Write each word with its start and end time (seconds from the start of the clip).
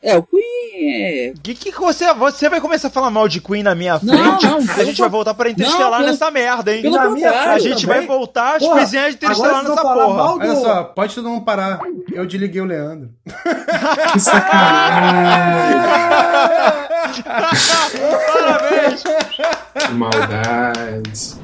É, 0.00 0.16
o 0.16 0.22
Queen 0.22 0.42
é. 0.80 1.32
Que 1.42 1.54
que 1.56 1.72
você, 1.72 2.14
você 2.14 2.48
vai 2.48 2.60
começar 2.60 2.86
a 2.86 2.90
falar 2.90 3.10
mal 3.10 3.26
de 3.26 3.40
Queen 3.40 3.64
na 3.64 3.74
minha 3.74 3.98
frente? 3.98 4.14
Não, 4.46 4.60
não, 4.60 4.74
a 4.74 4.84
gente 4.84 5.00
vai 5.00 5.08
voltar 5.08 5.34
pra 5.34 5.50
Interestelar 5.50 5.90
não, 5.90 5.98
pelo- 5.98 6.10
nessa 6.10 6.30
merda, 6.30 6.72
hein? 6.72 6.82
pelo 6.82 6.94
Na 6.96 7.10
minha- 7.10 7.52
a 7.52 7.58
gente 7.58 7.84
também. 7.84 7.98
vai 7.98 8.06
voltar 8.06 8.54
às 8.56 8.62
Porra, 8.62 8.76
coisinhas 8.76 9.10
de 9.10 9.14
Interestelar 9.16 9.54
vocês 9.64 9.68
nessa 9.70 9.82
porra. 9.82 10.06
do- 10.06 10.38
Olha 10.40 10.54
só, 10.56 10.84
pode 10.84 11.14
todo 11.16 11.28
mundo 11.28 11.44
parar. 11.44 11.80
Eu 12.12 12.24
desliguei 12.26 12.60
o 12.60 12.64
Leandro. 12.64 13.10
Que 14.12 14.20
sacanagem. 14.20 15.78
Parabéns! 18.32 19.02
Que 19.78 19.92
maldade. 19.94 21.38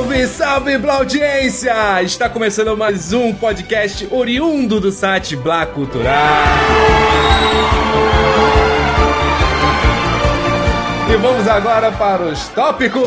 Salve, 0.00 0.26
salve, 0.26 0.88
audiência! 0.88 2.02
Está 2.02 2.26
começando 2.26 2.74
mais 2.74 3.12
um 3.12 3.34
podcast 3.34 4.08
oriundo 4.10 4.80
do 4.80 4.90
site 4.90 5.36
Blá 5.36 5.66
Cultural. 5.66 6.16
E 11.12 11.16
vamos 11.18 11.46
agora 11.46 11.92
para 11.92 12.22
os 12.22 12.48
tópicos. 12.48 13.02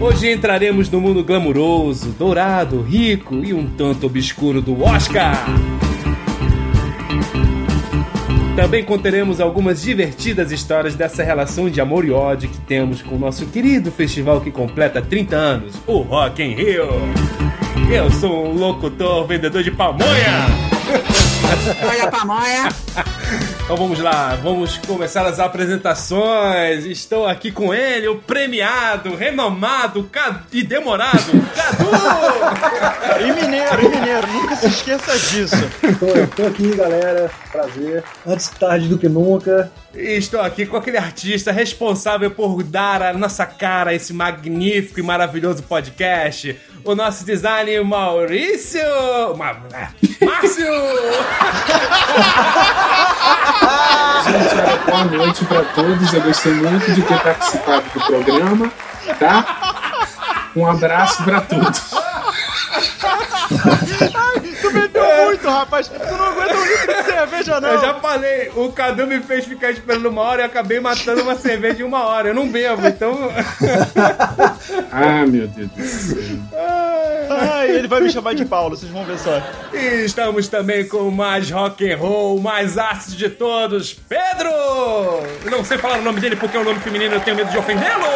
Hoje 0.00 0.32
entraremos 0.32 0.90
no 0.90 1.00
mundo 1.00 1.22
glamuroso, 1.22 2.10
dourado, 2.18 2.82
rico 2.82 3.36
e 3.36 3.54
um 3.54 3.70
tanto 3.70 4.06
obscuro 4.06 4.60
do 4.60 4.82
Oscar. 4.82 5.46
Também 8.58 8.82
conteremos 8.82 9.40
algumas 9.40 9.80
divertidas 9.80 10.50
histórias 10.50 10.96
dessa 10.96 11.22
relação 11.22 11.70
de 11.70 11.80
amor 11.80 12.04
e 12.04 12.10
ódio 12.10 12.48
que 12.48 12.58
temos 12.62 13.00
com 13.00 13.14
o 13.14 13.18
nosso 13.18 13.46
querido 13.46 13.92
festival 13.92 14.40
que 14.40 14.50
completa 14.50 15.00
30 15.00 15.36
anos, 15.36 15.74
o 15.86 15.98
Rock 15.98 16.42
in 16.42 16.54
Rio. 16.54 16.88
Eu 17.88 18.10
sou 18.10 18.48
um 18.48 18.58
locutor 18.58 19.28
vendedor 19.28 19.62
de 19.62 19.70
pamonha. 19.70 20.48
Olha 21.86 22.10
pra 22.10 22.24
manha. 22.24 22.68
Então 23.62 23.76
vamos 23.76 23.98
lá, 23.98 24.38
vamos 24.42 24.78
começar 24.78 25.26
as 25.26 25.38
apresentações. 25.38 26.84
Estou 26.84 27.26
aqui 27.26 27.52
com 27.52 27.72
ele, 27.74 28.08
o 28.08 28.16
premiado, 28.16 29.14
renomado 29.14 30.08
e 30.52 30.62
demorado, 30.62 31.32
Cadu! 31.54 31.88
E 33.18 33.32
mineiro, 33.32 33.84
e 33.84 33.88
mineiro, 33.88 34.26
nunca 34.28 34.56
se 34.56 34.66
esqueça 34.68 35.18
disso. 35.18 35.56
Tô, 35.98 36.36
tô 36.36 36.48
aqui, 36.48 36.74
galera. 36.76 37.30
Prazer. 37.50 38.04
Antes 38.26 38.48
tarde 38.50 38.88
do 38.88 38.96
que 38.96 39.08
nunca. 39.08 39.70
E 39.98 40.16
estou 40.16 40.40
aqui 40.40 40.64
com 40.64 40.76
aquele 40.76 40.96
artista 40.96 41.50
responsável 41.50 42.30
por 42.30 42.62
dar 42.62 43.02
a 43.02 43.12
nossa 43.12 43.44
cara 43.44 43.92
esse 43.92 44.12
magnífico 44.12 45.00
e 45.00 45.02
maravilhoso 45.02 45.64
podcast, 45.64 46.56
o 46.84 46.94
nosso 46.94 47.24
design 47.24 47.80
Maurício. 47.80 48.80
Ma... 49.36 49.54
Márcio! 50.24 50.66
Gente, 54.24 54.88
boa 54.88 55.04
noite 55.04 55.44
pra 55.46 55.64
todos. 55.64 56.14
Eu 56.14 56.20
gostei 56.22 56.52
muito 56.52 56.92
de 56.92 57.02
ter 57.02 57.20
participado 57.20 57.84
do 57.92 58.00
programa, 58.00 58.72
tá? 59.18 60.52
Um 60.54 60.64
abraço 60.64 61.24
pra 61.24 61.40
todos. 61.40 61.90
Tu 64.62 65.37
rapaz. 65.50 65.88
Tu 65.88 65.98
não 65.98 66.24
aguenta 66.24 66.54
um 66.56 66.64
litro 66.64 66.94
de 66.94 67.02
cerveja, 67.04 67.60
não. 67.60 67.68
Eu 67.70 67.80
já 67.80 67.94
falei, 67.94 68.50
o 68.54 68.72
Cadu 68.72 69.06
me 69.06 69.20
fez 69.20 69.44
ficar 69.44 69.70
esperando 69.70 70.06
uma 70.08 70.22
hora 70.22 70.42
e 70.42 70.44
eu 70.44 70.46
acabei 70.46 70.80
matando 70.80 71.22
uma 71.22 71.36
cerveja 71.36 71.80
em 71.80 71.84
uma 71.84 72.04
hora. 72.04 72.28
Eu 72.28 72.34
não 72.34 72.48
bebo, 72.48 72.86
então. 72.86 73.16
Ah, 74.90 75.24
meu 75.26 75.46
Deus 75.46 75.70
do 75.70 75.82
céu. 75.84 76.38
Ai, 77.30 77.70
ele 77.70 77.86
vai 77.86 78.00
me 78.00 78.10
chamar 78.10 78.34
de 78.34 78.44
Paulo, 78.44 78.76
vocês 78.76 78.90
vão 78.90 79.04
ver 79.04 79.18
só. 79.18 79.40
E 79.72 80.04
estamos 80.04 80.48
também 80.48 80.86
com 80.88 81.08
o 81.08 81.12
mais 81.12 81.50
rock 81.50 81.90
and 81.90 81.96
roll, 81.96 82.36
o 82.36 82.42
mais 82.42 82.78
ácido 82.78 83.16
de 83.16 83.28
todos, 83.28 83.94
Pedro! 83.94 84.50
Eu 85.44 85.50
não 85.50 85.64
sei 85.64 85.78
falar 85.78 85.98
o 85.98 86.02
nome 86.02 86.20
dele 86.20 86.36
porque 86.36 86.56
é 86.56 86.60
um 86.60 86.64
nome 86.64 86.80
feminino 86.80 87.14
e 87.14 87.16
eu 87.16 87.20
tenho 87.20 87.36
medo 87.36 87.50
de 87.50 87.58
ofendê-lo! 87.58 88.06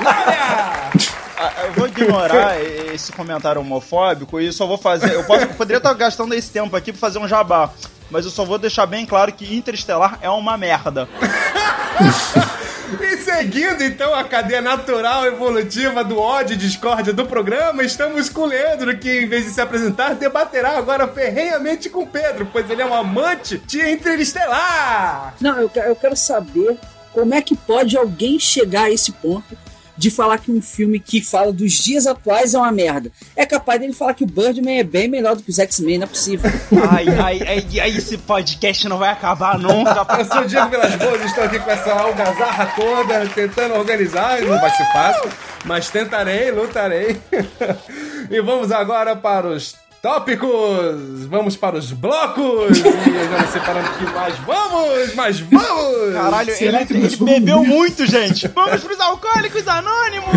Glória! 0.00 1.16
Ah, 1.38 1.52
Eu 1.66 1.72
vou 1.74 1.86
ignorar 1.86 2.60
esse 2.94 3.12
comentário 3.12 3.60
homofóbico 3.60 4.40
e 4.40 4.52
só 4.52 4.66
vou 4.66 4.78
fazer. 4.78 5.12
Eu, 5.12 5.24
posso, 5.24 5.42
eu 5.44 5.48
poderia 5.54 5.78
estar 5.78 5.92
gastando 5.94 6.34
esse 6.34 6.50
tempo 6.50 6.74
aqui 6.74 6.92
pra 6.92 7.00
fazer 7.00 7.18
um 7.18 7.28
jabá. 7.28 7.70
Mas 8.10 8.24
eu 8.24 8.30
só 8.30 8.44
vou 8.44 8.58
deixar 8.58 8.86
bem 8.86 9.04
claro 9.04 9.32
que 9.32 9.54
Interestelar 9.56 10.18
é 10.22 10.30
uma 10.30 10.56
merda. 10.56 11.08
E 13.00 13.16
seguindo 13.16 13.82
então 13.82 14.14
a 14.14 14.22
cadeia 14.22 14.62
natural 14.62 15.26
evolutiva 15.26 16.04
do 16.04 16.20
ódio 16.20 16.54
e 16.54 16.56
discórdia 16.56 17.12
do 17.12 17.26
programa, 17.26 17.82
estamos 17.82 18.28
com 18.28 18.42
o 18.42 18.46
Leandro, 18.46 18.96
que 18.96 19.22
em 19.22 19.28
vez 19.28 19.44
de 19.44 19.50
se 19.50 19.60
apresentar, 19.60 20.14
debaterá 20.14 20.78
agora 20.78 21.08
ferrenhamente 21.08 21.90
com 21.90 22.04
o 22.04 22.06
Pedro, 22.06 22.48
pois 22.52 22.70
ele 22.70 22.82
é 22.82 22.86
um 22.86 22.94
amante 22.94 23.58
de 23.58 23.80
Interestelar! 23.90 25.34
Não, 25.40 25.58
eu, 25.58 25.70
eu 25.74 25.96
quero 25.96 26.14
saber 26.14 26.78
como 27.12 27.34
é 27.34 27.42
que 27.42 27.56
pode 27.56 27.96
alguém 27.96 28.38
chegar 28.38 28.84
a 28.84 28.90
esse 28.90 29.10
ponto 29.10 29.58
de 29.96 30.10
falar 30.10 30.38
que 30.38 30.50
um 30.50 30.60
filme 30.60 31.00
que 31.00 31.20
fala 31.20 31.52
dos 31.52 31.72
dias 31.72 32.06
atuais 32.06 32.54
é 32.54 32.58
uma 32.58 32.72
merda. 32.72 33.10
É 33.34 33.46
capaz 33.46 33.80
dele 33.80 33.92
falar 33.92 34.14
que 34.14 34.24
o 34.24 34.26
Birdman 34.26 34.78
é 34.78 34.84
bem 34.84 35.08
melhor 35.08 35.36
do 35.36 35.42
que 35.42 35.50
os 35.50 35.58
X-Men, 35.58 35.98
não 35.98 36.04
é 36.04 36.08
possível. 36.08 36.50
Ai, 36.90 37.06
ai, 37.08 37.40
ai, 37.46 37.80
ai, 37.80 37.90
esse 37.90 38.18
podcast 38.18 38.88
não 38.88 38.98
vai 38.98 39.10
acabar 39.10 39.58
nunca. 39.58 40.06
Eu 40.18 40.24
sou 40.24 40.40
o 40.42 40.46
Diego 40.46 40.68
Vilas 40.68 40.96
Boas, 40.96 41.24
estou 41.24 41.44
aqui 41.44 41.58
com 41.58 41.70
essa 41.70 41.92
algazarra 41.92 42.66
toda, 42.76 43.26
tentando 43.28 43.74
organizar, 43.74 44.40
não 44.42 44.60
vai 44.60 44.70
ser 44.70 44.86
fácil, 44.92 45.30
mas 45.64 45.88
tentarei, 45.90 46.50
lutarei. 46.50 47.20
E 48.28 48.40
vamos 48.40 48.72
agora 48.72 49.14
para 49.14 49.46
os 49.46 49.76
tópicos, 50.06 51.26
vamos 51.28 51.56
para 51.56 51.76
os 51.76 51.90
blocos, 51.90 52.78
e 52.78 52.80
eu 52.80 53.28
já 53.28 53.38
não 53.42 53.48
sei 53.48 53.60
para 53.60 53.80
onde 53.80 53.90
que 53.90 54.04
mais 54.04 54.36
vamos, 54.38 55.14
mas 55.16 55.40
vamos! 55.40 56.12
Caralho, 56.14 56.50
ele, 56.60 56.76
ele 56.76 57.16
bebeu 57.16 57.64
muito, 57.64 58.06
gente. 58.06 58.46
Vamos 58.46 58.84
pros 58.84 59.00
alcoólicos 59.00 59.66
anônimos. 59.66 60.28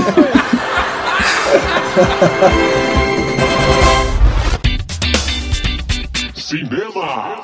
Cinema! 6.34 7.42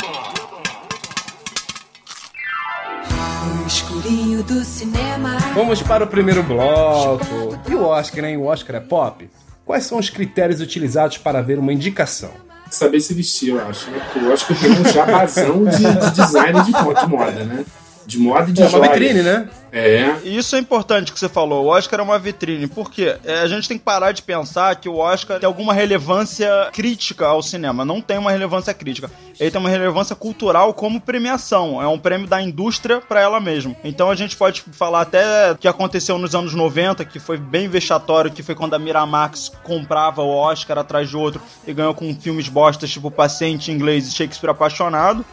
No 3.56 3.68
escurinho 3.68 4.42
do 4.42 4.64
cinema. 4.64 5.38
Vamos 5.54 5.84
para 5.84 6.04
o 6.04 6.08
primeiro 6.08 6.42
bloco. 6.42 7.60
E 7.70 7.76
o 7.76 7.84
Oscar, 7.86 8.26
hein? 8.26 8.38
O 8.38 8.46
Oscar 8.46 8.78
é 8.78 8.80
pop? 8.80 9.30
Quais 9.66 9.84
são 9.86 9.98
os 9.98 10.10
critérios 10.10 10.62
utilizados 10.62 11.18
para 11.18 11.42
ver 11.42 11.58
uma 11.58 11.74
indicação? 11.74 12.30
Saber 12.70 13.00
se 13.00 13.14
vestir, 13.14 13.50
eu 13.50 13.68
acho, 13.68 13.90
né? 13.90 14.00
Porque 14.00 14.20
eu 14.26 14.34
acho 14.34 14.46
que 14.48 14.54
eu 14.54 14.60
tenho 14.60 14.82
um 14.82 14.86
jabazão 14.86 15.66
de, 15.66 15.78
de 15.78 16.12
design 16.16 16.62
de, 16.64 16.72
de 16.72 17.08
moda, 17.08 17.44
né? 17.44 17.66
De 18.06 18.18
moda 18.20 18.50
e 18.50 18.54
de 18.54 18.62
É 18.62 18.66
uma 18.66 18.72
joia. 18.72 18.90
vitrine, 18.92 19.22
né? 19.24 19.48
É. 19.76 20.22
E 20.24 20.38
Isso 20.38 20.56
é 20.56 20.60
importante 20.60 21.12
que 21.12 21.20
você 21.20 21.28
falou. 21.28 21.66
O 21.66 21.68
Oscar 21.68 22.00
é 22.00 22.04
uma 22.04 22.18
vitrine. 22.18 22.66
Por 22.66 22.90
quê? 22.90 23.18
É, 23.26 23.40
a 23.40 23.48
gente 23.48 23.68
tem 23.68 23.78
que 23.78 23.84
parar 23.84 24.14
de 24.14 24.22
pensar 24.22 24.76
que 24.78 24.88
o 24.88 24.98
Oscar 24.98 25.38
tem 25.38 25.46
alguma 25.46 25.74
relevância 25.74 26.70
crítica 26.72 27.28
ao 27.28 27.44
cinema. 27.44 27.84
Não 27.84 28.00
tem 28.00 28.18
uma 28.18 28.32
relevância 28.32 28.74
crítica. 28.74 29.12
Ele 29.38 29.52
tem 29.52 29.60
uma 29.60 29.70
relevância 29.70 30.16
cultural 30.16 30.74
como 30.74 31.02
premiação. 31.02 31.82
É 31.82 31.88
um 31.88 32.00
prêmio 32.00 32.26
da 32.26 32.42
indústria 32.42 33.02
pra 33.02 33.20
ela 33.20 33.40
mesma. 33.42 33.76
Então 33.84 34.10
a 34.10 34.16
gente 34.16 34.38
pode 34.38 34.62
falar 34.72 35.02
até 35.02 35.52
o 35.52 35.58
que 35.58 35.68
aconteceu 35.68 36.18
nos 36.18 36.34
anos 36.34 36.54
90, 36.54 37.04
que 37.04 37.20
foi 37.20 37.38
bem 37.38 37.68
vexatório, 37.68 38.32
que 38.32 38.42
foi 38.42 38.56
quando 38.56 38.76
a 38.76 38.80
Miramax 38.80 39.52
comprava 39.62 40.22
o 40.22 40.30
Oscar 40.30 40.78
atrás 40.78 41.10
de 41.10 41.18
outro 41.18 41.42
e 41.68 41.74
ganhou 41.74 41.94
com 41.94 42.16
filmes 42.16 42.48
bostas 42.48 42.90
tipo 42.90 43.12
Paciente 43.12 43.72
Inglês 43.72 44.08
e 44.08 44.12
Shakespeare 44.12 44.52
Apaixonado 44.52 45.26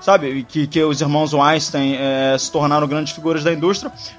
sabe? 0.00 0.28
E 0.28 0.44
Que, 0.44 0.66
que 0.66 0.82
os 0.82 1.00
irmãos 1.00 1.32
Weinstein 1.32 1.96
é, 1.98 2.36
se 2.38 2.50
tornaram 2.50 2.86
grandes 2.86 3.12
figuras 3.12 3.44
da 3.44 3.52
indústria. 3.52 3.57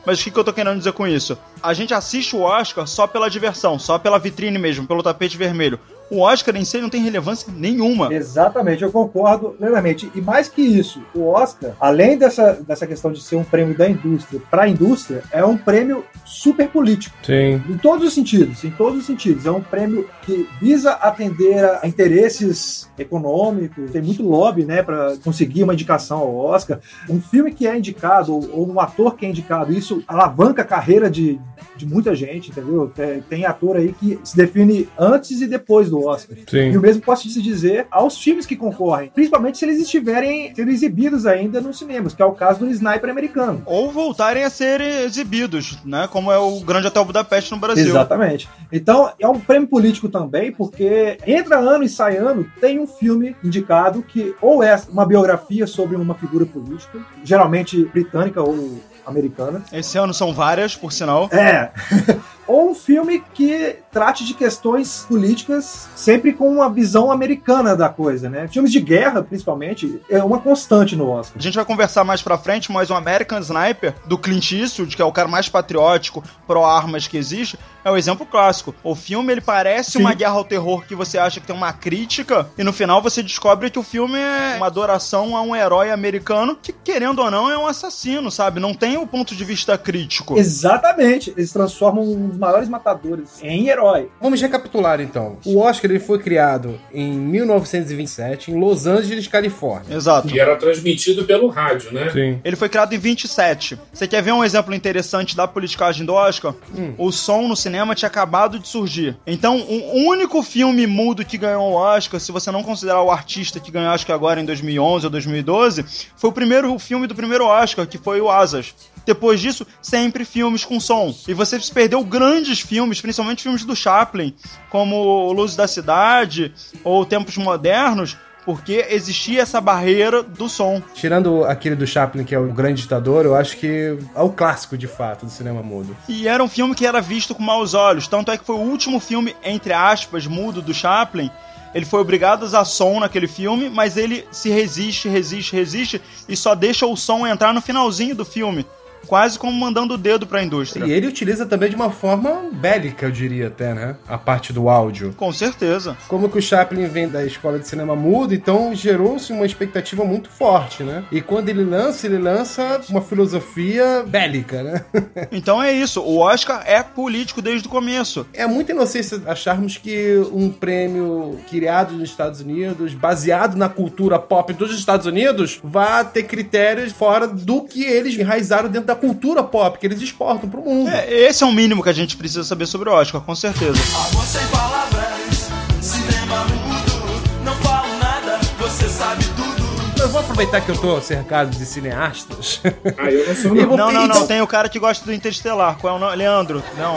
Mas 0.05 0.19
o 0.19 0.23
que, 0.23 0.31
que 0.31 0.37
eu 0.37 0.43
tô 0.43 0.53
querendo 0.53 0.77
dizer 0.77 0.93
com 0.93 1.07
isso? 1.07 1.37
A 1.61 1.73
gente 1.73 1.93
assiste 1.93 2.35
o 2.35 2.41
Oscar 2.41 2.87
só 2.87 3.07
pela 3.07 3.29
diversão, 3.29 3.79
só 3.79 3.97
pela 3.97 4.19
vitrine 4.19 4.57
mesmo, 4.57 4.85
pelo 4.85 5.03
tapete 5.03 5.37
vermelho. 5.37 5.79
O 6.09 6.21
Oscar 6.21 6.55
em 6.55 6.65
si 6.65 6.79
não 6.79 6.89
tem 6.89 7.03
relevância 7.03 7.51
nenhuma. 7.55 8.13
Exatamente, 8.13 8.83
eu 8.83 8.91
concordo 8.91 9.49
plenamente. 9.51 10.11
E 10.15 10.21
mais 10.21 10.47
que 10.47 10.61
isso, 10.61 11.01
o 11.13 11.27
Oscar, 11.27 11.73
além 11.79 12.17
dessa, 12.17 12.53
dessa 12.53 12.87
questão 12.87 13.11
de 13.11 13.21
ser 13.21 13.35
um 13.35 13.43
prêmio 13.43 13.77
da 13.77 13.89
indústria 13.89 14.41
para 14.49 14.63
a 14.63 14.69
indústria, 14.69 15.23
é 15.31 15.43
um 15.45 15.57
prêmio 15.57 16.03
super 16.25 16.67
político. 16.69 17.15
Sim. 17.23 17.61
Em 17.69 17.77
todos 17.77 18.07
os 18.07 18.13
sentidos, 18.13 18.63
em 18.63 18.71
todos 18.71 18.99
os 18.99 19.05
sentidos. 19.05 19.45
É 19.45 19.51
um 19.51 19.61
prêmio 19.61 20.09
que 20.23 20.47
visa 20.59 20.91
atender 20.93 21.63
a 21.63 21.87
interesses 21.87 22.89
econômicos, 22.97 23.91
tem 23.91 24.01
muito 24.01 24.23
lobby, 24.23 24.65
né, 24.65 24.81
para 24.81 25.15
conseguir 25.23 25.63
uma 25.63 25.73
indicação 25.73 26.19
ao 26.19 26.35
Oscar. 26.35 26.79
Um 27.09 27.21
filme 27.21 27.53
que 27.53 27.67
é 27.67 27.77
indicado, 27.77 28.33
ou, 28.33 28.49
ou 28.51 28.69
um 28.69 28.79
ator 28.79 29.15
que 29.15 29.25
é 29.25 29.29
indicado, 29.29 29.73
isso 29.73 30.03
alavanca 30.07 30.61
a 30.61 30.65
carreira 30.65 31.09
de, 31.09 31.39
de 31.75 31.85
muita 31.85 32.15
gente, 32.15 32.51
entendeu? 32.51 32.91
Tem, 32.93 33.21
tem 33.21 33.45
ator 33.45 33.77
aí 33.77 33.93
que 33.93 34.19
se 34.23 34.35
define 34.35 34.87
antes 34.97 35.41
e 35.41 35.47
depois 35.47 35.89
do 35.89 35.98
Oscar. 36.07 36.37
Sim. 36.47 36.71
E 36.71 36.77
o 36.77 36.81
mesmo 36.81 37.01
posso 37.01 37.29
se 37.29 37.41
dizer 37.41 37.87
aos 37.91 38.17
filmes 38.17 38.45
que 38.45 38.55
concorrem, 38.55 39.11
principalmente 39.13 39.57
se 39.57 39.65
eles 39.65 39.81
estiverem 39.81 40.53
sendo 40.55 40.71
exibidos 40.71 41.25
ainda 41.25 41.61
nos 41.61 41.77
cinemas, 41.77 42.13
que 42.13 42.21
é 42.21 42.25
o 42.25 42.33
caso 42.33 42.59
do 42.59 42.69
Sniper 42.69 43.09
americano. 43.09 43.61
Ou 43.65 43.91
voltarem 43.91 44.43
a 44.43 44.49
ser 44.49 44.81
exibidos, 44.81 45.77
né? 45.85 46.07
Como 46.11 46.31
é 46.31 46.37
o 46.37 46.59
Grande 46.61 46.87
Hotel 46.87 47.05
Budapeste 47.05 47.51
no 47.51 47.57
Brasil. 47.57 47.87
Exatamente. 47.87 48.49
Então, 48.71 49.11
é 49.19 49.27
um 49.27 49.39
prêmio 49.39 49.67
político 49.67 50.09
também, 50.09 50.51
porque 50.51 51.17
entra 51.25 51.57
ano 51.57 51.83
e 51.83 51.89
sai 51.89 52.17
ano, 52.17 52.49
tem 52.59 52.79
um 52.79 52.87
filme 52.87 53.35
indicado 53.43 54.03
que 54.03 54.33
ou 54.41 54.63
é 54.63 54.79
uma 54.89 55.05
biografia 55.05 55.65
sobre 55.67 55.95
uma 55.95 56.15
figura 56.15 56.45
política, 56.45 56.99
geralmente 57.23 57.85
britânica 57.85 58.41
ou 58.41 58.79
americana. 59.09 59.63
Esse 59.71 59.97
ano 59.97 60.13
são 60.13 60.33
várias, 60.33 60.75
por 60.75 60.91
sinal. 60.91 61.29
É. 61.31 61.71
ou 62.49 62.71
um 62.71 62.75
filme 62.75 63.23
que 63.35 63.75
trate 63.91 64.25
de 64.25 64.33
questões 64.33 65.05
políticas 65.07 65.87
sempre 65.95 66.33
com 66.33 66.49
uma 66.49 66.67
visão 66.67 67.11
americana 67.11 67.75
da 67.75 67.89
coisa, 67.89 68.27
né? 68.27 68.47
Filmes 68.47 68.71
de 68.71 68.81
guerra, 68.81 69.21
principalmente, 69.21 70.01
é 70.09 70.23
uma 70.23 70.39
constante 70.39 70.95
no 70.95 71.09
Oscar. 71.09 71.37
A 71.37 71.41
gente 71.41 71.53
vai 71.53 71.63
conversar 71.63 72.03
mais 72.03 72.23
pra 72.23 72.39
frente, 72.39 72.71
mas 72.71 72.89
o 72.89 72.95
American 72.95 73.39
Sniper, 73.39 73.93
do 74.05 74.17
Clint 74.17 74.51
Eastwood, 74.51 74.95
que 74.95 75.01
é 75.01 75.05
o 75.05 75.11
cara 75.11 75.27
mais 75.27 75.47
patriótico, 75.47 76.23
pró-armas 76.47 77.07
que 77.07 77.17
existe, 77.17 77.57
é 77.83 77.91
o 77.91 77.97
exemplo 77.97 78.25
clássico. 78.25 78.73
O 78.83 78.95
filme, 78.95 79.31
ele 79.31 79.41
parece 79.41 79.91
Sim. 79.91 79.99
uma 79.99 80.15
guerra 80.15 80.33
ao 80.33 80.43
terror 80.43 80.83
que 80.85 80.95
você 80.95 81.19
acha 81.19 81.39
que 81.39 81.45
tem 81.45 81.55
uma 81.55 81.71
crítica, 81.71 82.49
e 82.57 82.63
no 82.63 82.73
final 82.73 82.99
você 82.99 83.21
descobre 83.21 83.69
que 83.69 83.79
o 83.79 83.83
filme 83.83 84.17
é 84.17 84.55
uma 84.57 84.65
adoração 84.65 85.37
a 85.37 85.41
um 85.43 85.55
herói 85.55 85.91
americano 85.91 86.57
que, 86.59 86.73
querendo 86.73 87.19
ou 87.19 87.29
não, 87.29 87.49
é 87.49 87.57
um 87.57 87.67
assassino, 87.67 88.31
sabe? 88.31 88.59
Não 88.59 88.73
tem 88.73 88.97
o 89.01 89.07
ponto 89.07 89.35
de 89.35 89.43
vista 89.43 89.77
crítico. 89.77 90.37
Exatamente. 90.37 91.31
Eles 91.35 91.51
transformam 91.51 92.03
um 92.03 92.29
dos 92.29 92.37
maiores 92.37 92.69
matadores 92.69 93.41
em 93.41 93.67
herói. 93.67 94.09
Vamos 94.21 94.41
recapitular 94.41 95.01
então. 95.01 95.37
O 95.45 95.59
Oscar 95.59 95.91
ele 95.91 95.99
foi 95.99 96.19
criado 96.19 96.79
em 96.93 97.11
1927 97.11 98.51
em 98.51 98.59
Los 98.59 98.87
Angeles, 98.87 99.27
Califórnia. 99.27 99.95
Exato. 99.95 100.33
E 100.33 100.39
era 100.39 100.55
transmitido 100.55 101.25
pelo 101.25 101.49
rádio, 101.49 101.91
né? 101.91 102.09
Sim. 102.11 102.39
Ele 102.43 102.55
foi 102.55 102.69
criado 102.69 102.93
em 102.93 102.97
27. 102.97 103.77
Você 103.91 104.07
quer 104.07 104.23
ver 104.23 104.31
um 104.31 104.43
exemplo 104.43 104.73
interessante 104.73 105.35
da 105.35 105.47
politicagem 105.47 106.05
do 106.05 106.13
Oscar? 106.13 106.53
O 106.97 107.11
som 107.11 107.47
no 107.47 107.55
cinema 107.55 107.93
tinha 107.95 108.07
acabado 108.07 108.59
de 108.59 108.67
surgir. 108.67 109.17
Então, 109.27 109.59
o 109.59 110.07
único 110.07 110.41
filme 110.41 110.87
mudo 110.87 111.25
que 111.25 111.37
ganhou 111.37 111.71
o 111.71 111.75
Oscar, 111.75 112.19
se 112.19 112.31
você 112.31 112.51
não 112.51 112.63
considerar 112.63 113.01
o 113.01 113.11
artista 113.11 113.59
que 113.59 113.71
ganhou 113.71 113.89
Oscar 113.93 114.15
agora 114.15 114.39
em 114.39 114.45
2011 114.45 115.05
ou 115.05 115.09
2012, 115.09 115.85
foi 116.15 116.29
o 116.29 116.33
primeiro 116.33 116.77
filme 116.79 117.07
do 117.07 117.15
primeiro 117.15 117.45
Oscar, 117.45 117.87
que 117.87 117.97
foi 117.97 118.21
o 118.21 118.29
Asas. 118.29 118.73
Depois 119.09 119.41
disso, 119.41 119.65
sempre 119.81 120.23
filmes 120.23 120.63
com 120.63 120.79
som. 120.79 121.11
E 121.27 121.33
você 121.33 121.59
se 121.59 121.71
perdeu 121.71 122.03
grandes 122.03 122.59
filmes, 122.59 123.01
principalmente 123.01 123.41
filmes 123.41 123.65
do 123.65 123.75
Chaplin, 123.75 124.35
como 124.69 125.33
Luz 125.33 125.55
da 125.55 125.67
Cidade 125.67 126.53
ou 126.83 127.03
Tempos 127.03 127.35
Modernos, 127.35 128.15
porque 128.45 128.85
existia 128.87 129.41
essa 129.41 129.59
barreira 129.59 130.21
do 130.21 130.47
som. 130.47 130.79
Tirando 130.93 131.43
aquele 131.43 131.75
do 131.75 131.87
Chaplin, 131.87 132.23
que 132.23 132.35
é 132.35 132.39
o 132.39 132.53
grande 132.53 132.83
ditador, 132.83 133.25
eu 133.25 133.35
acho 133.35 133.57
que 133.57 133.97
é 134.13 134.21
o 134.21 134.29
clássico 134.29 134.77
de 134.77 134.85
fato 134.85 135.25
do 135.25 135.31
cinema 135.31 135.63
mudo. 135.63 135.97
E 136.07 136.27
era 136.27 136.43
um 136.43 136.47
filme 136.47 136.75
que 136.75 136.85
era 136.85 137.01
visto 137.01 137.33
com 137.33 137.41
maus 137.41 137.73
olhos. 137.73 138.07
Tanto 138.07 138.29
é 138.29 138.37
que 138.37 138.45
foi 138.45 138.57
o 138.57 138.59
último 138.59 138.99
filme, 138.99 139.35
entre 139.43 139.73
aspas, 139.73 140.27
mudo 140.27 140.61
do 140.61 140.71
Chaplin. 140.71 141.31
Ele 141.73 141.85
foi 141.85 142.01
obrigado 142.01 142.43
a 142.43 142.45
usar 142.45 142.65
som 142.65 142.99
naquele 142.99 143.27
filme, 143.27 143.69
mas 143.69 143.97
ele 143.97 144.27
se 144.31 144.49
resiste, 144.49 145.07
resiste, 145.07 145.55
resiste 145.55 146.01
e 146.27 146.35
só 146.35 146.55
deixa 146.55 146.85
o 146.85 146.95
som 146.95 147.25
entrar 147.27 147.53
no 147.53 147.61
finalzinho 147.61 148.15
do 148.15 148.25
filme. 148.25 148.65
Quase 149.07 149.39
como 149.39 149.51
mandando 149.51 149.95
o 149.95 149.97
dedo 149.97 150.27
pra 150.27 150.43
indústria. 150.43 150.85
E 150.85 150.91
ele 150.91 151.07
utiliza 151.07 151.45
também 151.45 151.69
de 151.69 151.75
uma 151.75 151.89
forma 151.89 152.49
bélica, 152.51 153.05
eu 153.05 153.11
diria 153.11 153.47
até, 153.47 153.73
né? 153.73 153.95
A 154.07 154.17
parte 154.17 154.53
do 154.53 154.69
áudio. 154.69 155.13
Com 155.17 155.31
certeza. 155.33 155.97
Como 156.07 156.29
que 156.29 156.37
o 156.37 156.41
Chaplin 156.41 156.87
vem 156.87 157.07
da 157.07 157.25
escola 157.25 157.59
de 157.59 157.67
cinema 157.67 157.95
mudo, 157.95 158.33
então 158.33 158.73
gerou-se 158.73 159.31
uma 159.33 159.45
expectativa 159.45 160.03
muito 160.03 160.29
forte, 160.29 160.83
né? 160.83 161.03
E 161.11 161.21
quando 161.21 161.49
ele 161.49 161.63
lança, 161.63 162.05
ele 162.05 162.17
lança 162.17 162.81
uma 162.89 163.01
filosofia 163.01 164.03
bélica, 164.05 164.63
né? 164.63 164.85
Então 165.31 165.61
é 165.61 165.71
isso. 165.71 166.01
O 166.01 166.19
Oscar 166.19 166.63
é 166.65 166.81
político 166.81 167.41
desde 167.41 167.67
o 167.67 167.71
começo. 167.71 168.25
É 168.33 168.45
muita 168.47 168.71
inocência 168.71 169.21
acharmos 169.27 169.77
que 169.77 170.17
um 170.31 170.49
prêmio 170.49 171.39
criado 171.49 171.93
nos 171.93 172.09
Estados 172.09 172.41
Unidos, 172.41 172.93
baseado 172.93 173.55
na 173.55 173.69
cultura 173.69 174.19
pop 174.19 174.51
dos 174.53 174.77
Estados 174.77 175.05
Unidos, 175.05 175.59
vá 175.63 176.03
ter 176.03 176.23
critérios 176.23 176.91
fora 176.91 177.27
do 177.27 177.63
que 177.63 177.83
eles 177.83 178.17
enraizaram 178.17 178.69
dentro 178.69 178.87
da 178.89 178.95
cultura 178.95 179.43
pop 179.43 179.77
que 179.77 179.85
eles 179.85 180.01
exportam 180.01 180.49
pro 180.49 180.61
mundo. 180.61 180.89
É, 180.89 181.07
esse 181.13 181.43
é 181.43 181.45
o 181.47 181.51
mínimo 181.51 181.83
que 181.83 181.89
a 181.89 181.93
gente 181.93 182.17
precisa 182.17 182.43
saber 182.43 182.65
sobre 182.65 182.89
o 182.89 182.93
Oscar, 182.93 183.21
com 183.21 183.35
certeza. 183.35 183.79
Amor 184.09 184.25
sem 184.25 184.47
palavras, 184.47 185.47
cinema 185.79 186.43
mudo, 186.45 187.21
não 187.45 187.53
falo 187.57 187.87
nada, 187.99 188.39
você 188.57 188.89
sabe 188.89 189.23
tudo. 189.35 189.69
Eu 190.01 190.09
vou 190.09 190.21
aproveitar 190.21 190.61
que 190.61 190.69
eu 190.69 190.77
tô 190.77 190.99
cercado 191.01 191.51
de 191.51 191.63
cineastas. 191.67 192.61
Ah, 192.97 193.11
eu 193.11 193.27
não 193.27 193.35
sou 193.35 193.53
não. 193.53 193.77
Não, 193.77 193.77
não, 193.77 193.91
não. 193.91 194.05
então- 194.05 194.25
Tem 194.27 194.41
o 194.41 194.47
cara 194.47 194.67
que 194.69 194.79
gosta 194.79 195.05
do 195.05 195.13
Interestelar. 195.13 195.77
Qual 195.77 195.93
é 195.93 195.97
o 195.97 195.99
nome? 195.99 196.15
Leandro. 196.15 196.63
Não, 196.77 196.95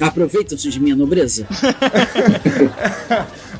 Aproveitam-se 0.06 0.68
de 0.70 0.78
minha 0.78 0.94
nobreza. 0.94 1.44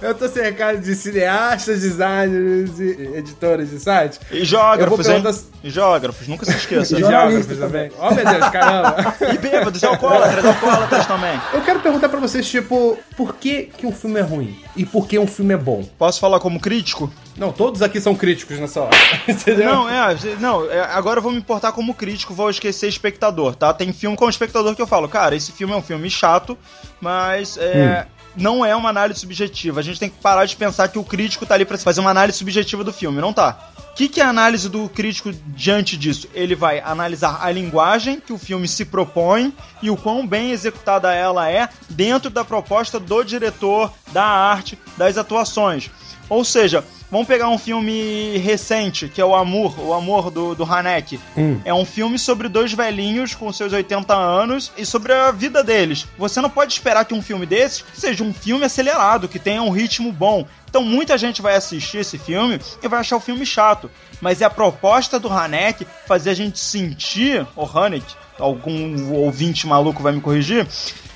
Eu 0.01 0.15
tô 0.15 0.29
cercado 0.29 0.79
de 0.79 0.95
cineastas, 0.95 1.81
designers 1.81 2.79
e 2.79 3.17
editores 3.17 3.71
de 3.71 3.79
sites. 3.81 4.21
E 4.31 4.45
geógrafos, 4.45 5.07
vou 5.07 5.15
hein? 5.17 5.23
perguntar- 5.23 5.45
E 5.65 5.71
geógrafos, 5.71 6.29
nunca 6.29 6.45
se 6.45 6.53
esqueça. 6.57 6.95
E 6.95 6.99
geógrafos 6.99 7.59
também. 7.59 7.91
Oh, 7.99 8.15
meu 8.15 8.25
Deus, 8.25 8.49
caramba. 8.51 9.15
E 9.33 9.39
bêbados, 9.39 9.83
e 9.83 9.87
alcoólatras, 9.87 10.45
alcoólatras 10.45 11.07
também. 11.07 11.41
Eu 11.53 11.61
quero 11.63 11.81
perguntar 11.81 12.09
pra 12.09 12.21
vocês, 12.21 12.49
tipo, 12.49 12.99
por 13.17 13.35
que, 13.37 13.65
que 13.77 13.87
um 13.87 13.93
filme 13.93 14.21
é 14.21 14.23
ruim? 14.23 14.57
E 14.77 14.85
por 14.85 15.07
que 15.09 15.19
um 15.19 15.27
filme 15.27 15.55
é 15.55 15.57
bom? 15.57 15.83
Posso 15.99 16.21
falar 16.21 16.39
como 16.41 16.61
crítico? 16.61 17.11
Não, 17.37 17.53
todos 17.53 17.83
aqui 17.83 18.01
são 18.01 18.15
críticos 18.15 18.59
nessa 18.59 18.81
hora. 18.83 18.97
Entendeu? 19.29 19.67
Não, 19.67 19.89
é, 19.91 20.17
não, 20.41 20.71
é, 20.71 20.81
agora 20.93 21.19
eu 21.19 21.23
vou 21.23 21.33
me 21.33 21.39
importar 21.39 21.73
como 21.73 21.93
crítico, 21.95 22.33
vou 22.35 22.49
esquecer 22.51 22.89
espectador, 22.89 23.55
tá? 23.57 23.75
Tem 23.75 23.93
filme 23.93 24.17
com 24.17 24.29
espectador 24.29 24.75
que 24.75 24.81
eu 24.83 24.87
falo, 24.87 25.09
cara, 25.09 25.35
esse 25.35 25.53
filme 25.53 25.73
é 25.75 25.77
um 25.77 25.83
filme 25.83 26.09
chato, 26.09 26.57
mas 27.01 27.57
é, 27.59 28.07
não 28.37 28.65
é 28.65 28.75
uma 28.75 28.89
análise 28.89 29.21
subjetiva. 29.21 29.81
A 29.81 29.83
gente 29.83 29.99
tem 29.99 30.11
que 30.11 30.21
parar 30.21 30.45
de 30.45 30.57
pensar 30.57 30.89
que 30.89 30.99
o 30.99 31.05
crítico 31.05 31.47
tá 31.47 31.55
ali 31.55 31.65
pra 31.65 31.79
fazer 31.79 32.01
uma 32.01 32.11
análise 32.11 32.39
subjetiva 32.39 32.85
do 32.85 32.93
filme, 32.93 33.21
não 33.21 33.33
tá. 33.33 33.59
O 33.91 33.95
que, 33.97 34.09
que 34.09 34.21
é 34.21 34.25
a 34.25 34.29
análise 34.29 34.69
do 34.69 34.89
crítico 34.91 35.33
diante 35.47 35.97
disso? 35.97 36.29
Ele 36.35 36.55
vai 36.55 36.81
analisar 36.81 37.39
a 37.41 37.51
linguagem 37.51 38.21
que 38.21 38.33
o 38.33 38.39
filme 38.39 38.69
se 38.69 38.85
propõe 38.85 39.55
e 39.81 39.89
o 39.89 39.97
quão 39.97 40.27
bem 40.27 40.51
executada 40.51 41.15
ela 41.15 41.51
é 41.51 41.69
dentro 41.89 42.29
da 42.29 42.45
proposta 42.45 43.01
do 43.01 43.25
diretor, 43.25 43.91
da 44.13 44.25
arte, 44.25 44.79
das 44.99 45.17
atuações. 45.17 45.91
Ou 46.29 46.45
seja, 46.45 46.85
vamos 47.11 47.27
pegar 47.27 47.49
um 47.49 47.59
filme 47.59 48.37
recente, 48.39 49.09
que 49.09 49.21
é 49.21 49.25
o 49.25 49.35
Amor, 49.35 49.79
o 49.79 49.93
Amor 49.93 50.31
do, 50.31 50.55
do 50.55 50.65
Haneke. 50.65 51.21
É 51.65 51.73
um 51.73 51.85
filme 51.85 52.19
sobre 52.19 52.49
dois 52.49 52.73
velhinhos 52.73 53.35
com 53.35 53.53
seus 53.53 53.73
80 53.73 54.15
anos 54.15 54.73
e 54.77 54.85
sobre 54.85 55.13
a 55.13 55.31
vida 55.31 55.63
deles. 55.63 56.07
Você 56.19 56.41
não 56.41 56.51
pode 56.51 56.73
esperar 56.73 57.05
que 57.05 57.15
um 57.15 57.23
filme 57.23 57.47
desses 57.47 57.85
seja 57.95 58.25
um 58.25 58.33
filme 58.33 58.65
acelerado, 58.65 59.29
que 59.29 59.39
tenha 59.39 59.63
um 59.63 59.71
ritmo 59.71 60.13
bom. 60.13 60.47
Então 60.69 60.83
muita 60.83 61.17
gente 61.17 61.41
vai 61.41 61.55
assistir 61.55 61.99
esse 61.99 62.19
filme 62.19 62.61
e 62.83 62.89
vai 62.89 63.01
achar 63.01 63.17
o 63.17 63.21
filme 63.21 63.47
chato. 63.47 63.91
Mas 64.21 64.41
é 64.41 64.45
a 64.45 64.51
proposta 64.51 65.19
do 65.19 65.33
Haneke 65.33 65.87
fazer 66.07 66.31
a 66.31 66.35
gente 66.35 66.59
sentir, 66.59 67.47
o 67.55 67.65
Haneke, 67.65 68.15
algum 68.39 69.13
ouvinte 69.15 69.67
maluco 69.67 70.03
vai 70.03 70.13
me 70.13 70.21
corrigir, 70.21 70.67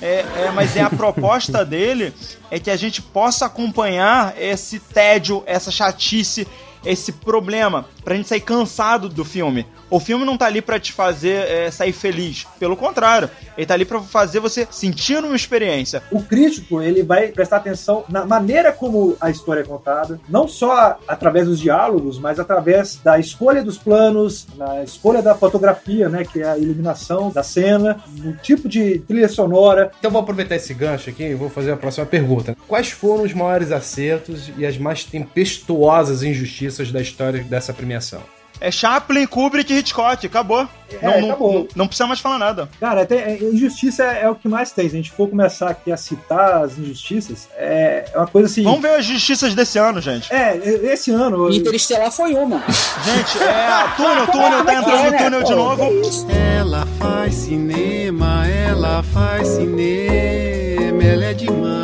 é, 0.01 0.25
é, 0.35 0.51
mas 0.53 0.75
é 0.75 0.81
a 0.81 0.89
proposta 0.89 1.63
dele 1.65 2.13
é 2.49 2.59
que 2.59 2.69
a 2.69 2.75
gente 2.75 3.01
possa 3.01 3.45
acompanhar 3.45 4.33
esse 4.37 4.79
tédio, 4.79 5.43
essa 5.45 5.71
chatice, 5.71 6.47
esse 6.83 7.11
problema, 7.11 7.85
pra 8.03 8.15
gente 8.15 8.27
sair 8.27 8.41
cansado 8.41 9.07
do 9.07 9.23
filme. 9.23 9.65
O 9.91 9.99
filme 9.99 10.23
não 10.23 10.37
tá 10.37 10.45
ali 10.45 10.61
pra 10.61 10.79
te 10.79 10.93
fazer 10.93 11.45
é, 11.49 11.69
sair 11.69 11.91
feliz. 11.91 12.47
Pelo 12.57 12.77
contrário, 12.77 13.29
ele 13.57 13.65
tá 13.67 13.73
ali 13.73 13.83
pra 13.83 13.99
fazer 13.99 14.39
você 14.39 14.65
sentir 14.71 15.21
uma 15.21 15.35
experiência. 15.35 16.01
O 16.09 16.23
crítico, 16.23 16.81
ele 16.81 17.03
vai 17.03 17.27
prestar 17.27 17.57
atenção 17.57 18.05
na 18.07 18.25
maneira 18.25 18.71
como 18.71 19.17
a 19.19 19.29
história 19.29 19.59
é 19.59 19.65
contada, 19.65 20.17
não 20.29 20.47
só 20.47 20.97
através 21.05 21.47
dos 21.47 21.59
diálogos, 21.59 22.17
mas 22.17 22.39
através 22.39 22.95
da 23.03 23.19
escolha 23.19 23.61
dos 23.61 23.77
planos, 23.77 24.47
na 24.55 24.81
escolha 24.81 25.21
da 25.21 25.35
fotografia, 25.35 26.07
né, 26.07 26.23
que 26.23 26.41
é 26.41 26.49
a 26.49 26.57
iluminação 26.57 27.29
da 27.29 27.43
cena, 27.43 28.01
no 28.15 28.33
tipo 28.37 28.69
de 28.69 28.99
trilha 28.99 29.27
sonora. 29.27 29.91
Então 29.99 30.09
vou 30.09 30.21
aproveitar 30.21 30.55
esse 30.55 30.73
gancho 30.73 31.09
aqui 31.09 31.23
e 31.23 31.35
vou 31.35 31.49
fazer 31.49 31.73
a 31.73 31.77
próxima 31.77 32.05
pergunta. 32.05 32.55
Quais 32.65 32.91
foram 32.91 33.23
os 33.23 33.33
maiores 33.33 33.73
acertos 33.73 34.49
e 34.57 34.65
as 34.65 34.77
mais 34.77 35.03
tempestuosas 35.03 36.23
injustiças 36.23 36.93
da 36.93 37.01
história 37.01 37.43
dessa 37.43 37.73
premiação? 37.73 38.21
É 38.61 38.69
Chaplin, 38.69 39.25
Kubrick 39.25 39.73
e 39.73 39.77
Hitchcock, 39.79 40.23
acabou. 40.23 40.69
não, 41.01 41.21
não, 41.21 41.29
acabou. 41.31 41.53
Não, 41.53 41.67
não 41.77 41.87
precisa 41.87 42.05
mais 42.05 42.19
falar 42.19 42.37
nada. 42.37 42.69
Cara, 42.79 43.01
até, 43.01 43.31
é, 43.31 43.43
injustiça 43.43 44.03
é, 44.03 44.21
é 44.21 44.29
o 44.29 44.35
que 44.35 44.47
mais 44.47 44.71
tem. 44.71 44.87
Se 44.87 44.95
a 44.95 44.97
gente 44.97 45.11
for 45.11 45.27
começar 45.27 45.67
aqui 45.67 45.91
a 45.91 45.97
citar 45.97 46.63
as 46.63 46.77
injustiças, 46.77 47.49
é, 47.55 48.05
é 48.13 48.17
uma 48.17 48.27
coisa 48.27 48.47
assim. 48.47 48.61
Vamos 48.61 48.81
ver 48.81 48.99
as 48.99 49.05
justiças 49.05 49.55
desse 49.55 49.79
ano, 49.79 49.99
gente. 49.99 50.31
É, 50.31 50.55
esse 50.93 51.09
ano. 51.09 51.51
Interestelar 51.51 52.11
foi 52.11 52.35
uma. 52.35 52.63
Gente, 53.03 53.43
é. 53.43 53.71
Túnel, 53.97 54.27
túnel, 54.27 54.63
tá 54.63 54.75
entrando 54.75 55.11
no 55.11 55.17
túnel 55.17 55.43
de 55.43 55.55
novo. 55.55 55.83
Ela 56.29 56.85
faz 56.99 57.33
cinema, 57.33 58.47
ela 58.47 59.01
faz 59.11 59.47
cinema, 59.47 61.03
ela 61.03 61.25
é 61.25 61.33
demais. 61.33 61.80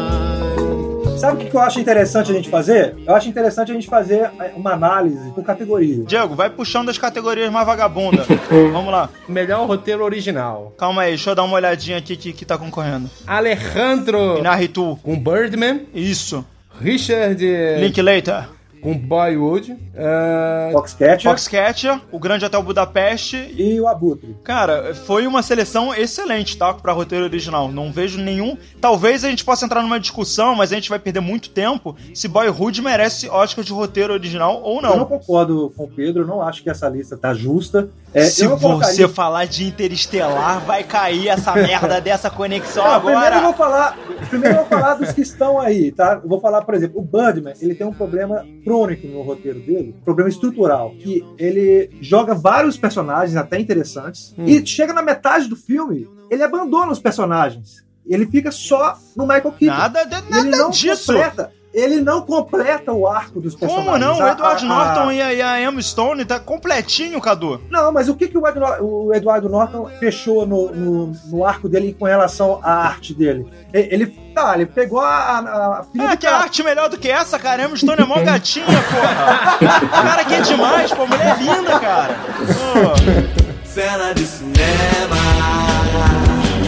Sabe 1.27 1.43
o 1.43 1.49
que 1.49 1.55
eu 1.55 1.61
acho 1.61 1.79
interessante 1.79 2.31
a 2.31 2.33
gente 2.33 2.49
fazer? 2.49 2.95
Eu 3.05 3.13
acho 3.13 3.27
interessante 3.27 3.71
a 3.71 3.73
gente 3.73 3.87
fazer 3.87 4.31
uma 4.55 4.71
análise 4.71 5.29
por 5.31 5.43
categoria. 5.43 6.05
Diego, 6.05 6.35
vai 6.35 6.49
puxando 6.49 6.87
as 6.87 6.97
categorias 6.97 7.51
mais 7.51 7.65
vagabunda. 7.65 8.25
Vamos 8.71 8.91
lá. 8.91 9.09
Melhor 9.27 9.67
roteiro 9.67 10.05
original. 10.05 10.73
Calma 10.77 11.01
aí, 11.01 11.09
deixa 11.09 11.31
eu 11.31 11.35
dar 11.35 11.43
uma 11.43 11.55
olhadinha 11.55 11.97
aqui 11.97 12.15
que, 12.15 12.31
que 12.31 12.45
tá 12.45 12.57
concorrendo. 12.57 13.09
Alejandro 13.25 14.37
Inarritu. 14.37 14.97
com 15.03 15.19
Birdman. 15.19 15.81
Isso. 15.93 16.45
Richard 16.79 17.43
Linklater. 17.79 18.56
Com 18.87 18.97
Boyhood. 18.97 19.77
ah, 19.97 20.69
Foxcatcher 20.71 21.29
Foxcatcher, 21.31 22.01
O 22.11 22.19
Grande 22.19 22.45
Hotel 22.45 22.63
Budapeste. 22.63 23.53
e 23.57 23.79
o 23.81 23.87
Abutre. 23.87 24.35
Cara, 24.43 24.93
foi 24.95 25.27
uma 25.27 25.43
seleção 25.43 25.93
excelente, 25.93 26.57
tá? 26.57 26.73
Pra 26.73 26.93
roteiro 26.93 27.25
original. 27.25 27.69
Não 27.69 27.91
vejo 27.91 28.17
nenhum. 28.17 28.57
Talvez 28.79 29.25
a 29.25 29.29
gente 29.29 29.43
possa 29.43 29.65
entrar 29.65 29.81
numa 29.81 29.99
discussão, 29.99 30.55
mas 30.55 30.71
a 30.71 30.75
gente 30.75 30.89
vai 30.89 30.99
perder 30.99 31.19
muito 31.19 31.49
tempo 31.49 31.95
se 32.13 32.27
Boyhood 32.27 32.81
merece 32.81 33.27
Oscar 33.29 33.63
de 33.65 33.73
roteiro 33.73 34.13
original 34.13 34.61
ou 34.63 34.77
Eu 34.77 34.81
não 34.83 34.97
não. 34.99 35.05
concordo 35.05 35.73
com 35.75 35.83
o 35.83 35.87
Pedro, 35.89 36.25
não 36.25 36.41
acho 36.41 36.63
que 36.63 36.69
essa 36.69 36.87
lista 36.87 37.17
tá 37.17 37.33
justa. 37.33 37.89
É, 38.17 38.25
se 38.25 38.47
você 38.47 38.61
colocaria- 38.61 39.09
falar 39.09 39.45
de 39.45 39.65
Interestelar, 39.65 40.59
vai 40.65 40.83
cair 40.83 41.27
essa 41.29 41.53
merda 41.55 41.99
dessa 42.01 42.29
conexão 42.29 42.83
Não, 42.83 42.99
primeiro 43.01 43.19
eu 43.21 43.27
agora. 43.27 43.41
vou 43.43 43.53
falar, 43.53 43.97
primeiro 44.29 44.55
eu 44.55 44.59
vou 44.61 44.65
falar 44.67 44.93
dos 44.95 45.11
que 45.11 45.21
estão 45.21 45.59
aí, 45.59 45.91
tá? 45.91 46.19
Eu 46.23 46.29
vou 46.29 46.39
falar, 46.39 46.63
por 46.63 46.73
exemplo, 46.73 46.99
o 46.99 47.03
Birdman, 47.03 47.53
ele 47.61 47.75
tem 47.75 47.85
um 47.85 47.93
problema 47.93 48.45
crônico 48.63 49.07
no 49.07 49.21
roteiro 49.21 49.59
dele, 49.59 49.95
um 49.99 50.03
problema 50.03 50.29
estrutural, 50.29 50.91
que 50.99 51.23
ele 51.37 51.89
joga 52.01 52.33
vários 52.33 52.77
personagens 52.77 53.35
até 53.35 53.59
interessantes 53.59 54.33
e 54.39 54.65
chega 54.65 54.93
na 54.93 55.01
metade 55.01 55.47
do 55.47 55.55
filme, 55.55 56.07
ele 56.29 56.43
abandona 56.43 56.91
os 56.91 56.99
personagens. 56.99 57.85
Ele 58.09 58.25
fica 58.25 58.51
só 58.51 58.97
no 59.17 59.23
Michael 59.27 59.51
Keaton. 59.51 59.77
Nada, 59.77 60.05
de- 60.05 60.15
E 60.15 60.17
ele 60.17 60.49
nada 60.51 60.57
não 60.63 60.69
disso. 60.69 61.07
completa. 61.11 61.51
Ele 61.79 62.01
não 62.01 62.21
completa 62.23 62.91
o 62.91 63.05
arco 63.07 63.39
dos 63.39 63.53
personagens. 63.53 63.85
Como 63.93 63.99
não? 63.99 64.17
O 64.17 64.27
Edward 64.27 64.65
a- 64.65 64.67
Norton 64.67 65.09
a- 65.09 65.13
e 65.13 65.21
a, 65.21 65.33
e 65.33 65.41
a 65.43 65.61
Emma 65.61 65.79
Stone 65.79 66.25
tá 66.25 66.39
completinho, 66.39 67.21
Cadu. 67.21 67.61
Não, 67.69 67.91
mas 67.91 68.09
o 68.09 68.15
que, 68.15 68.27
que 68.27 68.35
o, 68.37 68.47
Edno- 68.47 68.65
o 68.81 69.13
Eduardo 69.13 69.47
Norton 69.47 69.87
fechou 69.99 70.43
no, 70.47 70.71
no, 70.71 71.13
no 71.27 71.45
arco 71.45 71.69
dele 71.69 71.95
com 71.97 72.05
relação 72.05 72.59
à 72.63 72.71
arte 72.87 73.13
dele? 73.13 73.45
Ele, 73.71 74.07
tá, 74.33 74.55
ele 74.55 74.65
pegou 74.65 74.99
a, 75.01 75.07
a, 75.07 75.79
a 75.79 75.83
filha 75.83 76.05
Ah, 76.05 76.15
do 76.15 76.17
que 76.17 76.25
cara. 76.25 76.37
arte 76.43 76.63
melhor 76.63 76.89
do 76.89 76.97
que 76.97 77.09
essa, 77.11 77.37
cara? 77.37 77.63
Emma 77.63 77.77
Stone 77.77 78.01
é 78.01 78.05
mó 78.05 78.15
gatinha, 78.23 78.65
porra. 78.65 79.57
Cara, 79.89 80.25
que 80.25 80.33
é 80.33 80.41
demais, 80.41 80.91
pô. 80.91 81.05
Mulher 81.05 81.37
é 81.39 81.43
linda, 81.43 81.79
cara. 81.79 82.15
Pô. 82.37 83.63
Cena 83.63 84.13
de 84.13 84.25
cinema. 84.25 85.15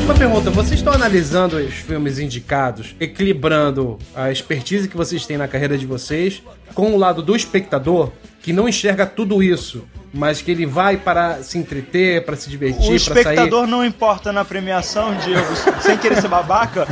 Uma 0.10 0.18
pergunta, 0.18 0.50
vocês 0.50 0.80
estão 0.80 0.92
analisando 0.92 1.58
os 1.58 1.76
filmes 1.76 2.18
indicados, 2.18 2.96
equilibrando 3.00 4.00
a 4.16 4.32
expertise 4.32 4.88
que 4.88 4.98
vocês 4.98 5.24
têm 5.24 5.38
na 5.38 5.48
carreira 5.48 5.78
de 5.78 5.86
vocês 5.86 6.42
com 6.74 6.96
o 6.96 6.98
lado 6.98 7.22
do 7.22 7.36
espectador, 7.36 8.12
que 8.42 8.52
não 8.52 8.68
enxerga 8.68 9.06
tudo 9.06 9.44
isso, 9.44 9.88
mas 10.12 10.42
que 10.42 10.50
ele 10.50 10.66
vai 10.66 10.98
para 10.98 11.44
se 11.44 11.60
entreter, 11.60 12.26
para 12.26 12.36
se 12.36 12.50
divertir, 12.50 12.82
O 12.82 12.88
para 12.88 12.98
sair... 12.98 13.20
espectador 13.20 13.68
não 13.68 13.86
importa 13.86 14.34
na 14.34 14.44
premiação, 14.44 15.16
Diego, 15.18 15.56
sem 15.80 15.96
querer 15.96 16.20
ser 16.20 16.28
babaca. 16.28 16.88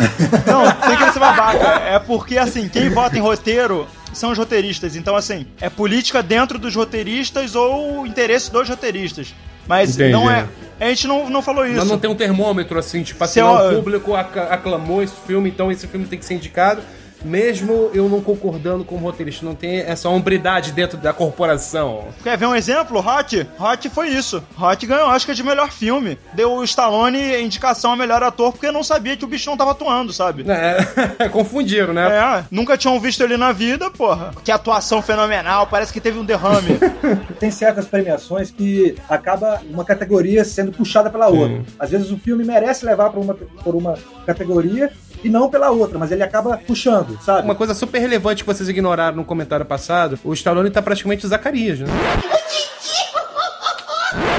Não, 0.46 0.66
sem 0.88 0.96
querer 0.96 1.12
ser 1.12 1.20
babaca. 1.20 1.82
É 1.88 1.98
porque, 1.98 2.38
assim, 2.38 2.70
quem 2.70 2.88
vota 2.92 3.18
em 3.18 3.22
roteiro 3.22 3.88
são 4.14 4.30
os 4.30 4.38
roteiristas. 4.38 4.96
Então, 4.96 5.16
assim, 5.16 5.48
é 5.60 5.72
política 5.72 6.22
dentro 6.22 6.60
dos 6.60 6.76
roteiristas 6.76 7.56
ou 7.56 8.02
o 8.02 8.06
interesse 8.06 8.52
dos 8.52 8.70
roteiristas. 8.70 9.34
Mas 9.68 9.96
Entendi. 9.96 10.12
não 10.14 10.30
é. 10.30 10.48
A 10.80 10.86
gente 10.90 11.08
não, 11.08 11.30
não 11.30 11.42
falou 11.42 11.66
isso. 11.66 11.78
Mas 11.78 11.88
não 11.90 11.98
tem 11.98 12.10
um 12.10 12.16
termômetro 12.16 12.78
assim, 12.78 13.02
tipo 13.02 13.24
assim, 13.24 13.34
Se 13.36 13.42
não, 13.42 13.58
eu- 13.60 13.72
o 13.72 13.76
público 13.78 14.14
aclamou 14.16 15.02
esse 15.02 15.16
filme, 15.26 15.50
então 15.50 15.72
esse 15.72 15.88
filme 15.88 16.06
tem 16.06 16.20
que 16.20 16.26
ser 16.26 16.36
indicado. 16.36 16.82
Mesmo 17.24 17.90
eu 17.94 18.08
não 18.10 18.22
concordando 18.22 18.84
com 18.84 18.96
o 18.96 19.00
roteirista, 19.00 19.46
não 19.46 19.56
tem 19.56 19.80
essa 19.80 20.10
hombridade 20.10 20.72
dentro 20.72 20.98
da 20.98 21.14
corporação. 21.14 22.06
Quer 22.24 22.38
ver 22.38 22.46
um 22.46 22.56
exemplo? 22.56 23.00
Hot? 23.00 23.48
Hot 23.60 23.90
foi 23.90 24.10
isso. 24.10 24.44
Hot 24.60 24.86
ganhou 24.86 25.10
Oscar 25.10 25.36
de 25.36 25.44
melhor 25.44 25.72
filme. 25.72 26.18
Deu 26.34 26.54
o 26.54 26.64
Stallone 26.64 27.42
indicação 27.42 27.94
a 27.94 27.96
melhor 27.96 28.22
ator 28.24 28.52
porque 28.52 28.72
não 28.72 28.84
sabia 28.84 29.18
que 29.18 29.26
o 29.26 29.28
bicho 29.28 29.50
não 29.50 29.58
tava 29.58 29.72
atuando, 29.72 30.14
sabe? 30.14 30.46
É, 30.50 31.30
confundiram, 31.30 31.94
né? 31.94 32.08
É, 32.08 32.44
nunca 32.52 32.78
tinham 32.78 33.00
visto 33.00 33.24
ele 33.24 33.38
na 33.38 33.52
vida, 33.52 33.90
porra. 33.90 34.32
Que 34.44 34.52
atuação 34.52 35.02
fenomenal, 35.02 35.68
parece 35.68 35.92
que 35.94 36.02
teve 36.02 36.20
um 36.20 36.26
derrame. 36.26 36.78
Tem 37.40 37.52
certas 37.52 37.86
premiações 37.86 38.52
que 38.52 38.96
acaba 39.10 39.62
uma 39.70 39.84
categoria 39.84 40.44
sendo 40.44 40.72
puxada 40.72 41.10
pela 41.10 41.28
outra. 41.28 41.64
Às 41.80 41.90
vezes 41.90 42.12
o 42.12 42.18
filme 42.18 42.44
merece 42.44 42.86
levar 42.86 43.10
por 43.10 43.20
uma, 43.20 43.34
por 43.34 43.76
uma 43.76 43.96
categoria 44.26 44.92
e 45.24 45.30
não 45.30 45.50
pela 45.50 45.70
outra, 45.70 45.98
mas 45.98 46.12
ele 46.12 46.24
acaba 46.24 46.58
puxando, 46.58 47.18
sabe? 47.22 47.44
Uma 47.44 47.56
coisa 47.56 47.74
super 47.74 48.00
relevante 48.00 48.44
que 48.44 48.48
vocês 48.48 48.68
ignoraram 48.70 49.18
no 49.18 49.26
comentário 49.26 49.66
passado, 49.66 50.20
o 50.24 50.34
Stallone 50.34 50.70
tá 50.70 50.82
praticamente 50.82 51.26
o 51.26 51.30
Zacarias, 51.30 51.80
né? 51.80 51.88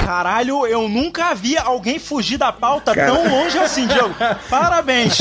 Caralho, 0.09 0.65
eu 0.65 0.89
nunca 0.89 1.35
vi 1.35 1.55
alguém 1.55 1.99
fugir 1.99 2.35
da 2.35 2.51
pauta 2.51 2.95
tão 2.95 3.29
longe 3.29 3.59
assim, 3.59 3.85
Diego. 3.85 4.09
Parabéns. 4.49 5.19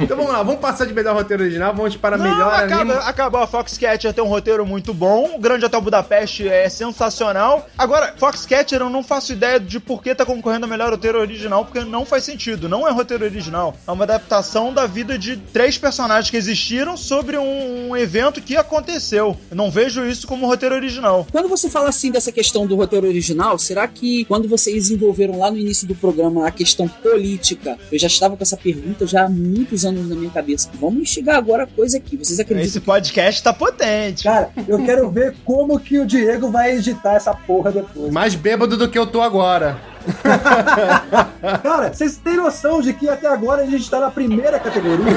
Então 0.00 0.16
vamos 0.16 0.32
lá, 0.32 0.42
vamos 0.42 0.60
passar 0.60 0.84
de 0.84 0.92
melhor 0.92 1.14
roteiro 1.14 1.44
original, 1.44 1.72
vamos 1.72 1.94
para 1.94 2.18
Não, 2.18 2.24
melhor 2.24 2.52
acaba, 2.52 2.80
anime. 2.80 2.98
acabou 3.04 3.40
a 3.40 3.46
Foxcatcher 3.46 4.12
tem 4.12 4.24
um 4.24 4.26
roteiro 4.26 4.66
muito 4.66 4.92
bom. 4.92 5.30
O 5.36 5.38
Grande 5.38 5.64
Hotel 5.64 5.80
Budapeste 5.80 6.48
é 6.48 6.68
sensacional. 6.68 7.68
Agora, 7.78 8.12
Foxcatcher 8.16 8.80
eu 8.80 8.90
não 8.90 9.04
faço 9.04 9.32
ideia 9.32 9.60
de 9.60 9.78
por 9.78 10.02
que 10.02 10.12
tá 10.12 10.26
concorrendo 10.26 10.66
a 10.66 10.68
melhor 10.68 10.90
roteiro 10.90 11.20
original, 11.20 11.64
porque 11.64 11.84
não 11.84 12.04
faz 12.04 12.24
sentido. 12.24 12.68
Não 12.68 12.88
é 12.88 12.90
roteiro 12.90 13.24
original. 13.24 13.76
É 13.86 13.92
uma 13.92 14.02
adaptação 14.02 14.74
da 14.74 14.88
vida 14.88 15.16
de 15.16 15.36
três 15.36 15.78
personagens 15.78 16.28
que 16.28 16.36
existiram 16.36 16.96
sobre 16.96 17.38
um, 17.38 17.90
um 17.90 17.96
evento 17.96 18.40
que 18.40 18.56
aconteceu. 18.56 19.36
Eu 19.48 19.56
não 19.56 19.70
vejo 19.70 20.04
isso 20.04 20.26
como 20.26 20.48
roteiro 20.48 20.74
original. 20.74 21.24
Quando 21.30 21.48
você 21.48 21.70
fala 21.70 21.90
assim 21.90 22.10
dessa 22.10 22.32
questão 22.32 22.66
do 22.66 22.74
roteiro 22.74 23.06
original, 23.06 23.56
será 23.56 23.86
que 23.86 23.99
quando 24.26 24.48
vocês 24.48 24.84
desenvolveram 24.84 25.38
lá 25.38 25.50
no 25.50 25.58
início 25.58 25.86
do 25.86 25.94
programa 25.94 26.46
a 26.46 26.50
questão 26.50 26.88
política, 26.88 27.78
eu 27.90 27.98
já 27.98 28.06
estava 28.06 28.36
com 28.36 28.42
essa 28.42 28.56
pergunta 28.56 29.06
já 29.06 29.24
há 29.24 29.28
muitos 29.28 29.84
anos 29.84 30.08
na 30.08 30.14
minha 30.14 30.30
cabeça. 30.30 30.70
Vamos 30.74 31.08
chegar 31.08 31.36
agora 31.36 31.64
a 31.64 31.66
coisa 31.66 31.98
aqui. 31.98 32.16
Vocês 32.16 32.40
acreditam 32.40 32.68
Esse 32.68 32.80
podcast 32.80 33.42
tá 33.42 33.52
potente. 33.52 34.24
Cara, 34.24 34.50
eu 34.66 34.84
quero 34.84 35.10
ver 35.10 35.34
como 35.44 35.78
que 35.78 35.98
o 35.98 36.06
Diego 36.06 36.50
vai 36.50 36.76
editar 36.76 37.14
essa 37.14 37.34
porra 37.34 37.70
depois. 37.70 38.12
Mais 38.12 38.34
bêbado 38.34 38.76
do 38.76 38.88
que 38.88 38.98
eu 38.98 39.06
tô 39.06 39.20
agora. 39.20 39.89
Cara, 41.62 41.92
vocês 41.92 42.16
têm 42.16 42.36
noção 42.36 42.80
de 42.80 42.92
que 42.92 43.08
até 43.08 43.26
agora 43.26 43.62
a 43.62 43.66
gente 43.66 43.88
tá 43.90 44.00
na 44.00 44.10
primeira 44.10 44.58
categoria? 44.58 45.16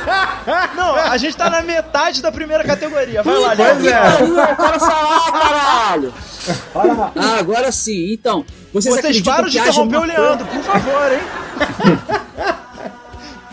Não, 0.76 0.94
a 0.94 1.16
gente 1.16 1.36
tá 1.36 1.48
na 1.50 1.62
metade 1.62 2.20
da 2.22 2.30
primeira 2.32 2.64
categoria. 2.64 3.22
Vai 3.22 3.38
lá, 3.38 3.54
Pois 3.56 3.82
Léo. 3.82 4.40
é. 4.40 4.54
Falar, 4.54 5.32
caralho! 5.32 6.14
Lá. 6.74 7.12
Ah, 7.16 7.38
agora 7.38 7.72
sim. 7.72 8.12
Então, 8.12 8.44
vocês, 8.72 8.94
Vocês 8.94 9.22
param 9.22 9.48
de 9.48 9.58
interromper 9.58 9.96
o 9.98 10.04
Leandro, 10.04 10.46
por 10.46 10.62
favor, 10.62 11.12
hein? 11.12 11.20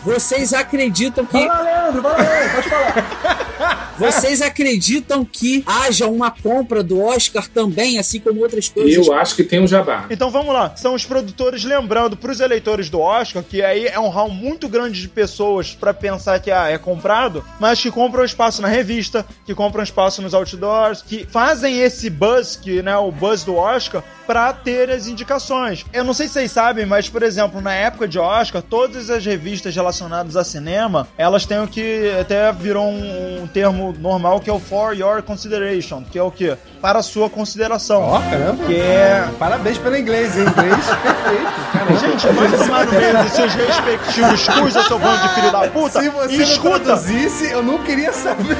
Vocês 0.04 0.52
acreditam 0.52 1.24
que 1.24 1.46
Fala, 1.46 1.62
Leandro, 1.62 2.02
fala, 2.02 2.16
Leandro, 2.16 2.50
pode 2.56 2.68
falar. 2.68 3.51
Vocês 3.98 4.40
acreditam 4.42 5.24
que 5.24 5.62
haja 5.66 6.06
uma 6.06 6.30
compra 6.30 6.82
do 6.82 7.00
Oscar 7.00 7.46
também, 7.48 7.98
assim 7.98 8.20
como 8.20 8.40
outras 8.40 8.68
coisas? 8.68 9.06
Eu 9.06 9.12
acho 9.14 9.36
que 9.36 9.44
tem 9.44 9.60
um 9.60 9.66
jabá. 9.66 10.06
Então 10.10 10.30
vamos 10.30 10.52
lá. 10.52 10.74
São 10.76 10.94
os 10.94 11.04
produtores 11.04 11.64
lembrando 11.64 12.16
pros 12.16 12.40
eleitores 12.40 12.88
do 12.88 13.00
Oscar, 13.00 13.42
que 13.42 13.62
aí 13.62 13.86
é 13.86 13.98
um 13.98 14.08
hall 14.08 14.28
muito 14.30 14.68
grande 14.68 15.00
de 15.00 15.08
pessoas 15.08 15.74
pra 15.74 15.92
pensar 15.92 16.40
que 16.40 16.50
ah, 16.50 16.68
é 16.68 16.78
comprado, 16.78 17.44
mas 17.60 17.80
que 17.80 17.90
compram 17.90 18.24
espaço 18.24 18.62
na 18.62 18.68
revista, 18.68 19.26
que 19.44 19.54
compram 19.54 19.82
espaço 19.82 20.22
nos 20.22 20.34
outdoors, 20.34 21.02
que 21.02 21.26
fazem 21.26 21.80
esse 21.80 22.08
buzz, 22.08 22.56
que 22.56 22.82
né, 22.82 22.96
o 22.96 23.10
buzz 23.10 23.44
do 23.44 23.56
Oscar, 23.56 24.02
pra 24.26 24.52
ter 24.52 24.90
as 24.90 25.06
indicações. 25.06 25.84
Eu 25.92 26.04
não 26.04 26.14
sei 26.14 26.26
se 26.26 26.34
vocês 26.34 26.52
sabem, 26.52 26.86
mas 26.86 27.08
por 27.08 27.22
exemplo, 27.22 27.60
na 27.60 27.74
época 27.74 28.08
de 28.08 28.18
Oscar, 28.18 28.62
todas 28.62 29.10
as 29.10 29.24
revistas 29.24 29.74
relacionadas 29.74 30.36
a 30.36 30.44
cinema, 30.44 31.08
elas 31.18 31.44
têm 31.44 31.60
o 31.60 31.68
que 31.68 32.10
até 32.20 32.52
virou 32.52 32.86
um, 32.86 33.42
um 33.42 33.46
termo 33.46 33.81
normal 33.98 34.38
que 34.38 34.48
é 34.48 34.52
o 34.52 34.60
for 34.60 34.94
your 34.94 35.22
consideration, 35.22 36.04
que 36.04 36.18
é 36.18 36.22
o 36.22 36.30
que 36.30 36.56
para 36.80 36.98
a 36.98 37.02
sua 37.02 37.28
consideração. 37.28 38.02
Ó, 38.02 38.20
caramba. 38.20 38.64
Que 38.66 38.76
é 38.76 39.28
Parabéns 39.38 39.78
pelo 39.78 39.96
inglês, 39.96 40.36
hein? 40.36 40.44
Inglês 40.46 40.86
perfeito. 41.02 41.52
Caramba. 41.72 41.98
Gente, 41.98 42.26
vai 42.28 42.58
tomar 42.58 42.86
no 42.86 42.92
meio 42.92 43.22
dos 43.22 43.32
seus 43.32 43.54
respectivos 43.54 44.48
cus, 44.48 44.74
eu 44.76 44.82
sou 44.84 44.98
bando 44.98 45.22
de 45.22 45.34
filho 45.34 45.50
da 45.50 45.68
puta. 45.68 46.00
Se 46.00 46.08
você 46.08 46.34
e 46.34 46.38
não 46.38 46.44
escuta. 46.44 46.80
traduzisse, 46.80 47.50
eu 47.50 47.62
não 47.62 47.78
queria 47.78 48.12
saber. 48.12 48.56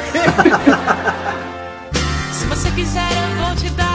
Se 2.32 2.44
você 2.46 2.70
quiser, 2.70 3.08
eu 3.12 3.44
vou 3.46 3.54
te 3.56 3.70
dar 3.70 3.91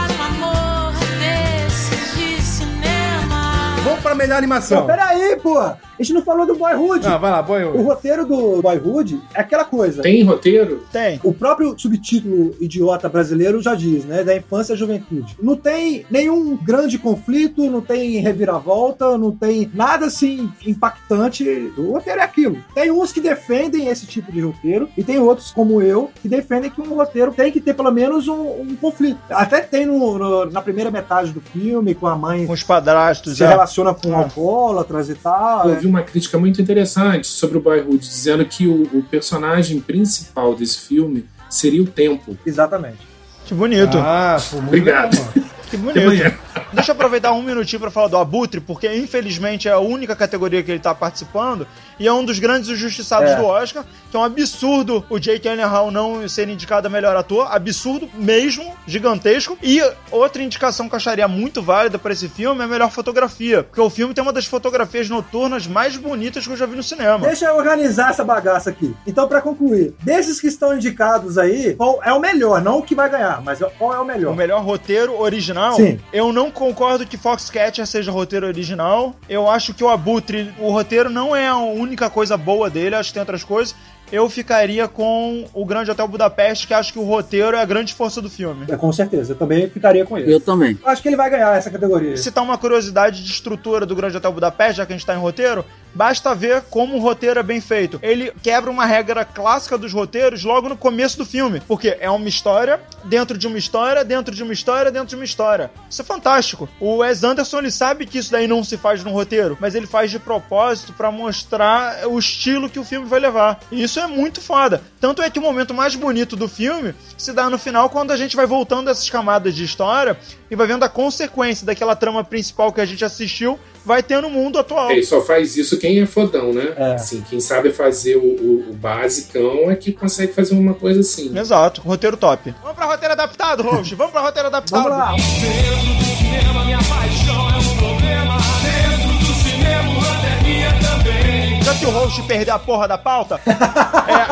pra 4.08 4.14
melhor 4.16 4.36
animação. 4.38 4.80
Pô, 4.82 4.86
peraí, 4.86 5.36
pô! 5.42 5.58
A 5.58 5.76
gente 6.00 6.12
não 6.14 6.22
falou 6.22 6.46
do 6.46 6.54
Boyhood. 6.54 7.04
Ah, 7.06 7.16
vai 7.18 7.30
lá, 7.32 7.42
boy. 7.42 7.64
O 7.64 7.82
roteiro 7.82 8.24
do 8.24 8.62
Boyhood 8.62 9.20
é 9.34 9.40
aquela 9.40 9.64
coisa. 9.64 10.00
Tem 10.00 10.22
roteiro? 10.22 10.84
Tem. 10.92 11.18
O 11.24 11.32
próprio 11.32 11.74
subtítulo 11.76 12.54
idiota 12.60 13.08
brasileiro 13.08 13.60
já 13.60 13.74
diz, 13.74 14.04
né? 14.04 14.22
Da 14.22 14.36
infância 14.36 14.74
à 14.74 14.78
juventude. 14.78 15.36
Não 15.42 15.56
tem 15.56 16.06
nenhum 16.08 16.56
grande 16.56 16.98
conflito, 16.98 17.68
não 17.68 17.80
tem 17.80 18.18
reviravolta, 18.20 19.18
não 19.18 19.32
tem 19.32 19.68
nada 19.74 20.06
assim 20.06 20.48
impactante. 20.64 21.44
O 21.76 21.92
roteiro 21.92 22.20
é 22.20 22.22
aquilo. 22.24 22.58
Tem 22.74 22.90
uns 22.92 23.12
que 23.12 23.20
defendem 23.20 23.88
esse 23.88 24.06
tipo 24.06 24.30
de 24.30 24.40
roteiro 24.40 24.88
e 24.96 25.02
tem 25.02 25.18
outros, 25.18 25.50
como 25.50 25.82
eu, 25.82 26.10
que 26.22 26.28
defendem 26.28 26.70
que 26.70 26.80
um 26.80 26.94
roteiro 26.94 27.32
tem 27.32 27.50
que 27.50 27.60
ter 27.60 27.74
pelo 27.74 27.90
menos 27.90 28.28
um, 28.28 28.40
um 28.62 28.76
conflito. 28.80 29.18
Até 29.30 29.60
tem 29.60 29.84
no- 29.84 30.16
no- 30.16 30.46
na 30.46 30.62
primeira 30.62 30.90
metade 30.92 31.32
do 31.32 31.40
filme, 31.40 31.92
com 31.94 32.06
a 32.06 32.16
mãe 32.16 32.46
Com 32.46 32.52
os 32.52 32.62
padrastos, 32.62 33.36
se 33.36 33.42
é. 33.44 33.48
relaciona 33.48 33.92
com 34.02 34.14
Ah. 34.14 34.18
alcoólatras 34.24 35.08
e 35.08 35.14
tal. 35.14 35.68
Eu 35.68 35.76
vi 35.80 35.86
uma 35.86 36.02
crítica 36.02 36.38
muito 36.38 36.60
interessante 36.62 37.26
sobre 37.26 37.58
o 37.58 37.60
Boyhood, 37.60 37.98
dizendo 37.98 38.44
que 38.44 38.66
o, 38.66 38.82
o 38.92 39.02
personagem 39.02 39.80
principal 39.80 40.54
desse 40.54 40.78
filme 40.78 41.24
seria 41.50 41.82
o 41.82 41.86
tempo. 41.86 42.36
Exatamente. 42.46 42.98
Que 43.46 43.54
bonito. 43.54 43.96
Ah, 43.98 44.36
pô, 44.50 44.56
muito 44.56 44.68
Obrigado. 44.68 45.12
legal, 45.16 45.30
mano. 45.34 45.48
Que 45.70 45.76
bonito. 45.76 46.38
Deixa 46.72 46.90
eu 46.90 46.94
aproveitar 46.94 47.32
um 47.32 47.42
minutinho 47.42 47.80
pra 47.80 47.90
falar 47.90 48.08
do 48.08 48.16
Abutre, 48.16 48.60
porque 48.60 48.92
infelizmente 48.96 49.68
é 49.68 49.72
a 49.72 49.78
única 49.78 50.14
categoria 50.16 50.62
que 50.62 50.70
ele 50.70 50.80
tá 50.80 50.94
participando 50.94 51.66
e 51.98 52.06
é 52.06 52.12
um 52.12 52.24
dos 52.24 52.38
grandes 52.38 52.68
injustiçados 52.70 53.30
É. 53.30 53.36
do 53.36 53.44
Oscar, 53.44 53.84
que 54.10 54.16
é 54.16 54.20
um 54.20 54.24
absurdo 54.24 55.04
o 55.10 55.18
Jake 55.18 55.40
Gyllenhaal 55.40 55.90
não 55.90 56.28
ser 56.28 56.48
indicado 56.48 56.86
a 56.86 56.90
melhor 56.90 57.16
ator, 57.16 57.48
absurdo 57.50 58.08
mesmo, 58.14 58.72
gigantesco. 58.86 59.58
E 59.62 59.80
outra 60.10 60.42
indicação 60.42 60.88
que 60.88 60.94
eu 60.94 60.96
acharia 60.96 61.26
muito 61.28 61.62
válida 61.62 61.98
pra 61.98 62.12
esse 62.12 62.28
filme 62.28 62.60
é 62.60 62.64
a 62.64 62.68
melhor 62.68 62.90
fotografia, 62.90 63.62
porque 63.64 63.80
o 63.80 63.90
filme 63.90 64.14
tem 64.14 64.22
uma 64.22 64.32
das 64.32 64.46
fotografias 64.46 65.08
noturnas 65.08 65.66
mais 65.66 65.96
bonitas 65.96 66.46
que 66.46 66.52
eu 66.52 66.56
já 66.56 66.66
vi 66.66 66.76
no 66.76 66.82
cinema. 66.82 67.26
Deixa 67.26 67.46
eu 67.46 67.56
organizar 67.56 68.10
essa 68.10 68.24
bagaça 68.24 68.70
aqui. 68.70 68.94
Então, 69.06 69.26
pra 69.28 69.40
concluir, 69.40 69.94
desses 70.02 70.40
que 70.40 70.46
estão 70.46 70.74
indicados 70.74 71.38
aí, 71.38 71.74
qual 71.74 72.00
é 72.02 72.12
o 72.12 72.20
melhor? 72.20 72.62
Não 72.62 72.78
o 72.78 72.82
que 72.82 72.94
vai 72.94 73.08
ganhar, 73.08 73.42
mas 73.42 73.58
qual 73.78 73.94
é 73.94 73.98
o 73.98 74.04
melhor? 74.04 74.32
O 74.32 74.36
melhor 74.36 74.62
roteiro 74.62 75.18
original. 75.20 75.74
Sim. 75.74 75.98
Eu 76.12 76.32
não 76.32 76.47
concordo 76.50 77.06
que 77.06 77.16
Foxcatcher 77.16 77.86
seja 77.86 78.10
roteiro 78.10 78.46
original. 78.46 79.14
Eu 79.28 79.48
acho 79.48 79.74
que 79.74 79.84
o 79.84 79.88
Abutre, 79.88 80.52
o 80.58 80.70
roteiro 80.70 81.10
não 81.10 81.34
é 81.34 81.48
a 81.48 81.56
única 81.56 82.10
coisa 82.10 82.36
boa 82.36 82.68
dele, 82.68 82.94
acho 82.94 83.10
que 83.10 83.14
tem 83.14 83.20
outras 83.20 83.44
coisas. 83.44 83.74
Eu 84.10 84.28
ficaria 84.30 84.88
com 84.88 85.44
o 85.52 85.66
Grande 85.66 85.90
Hotel 85.90 86.08
Budapeste, 86.08 86.66
que 86.66 86.72
acho 86.72 86.92
que 86.92 86.98
o 86.98 87.04
roteiro 87.04 87.54
é 87.56 87.60
a 87.60 87.64
grande 87.64 87.92
força 87.92 88.22
do 88.22 88.30
filme. 88.30 88.64
É, 88.66 88.74
com 88.74 88.90
certeza, 88.90 89.32
eu 89.32 89.36
também 89.36 89.68
ficaria 89.68 90.04
com 90.06 90.16
ele. 90.16 90.32
Eu 90.32 90.40
também. 90.40 90.78
Acho 90.82 91.02
que 91.02 91.08
ele 91.08 91.16
vai 91.16 91.28
ganhar 91.28 91.54
essa 91.54 91.70
categoria. 91.70 92.16
Citar 92.16 92.42
uma 92.42 92.56
curiosidade 92.56 93.22
de 93.22 93.30
estrutura 93.30 93.84
do 93.84 93.94
Grande 93.94 94.16
Hotel 94.16 94.32
Budapeste, 94.32 94.78
já 94.78 94.86
que 94.86 94.94
a 94.94 94.96
gente 94.96 95.04
tá 95.04 95.14
em 95.14 95.18
roteiro, 95.18 95.62
basta 95.94 96.34
ver 96.34 96.62
como 96.70 96.96
o 96.96 97.00
roteiro 97.00 97.40
é 97.40 97.42
bem 97.42 97.60
feito. 97.60 97.98
Ele 98.02 98.32
quebra 98.42 98.70
uma 98.70 98.84
regra 98.84 99.24
clássica 99.24 99.76
dos 99.78 99.92
roteiros 99.92 100.44
logo 100.44 100.68
no 100.68 100.76
começo 100.76 101.18
do 101.18 101.24
filme, 101.24 101.60
porque 101.66 101.96
é 102.00 102.10
uma 102.10 102.28
história 102.28 102.80
dentro 103.04 103.36
de 103.36 103.46
uma 103.46 103.58
história, 103.58 104.04
dentro 104.04 104.34
de 104.34 104.42
uma 104.42 104.52
história, 104.52 104.90
dentro 104.90 105.08
de 105.08 105.14
uma 105.14 105.24
história. 105.24 105.70
Isso 105.88 106.02
é 106.02 106.04
fantástico. 106.04 106.68
O 106.80 106.98
Wes 106.98 107.24
Anderson, 107.24 107.58
ele 107.58 107.70
sabe 107.70 108.06
que 108.06 108.18
isso 108.18 108.30
daí 108.30 108.46
não 108.46 108.62
se 108.62 108.76
faz 108.76 109.02
num 109.02 109.12
roteiro, 109.12 109.56
mas 109.60 109.74
ele 109.74 109.86
faz 109.86 110.10
de 110.10 110.18
propósito 110.18 110.92
pra 110.92 111.10
mostrar 111.10 112.06
o 112.06 112.18
estilo 112.18 112.68
que 112.68 112.78
o 112.78 112.84
filme 112.84 113.06
vai 113.06 113.20
levar. 113.20 113.60
E 113.70 113.82
isso 113.82 114.00
é 114.00 114.06
muito 114.06 114.40
foda. 114.40 114.82
Tanto 115.00 115.22
é 115.22 115.30
que 115.30 115.38
o 115.38 115.42
momento 115.42 115.74
mais 115.74 115.94
bonito 115.94 116.36
do 116.36 116.48
filme 116.48 116.94
se 117.16 117.32
dá 117.32 117.48
no 117.48 117.58
final 117.58 117.90
quando 117.90 118.10
a 118.10 118.16
gente 118.16 118.36
vai 118.36 118.46
voltando 118.46 118.90
essas 118.90 119.08
camadas 119.08 119.54
de 119.54 119.64
história 119.64 120.18
e 120.50 120.56
vai 120.56 120.66
vendo 120.66 120.84
a 120.84 120.88
consequência 120.88 121.66
daquela 121.66 121.96
trama 121.96 122.24
principal 122.24 122.72
que 122.72 122.80
a 122.80 122.86
gente 122.86 123.04
assistiu 123.04 123.58
vai 123.88 124.02
ter 124.02 124.20
no 124.20 124.28
mundo 124.28 124.58
atual. 124.58 124.90
É, 124.90 125.00
só 125.02 125.22
faz 125.22 125.56
isso 125.56 125.78
quem 125.78 125.98
é 125.98 126.04
fodão, 126.04 126.52
né? 126.52 126.74
É. 126.76 126.94
Assim, 126.94 127.22
quem 127.28 127.40
sabe 127.40 127.70
fazer 127.72 128.16
o, 128.16 128.20
o, 128.20 128.66
o 128.70 128.74
basicão 128.74 129.70
é 129.70 129.74
que 129.74 129.92
consegue 129.92 130.34
fazer 130.34 130.52
uma 130.54 130.74
coisa 130.74 131.00
assim. 131.00 131.36
Exato, 131.36 131.80
roteiro 131.80 132.16
top. 132.18 132.54
Vamos 132.62 132.76
pra 132.76 132.84
roteiro 132.84 133.14
adaptado, 133.14 133.62
Roche. 133.62 133.94
Vamos 133.94 134.12
pra 134.12 134.20
roteiro 134.20 134.48
adaptado. 134.48 134.82
Vamos 134.82 134.98
lá. 134.98 135.12
Dentro 135.12 135.94
do 135.94 136.16
cinema, 136.18 136.64
minha 136.66 136.78
paixão 136.78 137.50
é 137.50 137.56
um 137.56 137.76
problema. 137.78 138.36
Dentro 138.62 139.26
do 139.26 139.34
cinema, 139.42 139.90
o 139.90 140.44
minha 140.44 140.70
também. 140.80 141.62
Já 141.62 141.74
que 141.74 141.86
o 141.86 141.90
Roche 141.90 142.22
perdeu 142.24 142.54
a 142.54 142.58
porra 142.58 142.86
da 142.86 142.98
pauta, 142.98 143.40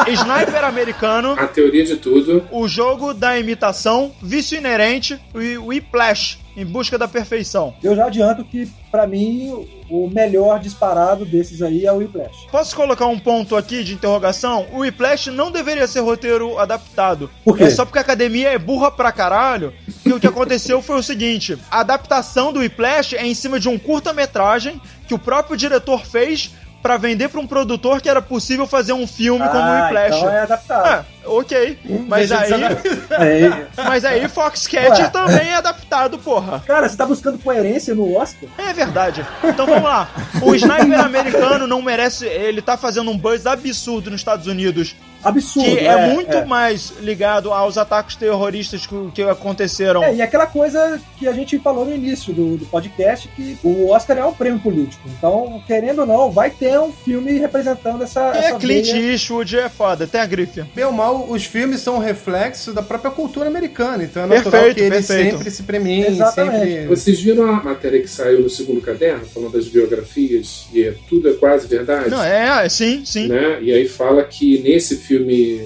é 0.06 0.10
Sniper 0.12 0.64
americano, 0.64 1.34
A 1.38 1.46
teoria 1.46 1.84
de 1.84 1.96
tudo. 1.96 2.44
o 2.50 2.68
jogo 2.68 3.14
da 3.14 3.38
imitação, 3.38 4.12
vício 4.22 4.58
inerente 4.58 5.18
e 5.34 5.56
Whiplash, 5.56 6.38
em 6.56 6.64
busca 6.64 6.96
da 6.96 7.06
perfeição. 7.06 7.74
Eu 7.82 7.94
já 7.94 8.06
adianto 8.06 8.44
que, 8.44 8.66
pra 8.90 9.06
mim, 9.06 9.66
o 9.90 10.08
melhor 10.08 10.58
disparado 10.58 11.24
desses 11.24 11.62
aí 11.62 11.84
é 11.84 11.92
o 11.92 11.96
Whiplash. 11.96 12.46
Posso 12.50 12.74
colocar 12.74 13.06
um 13.06 13.18
ponto 13.18 13.54
aqui 13.54 13.84
de 13.84 13.94
interrogação? 13.94 14.66
O 14.72 14.78
Whiplash 14.78 15.30
não 15.30 15.50
deveria 15.50 15.86
ser 15.86 16.00
roteiro 16.00 16.58
adaptado. 16.58 17.30
Por 17.44 17.56
quê? 17.56 17.64
É 17.64 17.70
só 17.70 17.84
porque 17.84 17.98
a 17.98 18.02
academia 18.02 18.50
é 18.50 18.58
burra 18.58 18.90
pra 18.90 19.12
caralho. 19.12 19.72
E 20.04 20.12
o 20.12 20.18
que 20.18 20.26
aconteceu 20.26 20.80
foi 20.80 20.98
o 20.98 21.02
seguinte: 21.02 21.58
a 21.70 21.80
adaptação 21.80 22.52
do 22.52 22.60
Whiplash 22.60 23.14
é 23.14 23.26
em 23.26 23.34
cima 23.34 23.60
de 23.60 23.68
um 23.68 23.78
curta-metragem 23.78 24.80
que 25.06 25.14
o 25.14 25.18
próprio 25.18 25.56
diretor 25.56 26.04
fez 26.04 26.52
pra 26.82 26.96
vender 26.96 27.28
pra 27.28 27.40
um 27.40 27.46
produtor 27.46 28.00
que 28.00 28.08
era 28.08 28.22
possível 28.22 28.66
fazer 28.66 28.92
um 28.92 29.06
filme 29.06 29.44
como 29.48 29.58
o 29.58 29.62
Ah, 29.62 29.82
Whiplash. 29.84 30.16
então 30.18 30.30
é 30.30 30.40
adaptado. 30.42 30.86
Ah, 30.86 31.04
ok. 31.24 31.78
Mas 32.08 32.30
aí, 32.32 33.66
mas 33.76 34.04
aí 34.04 34.28
Foxcatcher 34.28 35.10
também 35.10 35.48
é 35.48 35.54
adaptado, 35.54 36.18
porra. 36.18 36.62
cara, 36.66 36.88
você 36.88 36.96
tá 36.96 37.04
buscando 37.06 37.38
coerência 37.38 37.94
no 37.94 38.16
Oscar? 38.16 38.48
É 38.58 38.72
verdade. 38.72 39.26
Então 39.42 39.66
vamos 39.66 39.82
lá. 39.84 40.08
O 40.42 40.54
sniper 40.56 41.00
americano 41.00 41.66
não 41.66 41.82
merece. 41.82 42.26
Ele 42.26 42.62
tá 42.62 42.76
fazendo 42.76 43.10
um 43.10 43.18
buzz 43.18 43.46
absurdo 43.46 44.10
nos 44.10 44.20
Estados 44.20 44.46
Unidos. 44.46 44.94
Absurdo. 45.28 45.76
Que 45.76 45.84
é, 45.84 46.14
muito 46.14 46.36
é. 46.36 46.44
mais 46.44 46.92
ligado 47.00 47.52
aos 47.52 47.76
ataques 47.76 48.16
terroristas 48.16 48.86
que, 48.86 49.10
que 49.14 49.22
aconteceram. 49.22 50.02
É, 50.04 50.14
e 50.14 50.22
aquela 50.22 50.46
coisa 50.46 51.00
que 51.18 51.26
a 51.26 51.32
gente 51.32 51.58
falou 51.58 51.84
no 51.84 51.94
início 51.94 52.32
do, 52.32 52.56
do 52.56 52.66
podcast, 52.66 53.28
que 53.28 53.58
o 53.62 53.88
Oscar 53.90 54.18
é 54.18 54.24
um 54.24 54.32
prêmio 54.32 54.60
político. 54.60 55.08
Então, 55.18 55.62
querendo 55.66 56.00
ou 56.00 56.06
não, 56.06 56.30
vai 56.30 56.50
ter 56.50 56.78
um 56.78 56.92
filme 56.92 57.32
representando 57.38 58.02
essa. 58.02 58.32
É, 58.34 58.38
essa 58.38 58.58
Clint 58.58 58.86
veia. 58.86 59.12
Eastwood 59.12 59.58
é 59.58 59.68
foda, 59.68 60.06
tem 60.06 60.20
a 60.20 60.26
grife. 60.26 60.62
Bem 60.74 60.84
ou 60.84 60.92
mal, 60.92 61.26
os 61.28 61.44
filmes 61.44 61.80
são 61.80 61.96
um 61.96 61.98
reflexo 61.98 62.72
da 62.72 62.82
própria 62.82 63.10
cultura 63.10 63.48
americana. 63.48 64.04
Então 64.04 64.24
é 64.24 64.26
natural 64.26 64.64
Perfeito, 64.64 64.76
que 64.76 64.82
eles 64.82 65.06
perfeito. 65.06 65.36
sempre 65.36 65.50
se 65.50 65.62
premiem, 65.62 66.06
Exatamente. 66.06 66.58
sempre. 66.58 66.86
Vocês 66.86 67.20
viram 67.20 67.48
a 67.48 67.62
matéria 67.62 68.00
que 68.00 68.08
saiu 68.08 68.42
no 68.42 68.50
segundo 68.50 68.80
caderno, 68.80 69.24
falando 69.26 69.52
das 69.52 69.66
biografias, 69.66 70.66
e 70.72 70.82
é, 70.84 70.94
tudo 71.08 71.28
é 71.28 71.32
quase 71.32 71.66
verdade? 71.66 72.10
Não, 72.10 72.22
é, 72.22 72.68
sim, 72.68 73.04
sim. 73.04 73.28
Né? 73.28 73.58
E 73.62 73.72
aí 73.72 73.88
fala 73.88 74.22
que 74.24 74.58
nesse 74.58 74.96
filme, 74.96 75.15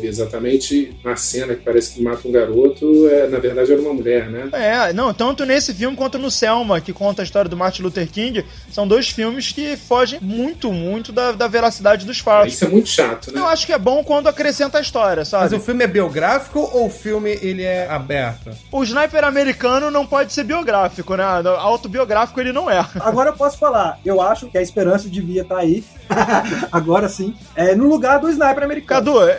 exatamente, 0.04 0.94
na 1.04 1.16
cena 1.16 1.54
que 1.54 1.62
parece 1.64 1.94
que 1.94 2.02
mata 2.02 2.26
um 2.26 2.32
garoto, 2.32 3.08
é, 3.08 3.28
na 3.28 3.38
verdade 3.38 3.72
era 3.72 3.80
uma 3.80 3.92
mulher, 3.92 4.28
né? 4.28 4.48
É, 4.52 4.92
não, 4.92 5.12
tanto 5.14 5.44
nesse 5.44 5.72
filme 5.74 5.96
quanto 5.96 6.18
no 6.18 6.30
Selma, 6.30 6.80
que 6.80 6.92
conta 6.92 7.22
a 7.22 7.24
história 7.24 7.48
do 7.48 7.56
Martin 7.56 7.82
Luther 7.82 8.08
King, 8.08 8.44
são 8.70 8.86
dois 8.86 9.08
filmes 9.08 9.52
que 9.52 9.76
fogem 9.76 10.18
muito, 10.20 10.72
muito 10.72 11.12
da, 11.12 11.32
da 11.32 11.48
veracidade 11.48 12.04
dos 12.06 12.18
fatos. 12.18 12.54
Isso 12.54 12.64
é 12.64 12.68
muito 12.68 12.88
chato, 12.88 13.32
né? 13.32 13.40
Eu 13.40 13.46
acho 13.48 13.66
que 13.66 13.72
é 13.72 13.78
bom 13.78 14.02
quando 14.04 14.28
acrescenta 14.28 14.78
a 14.78 14.80
história, 14.80 15.20
Mas 15.20 15.28
sabe? 15.28 15.54
o 15.54 15.60
filme 15.60 15.84
é 15.84 15.86
biográfico 15.86 16.58
ou 16.72 16.86
o 16.86 16.90
filme 16.90 17.38
ele 17.42 17.62
é 17.62 17.88
aberto? 17.88 18.50
O 18.70 18.82
sniper 18.82 19.24
americano 19.24 19.90
não 19.90 20.06
pode 20.06 20.32
ser 20.32 20.44
biográfico, 20.44 21.14
né? 21.16 21.24
Autobiográfico 21.58 22.40
ele 22.40 22.52
não 22.52 22.70
é. 22.70 22.84
Agora 23.00 23.30
eu 23.30 23.34
posso 23.34 23.58
falar, 23.58 23.98
eu 24.04 24.20
acho 24.20 24.48
que 24.48 24.58
a 24.58 24.62
esperança 24.62 25.08
devia 25.08 25.42
estar 25.42 25.58
aí, 25.58 25.84
agora 26.72 27.08
sim, 27.08 27.34
é 27.54 27.74
no 27.74 27.88
lugar 27.88 28.18
do 28.20 28.28
sniper 28.28 28.62
americano. 28.64 29.04
Cadu, 29.04 29.28
é- 29.28 29.29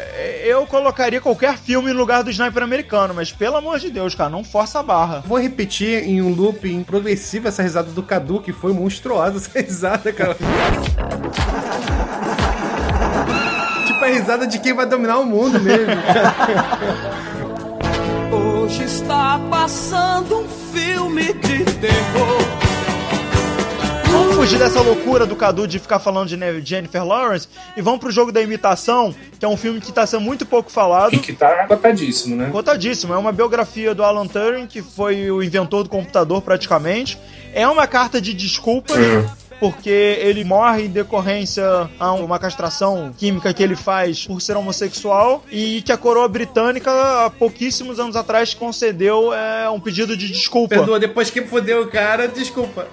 eu 0.43 0.65
colocaria 0.67 1.21
qualquer 1.21 1.57
filme 1.57 1.91
no 1.93 1.99
lugar 1.99 2.23
do 2.23 2.29
sniper 2.29 2.63
americano, 2.63 3.13
mas 3.13 3.31
pelo 3.31 3.57
amor 3.57 3.79
de 3.79 3.89
Deus, 3.89 4.15
cara, 4.15 4.29
não 4.29 4.43
força 4.43 4.79
a 4.79 4.83
barra. 4.83 5.23
Vou 5.25 5.39
repetir 5.39 6.03
em 6.07 6.21
um 6.21 6.33
looping 6.33 6.83
progressivo 6.83 7.47
essa 7.47 7.63
risada 7.63 7.91
do 7.91 8.03
Cadu, 8.03 8.41
que 8.41 8.51
foi 8.51 8.73
monstruosa 8.73 9.37
essa 9.37 9.59
risada, 9.61 10.11
cara. 10.11 10.35
tipo 13.85 14.03
a 14.03 14.07
risada 14.07 14.47
de 14.47 14.59
quem 14.59 14.73
vai 14.73 14.85
dominar 14.85 15.19
o 15.19 15.25
mundo 15.25 15.59
mesmo. 15.59 15.93
Hoje 18.31 18.83
está 18.83 19.39
passando 19.49 20.39
um 20.39 20.47
filme 20.47 21.33
de 21.33 21.63
terror. 21.65 22.70
Vamos 24.11 24.35
fugir 24.35 24.59
dessa 24.59 24.81
loucura 24.81 25.25
do 25.25 25.35
Cadu 25.37 25.65
de 25.65 25.79
ficar 25.79 25.97
falando 25.97 26.27
de 26.27 26.65
Jennifer 26.65 27.05
Lawrence 27.05 27.47
e 27.77 27.81
vamos 27.81 28.01
pro 28.01 28.11
jogo 28.11 28.31
da 28.31 28.41
imitação, 28.41 29.15
que 29.39 29.45
é 29.45 29.47
um 29.47 29.55
filme 29.55 29.79
que 29.79 29.91
tá 29.91 30.05
sendo 30.05 30.21
muito 30.21 30.45
pouco 30.45 30.69
falado. 30.69 31.15
E 31.15 31.19
que 31.19 31.31
tá 31.31 31.65
cotadíssimo, 31.65 32.35
né? 32.35 32.49
Cotadíssimo, 32.51 33.13
é 33.13 33.17
uma 33.17 33.31
biografia 33.31 33.95
do 33.95 34.03
Alan 34.03 34.27
Turing, 34.27 34.67
que 34.67 34.81
foi 34.81 35.31
o 35.31 35.41
inventor 35.41 35.83
do 35.83 35.89
computador 35.89 36.41
praticamente. 36.41 37.17
É 37.53 37.65
uma 37.67 37.87
carta 37.87 38.19
de 38.19 38.33
desculpas, 38.33 38.97
porque 39.61 40.17
ele 40.19 40.43
morre 40.43 40.85
em 40.85 40.89
decorrência 40.89 41.87
a 41.99 42.13
uma 42.13 42.39
castração 42.39 43.13
química 43.15 43.53
que 43.53 43.61
ele 43.61 43.75
faz 43.75 44.25
por 44.25 44.41
ser 44.41 44.57
homossexual 44.57 45.43
e 45.51 45.83
que 45.83 45.91
a 45.91 45.97
coroa 45.97 46.27
britânica, 46.27 46.89
há 46.91 47.29
pouquíssimos 47.29 47.99
anos 47.99 48.15
atrás, 48.15 48.55
concedeu 48.55 49.31
é, 49.31 49.69
um 49.69 49.79
pedido 49.79 50.17
de 50.17 50.27
desculpa. 50.27 50.75
Perdoa, 50.75 50.99
depois 50.99 51.29
que 51.29 51.43
fodeu 51.43 51.83
o 51.83 51.87
cara, 51.87 52.27
desculpa. 52.27 52.87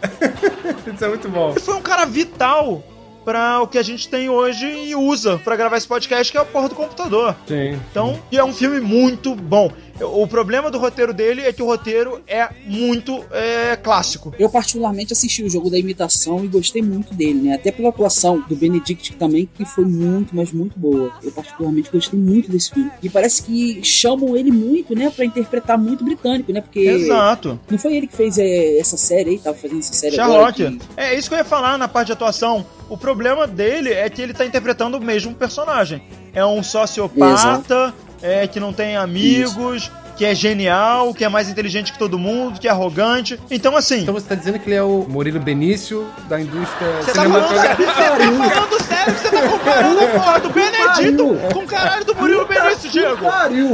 Isso 0.94 1.02
é 1.02 1.08
muito 1.08 1.28
bom. 1.30 1.52
Ele 1.52 1.60
foi 1.60 1.74
um 1.74 1.80
cara 1.80 2.04
vital 2.04 2.84
pra 3.24 3.60
o 3.60 3.66
que 3.66 3.76
a 3.76 3.82
gente 3.82 4.08
tem 4.08 4.28
hoje 4.28 4.66
e 4.66 4.94
usa 4.94 5.38
pra 5.38 5.54
gravar 5.54 5.76
esse 5.76 5.86
podcast, 5.86 6.30
que 6.30 6.38
é 6.38 6.40
a 6.40 6.44
porra 6.44 6.68
do 6.68 6.74
computador. 6.74 7.36
Sim. 7.46 7.78
Então, 7.90 8.18
e 8.30 8.38
é 8.38 8.44
um 8.44 8.54
filme 8.54 8.80
muito 8.80 9.34
bom. 9.34 9.70
O 10.00 10.26
problema 10.26 10.70
do 10.70 10.78
roteiro 10.78 11.12
dele 11.12 11.42
é 11.42 11.52
que 11.52 11.62
o 11.62 11.66
roteiro 11.66 12.20
é 12.26 12.48
muito 12.66 13.24
é, 13.32 13.76
clássico. 13.76 14.32
Eu 14.38 14.48
particularmente 14.48 15.12
assisti 15.12 15.42
o 15.42 15.50
jogo 15.50 15.68
da 15.70 15.78
imitação 15.78 16.44
e 16.44 16.48
gostei 16.48 16.80
muito 16.82 17.12
dele, 17.14 17.40
né? 17.42 17.54
Até 17.54 17.72
pela 17.72 17.88
atuação 17.88 18.40
do 18.48 18.54
Benedict 18.54 19.14
também, 19.16 19.48
que 19.52 19.64
foi 19.64 19.84
muito, 19.84 20.34
mas 20.36 20.52
muito 20.52 20.78
boa. 20.78 21.12
Eu 21.22 21.32
particularmente 21.32 21.90
gostei 21.90 22.18
muito 22.18 22.50
desse 22.50 22.70
filme. 22.70 22.90
E 23.02 23.08
parece 23.10 23.42
que 23.42 23.82
chamam 23.82 24.36
ele 24.36 24.50
muito, 24.52 24.94
né, 24.94 25.10
Pra 25.18 25.24
interpretar 25.24 25.76
muito 25.78 26.04
britânico, 26.04 26.52
né? 26.52 26.60
Porque 26.60 26.80
Exato. 26.80 27.58
não 27.70 27.78
foi 27.78 27.96
ele 27.96 28.06
que 28.06 28.14
fez 28.16 28.38
é, 28.38 28.78
essa 28.78 28.96
série 28.96 29.30
aí, 29.30 29.38
tava 29.38 29.56
fazendo 29.56 29.80
essa 29.80 29.92
série 29.94 30.18
agora. 30.20 30.54
Sherlock. 30.54 30.78
que- 30.78 30.88
É 30.96 31.18
isso 31.18 31.28
que 31.28 31.34
eu 31.34 31.38
ia 31.38 31.44
falar 31.44 31.76
na 31.76 31.88
parte 31.88 32.06
de 32.08 32.12
atuação. 32.12 32.64
O 32.88 32.96
problema 32.96 33.46
dele 33.46 33.92
é 33.92 34.08
que 34.08 34.22
ele 34.22 34.32
tá 34.32 34.44
interpretando 34.46 34.96
o 34.96 35.00
mesmo 35.00 35.34
personagem. 35.34 36.00
É 36.32 36.44
um 36.44 36.62
sociopata, 36.62 37.92
é, 38.22 38.46
que 38.46 38.58
não 38.58 38.72
tem 38.72 38.96
amigos, 38.96 39.90
que 40.16 40.24
é 40.24 40.34
genial, 40.34 41.14
que 41.14 41.24
é 41.24 41.28
mais 41.28 41.48
inteligente 41.48 41.92
que 41.92 41.98
todo 41.98 42.18
mundo, 42.18 42.58
que 42.58 42.66
é 42.66 42.70
arrogante. 42.70 43.38
Então, 43.50 43.76
assim. 43.76 44.00
Então 44.00 44.14
você 44.14 44.26
tá 44.26 44.34
dizendo 44.34 44.58
que 44.58 44.68
ele 44.68 44.74
é 44.74 44.82
o 44.82 45.06
Murilo 45.08 45.38
Benício 45.38 46.06
da 46.28 46.40
indústria 46.40 46.88
Você 47.02 47.12
tá 47.12 47.22
falando 47.22 47.48
sério? 47.48 47.76
Você 47.76 47.84
tá 47.84 48.50
falando 48.50 48.82
sério 48.82 49.14
que 49.14 49.20
você 49.20 49.30
tá 49.30 49.48
comparando 49.48 50.00
a 50.00 50.06
porra 50.08 50.40
do 50.40 50.50
Benedito 50.50 51.38
com 51.52 51.60
o 51.60 51.66
caralho 51.66 52.04
do 52.04 52.14
Murilo 52.16 52.46
Benício, 52.46 52.90
Diego? 52.90 53.24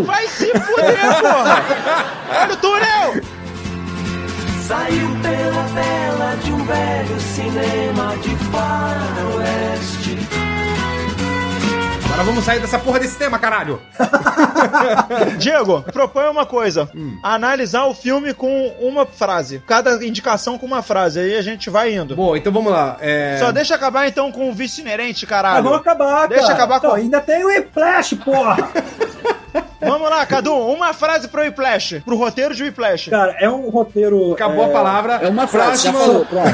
Vai 0.04 0.28
se 0.28 0.46
fuder, 0.46 1.20
porra! 1.20 1.64
Olha 2.42 2.52
o 2.52 2.56
túnel! 2.56 3.22
Saiu 4.66 5.08
pela 5.20 5.64
tela 5.74 6.36
de 6.42 6.52
um 6.52 6.64
velho 6.64 7.20
cinema 7.20 8.16
de 8.18 8.36
faroeste. 8.50 10.18
Agora 12.14 12.26
vamos 12.26 12.44
sair 12.44 12.60
dessa 12.60 12.78
porra 12.78 13.00
desse 13.00 13.18
tema, 13.18 13.40
caralho! 13.40 13.82
Diego, 15.36 15.82
propõe 15.92 16.28
uma 16.28 16.46
coisa: 16.46 16.88
analisar 17.24 17.86
o 17.86 17.94
filme 17.94 18.32
com 18.32 18.68
uma 18.80 19.04
frase. 19.04 19.60
Cada 19.66 19.92
indicação 20.06 20.56
com 20.56 20.64
uma 20.64 20.80
frase. 20.80 21.18
Aí 21.18 21.36
a 21.36 21.42
gente 21.42 21.68
vai 21.68 21.92
indo. 21.92 22.14
Bom, 22.14 22.36
então 22.36 22.52
vamos 22.52 22.72
lá. 22.72 22.96
É... 23.00 23.36
Só 23.40 23.50
deixa 23.50 23.74
acabar 23.74 24.06
então 24.06 24.30
com 24.30 24.48
o 24.48 24.52
vice 24.54 24.80
inerente, 24.80 25.26
caralho. 25.26 25.64
vamos 25.64 25.80
acabar, 25.80 26.28
Deixa 26.28 26.42
cara. 26.42 26.54
acabar 26.54 26.80
com- 26.80 26.86
Então, 26.86 26.96
ainda 26.96 27.20
tem 27.20 27.42
o 27.42 27.48
Whiplash, 27.48 28.14
porra! 28.16 28.58
Vamos 29.80 30.08
lá, 30.08 30.24
Cadu, 30.24 30.54
uma 30.54 30.94
frase 30.94 31.28
pro 31.28 31.42
Whiplash. 31.42 32.00
Pro 32.06 32.16
roteiro 32.16 32.54
de 32.54 32.62
Whiplash. 32.64 33.10
Cara, 33.10 33.36
é 33.38 33.48
um 33.50 33.68
roteiro... 33.68 34.32
Acabou 34.32 34.64
é, 34.64 34.68
a 34.68 34.70
palavra. 34.70 35.12
É 35.22 35.28
uma 35.28 35.46
frase, 35.46 35.84
já 35.84 35.92
Próximo. 35.92 36.24
falou, 36.24 36.24
pronto. 36.24 36.48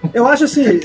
Eu 0.16 0.26
acho 0.26 0.44
assim, 0.44 0.80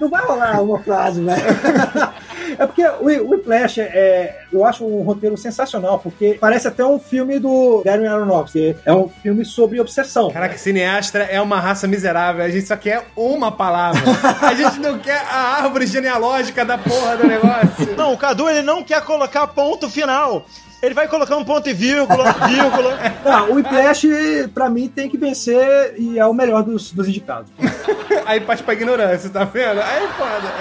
não 0.00 0.08
vai 0.08 0.20
rolar 0.24 0.60
uma 0.60 0.80
frase, 0.80 1.20
né? 1.20 1.36
É 2.56 2.66
porque 2.66 2.86
o 2.86 3.30
Whiplash 3.30 3.80
é, 3.80 4.42
eu 4.52 4.64
acho 4.64 4.84
um 4.84 5.02
roteiro 5.02 5.36
sensacional, 5.36 5.98
porque 5.98 6.36
parece 6.40 6.68
até 6.68 6.84
um 6.84 7.00
filme 7.00 7.40
do 7.40 7.82
Darren 7.84 8.06
Aronofsky. 8.06 8.76
É 8.84 8.92
um 8.92 9.08
filme 9.08 9.44
sobre 9.44 9.80
obsessão. 9.80 10.30
Caraca, 10.30 10.56
cineasta 10.56 11.18
é 11.18 11.40
uma 11.40 11.58
raça 11.58 11.88
miserável. 11.88 12.44
A 12.44 12.48
gente 12.50 12.68
só 12.68 12.76
quer 12.76 13.06
uma 13.16 13.50
palavra. 13.50 14.02
A 14.40 14.54
gente 14.54 14.78
não 14.78 14.98
quer 14.98 15.20
a 15.28 15.62
árvore 15.62 15.86
genealógica 15.86 16.64
da 16.64 16.78
porra 16.78 17.16
do 17.16 17.26
negócio. 17.26 17.96
Não, 17.96 18.12
o 18.12 18.18
Cadu 18.18 18.48
ele 18.48 18.62
não 18.62 18.84
quer 18.84 19.02
colocar 19.02 19.46
ponto 19.48 19.88
final. 19.88 20.46
Ele 20.82 20.94
vai 20.94 21.08
colocar 21.08 21.36
um 21.36 21.44
ponto 21.44 21.68
e 21.68 21.72
vírgula, 21.72 22.32
vírgula. 22.46 22.98
Não, 23.24 23.50
o 23.50 23.54
Whiplash, 23.54 24.06
pra 24.52 24.68
mim, 24.68 24.88
tem 24.88 25.08
que 25.08 25.16
vencer 25.16 25.94
e 25.96 26.18
é 26.18 26.26
o 26.26 26.34
melhor 26.34 26.62
dos, 26.62 26.92
dos 26.92 27.08
indicados. 27.08 27.50
Aí 28.26 28.40
parte 28.40 28.62
pra 28.62 28.74
ignorância, 28.74 29.30
tá 29.30 29.44
vendo? 29.44 29.80
Aí 29.80 30.04
é 30.04 30.08
foda. 30.08 30.52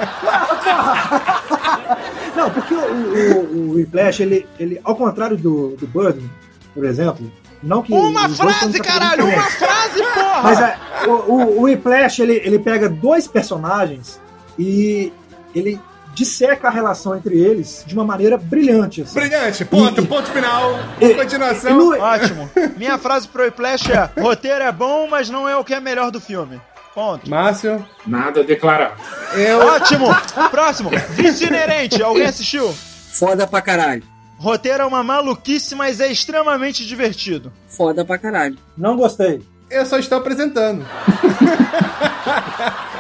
Não, 2.36 2.50
porque 2.50 2.74
o, 2.74 2.80
o, 2.80 3.72
o 3.72 3.72
Whiplash, 3.76 4.22
ele, 4.22 4.48
ele, 4.60 4.80
ao 4.84 4.96
contrário 4.96 5.38
do, 5.38 5.76
do 5.78 5.88
Birdman, 5.88 6.30
por 6.74 6.86
exemplo, 6.86 7.32
não 7.62 7.82
que... 7.82 7.94
Uma 7.94 8.28
frase, 8.28 8.80
caralho! 8.80 9.26
Uma 9.26 9.44
frase, 9.44 10.04
porra! 10.14 10.42
Mas 10.44 10.60
é, 10.60 10.78
o, 11.08 11.12
o, 11.12 11.60
o 11.60 11.62
Whiplash, 11.62 12.22
ele, 12.22 12.42
ele 12.44 12.60
pega 12.60 12.90
dois 12.90 13.28
personagens 13.28 14.20
e 14.60 15.14
ele 15.56 15.80
disseca 16.14 16.68
a 16.68 16.72
relação 16.72 17.16
entre 17.16 17.38
eles 17.40 17.84
de 17.86 17.94
uma 17.94 18.04
maneira 18.04 18.38
brilhante. 18.38 19.02
Assim. 19.02 19.14
Brilhante, 19.20 19.66
ponto, 19.66 20.02
E- 20.02 20.06
ponto 20.08 20.30
final. 20.30 20.72
e- 21.02 21.14
Continuação. 21.16 21.72
e 21.72 21.74
no- 21.74 22.00
Ótimo. 22.00 22.50
Minha 22.78 22.98
frase 22.98 23.28
pro 23.28 23.44
Whiplash 23.44 23.92
é: 23.92 24.10
roteiro 24.22 24.64
é 24.64 24.72
bom, 24.72 25.08
mas 25.10 25.30
não 25.30 25.48
é 25.50 25.56
o 25.58 25.64
que 25.64 25.74
é 25.74 25.80
melhor 25.80 26.12
do 26.12 26.20
filme. 26.22 26.60
Ponto. 26.94 27.28
Márcio, 27.28 27.84
Nada 28.06 28.42
a 28.42 28.44
declarar. 28.44 28.96
eu. 29.36 29.60
Ótimo! 29.60 30.06
Próximo. 30.52 30.92
Vice 31.12 31.46
inerente. 31.46 32.02
Alguém 32.04 32.26
assistiu? 32.28 32.72
Foda 33.12 33.48
pra 33.48 33.62
caralho. 33.62 34.04
Roteiro 34.38 34.84
é 34.84 34.86
uma 34.86 35.02
maluquice, 35.04 35.74
mas 35.74 36.00
é 36.00 36.12
extremamente 36.12 36.86
divertido. 36.86 37.52
Foda 37.68 38.06
pra 38.06 38.18
caralho. 38.20 38.58
Não 38.78 38.96
gostei. 38.96 39.42
Eu 39.72 39.86
só 39.88 39.98
estou 39.98 40.20
apresentando. 40.20 40.86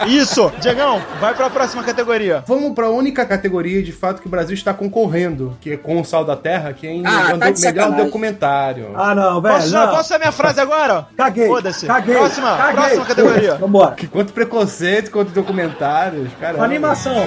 Isso! 0.08 0.52
Diegão, 0.60 1.02
vai 1.20 1.34
pra 1.34 1.50
próxima 1.50 1.84
categoria. 1.84 2.44
Vamos 2.48 2.74
pra 2.74 2.90
única 2.90 3.26
categoria 3.26 3.82
de 3.82 3.92
fato 3.92 4.22
que 4.22 4.28
o 4.28 4.30
Brasil 4.30 4.54
está 4.54 4.74
concorrendo, 4.74 5.58
que 5.62 5.74
é 5.74 5.78
com 5.78 6.00
o 6.00 6.06
Sal 6.06 6.26
da 6.26 6.36
Terra, 6.36 6.74
que 6.74 6.86
é 6.88 6.92
em 6.92 7.06
Ah, 7.06 7.10
melhor, 7.12 7.28
tá 7.32 7.38
melhor 7.46 7.56
sacanagem. 7.58 8.06
documentário. 8.06 8.92
Ah, 8.96 9.16
não, 9.16 9.42
velho. 9.42 9.56
Posso, 9.56 9.74
não. 9.74 9.88
posso 9.90 10.08
ser 10.10 10.18
minha 10.18 10.32
frase 10.32 10.60
agora? 10.60 11.08
Caguei. 11.16 11.48
Foda-se. 11.48 11.86
Caguei. 11.88 12.16
Próxima, 12.16 12.58
caguei. 12.58 12.74
próxima 12.76 13.06
categoria. 13.06 13.56
Vambora. 13.56 13.96
Que 13.96 14.08
quanto 14.08 14.34
preconceito, 14.34 15.12
quanto 15.12 15.32
documentários, 15.32 16.30
caramba. 16.40 16.66
Animação. 16.66 17.26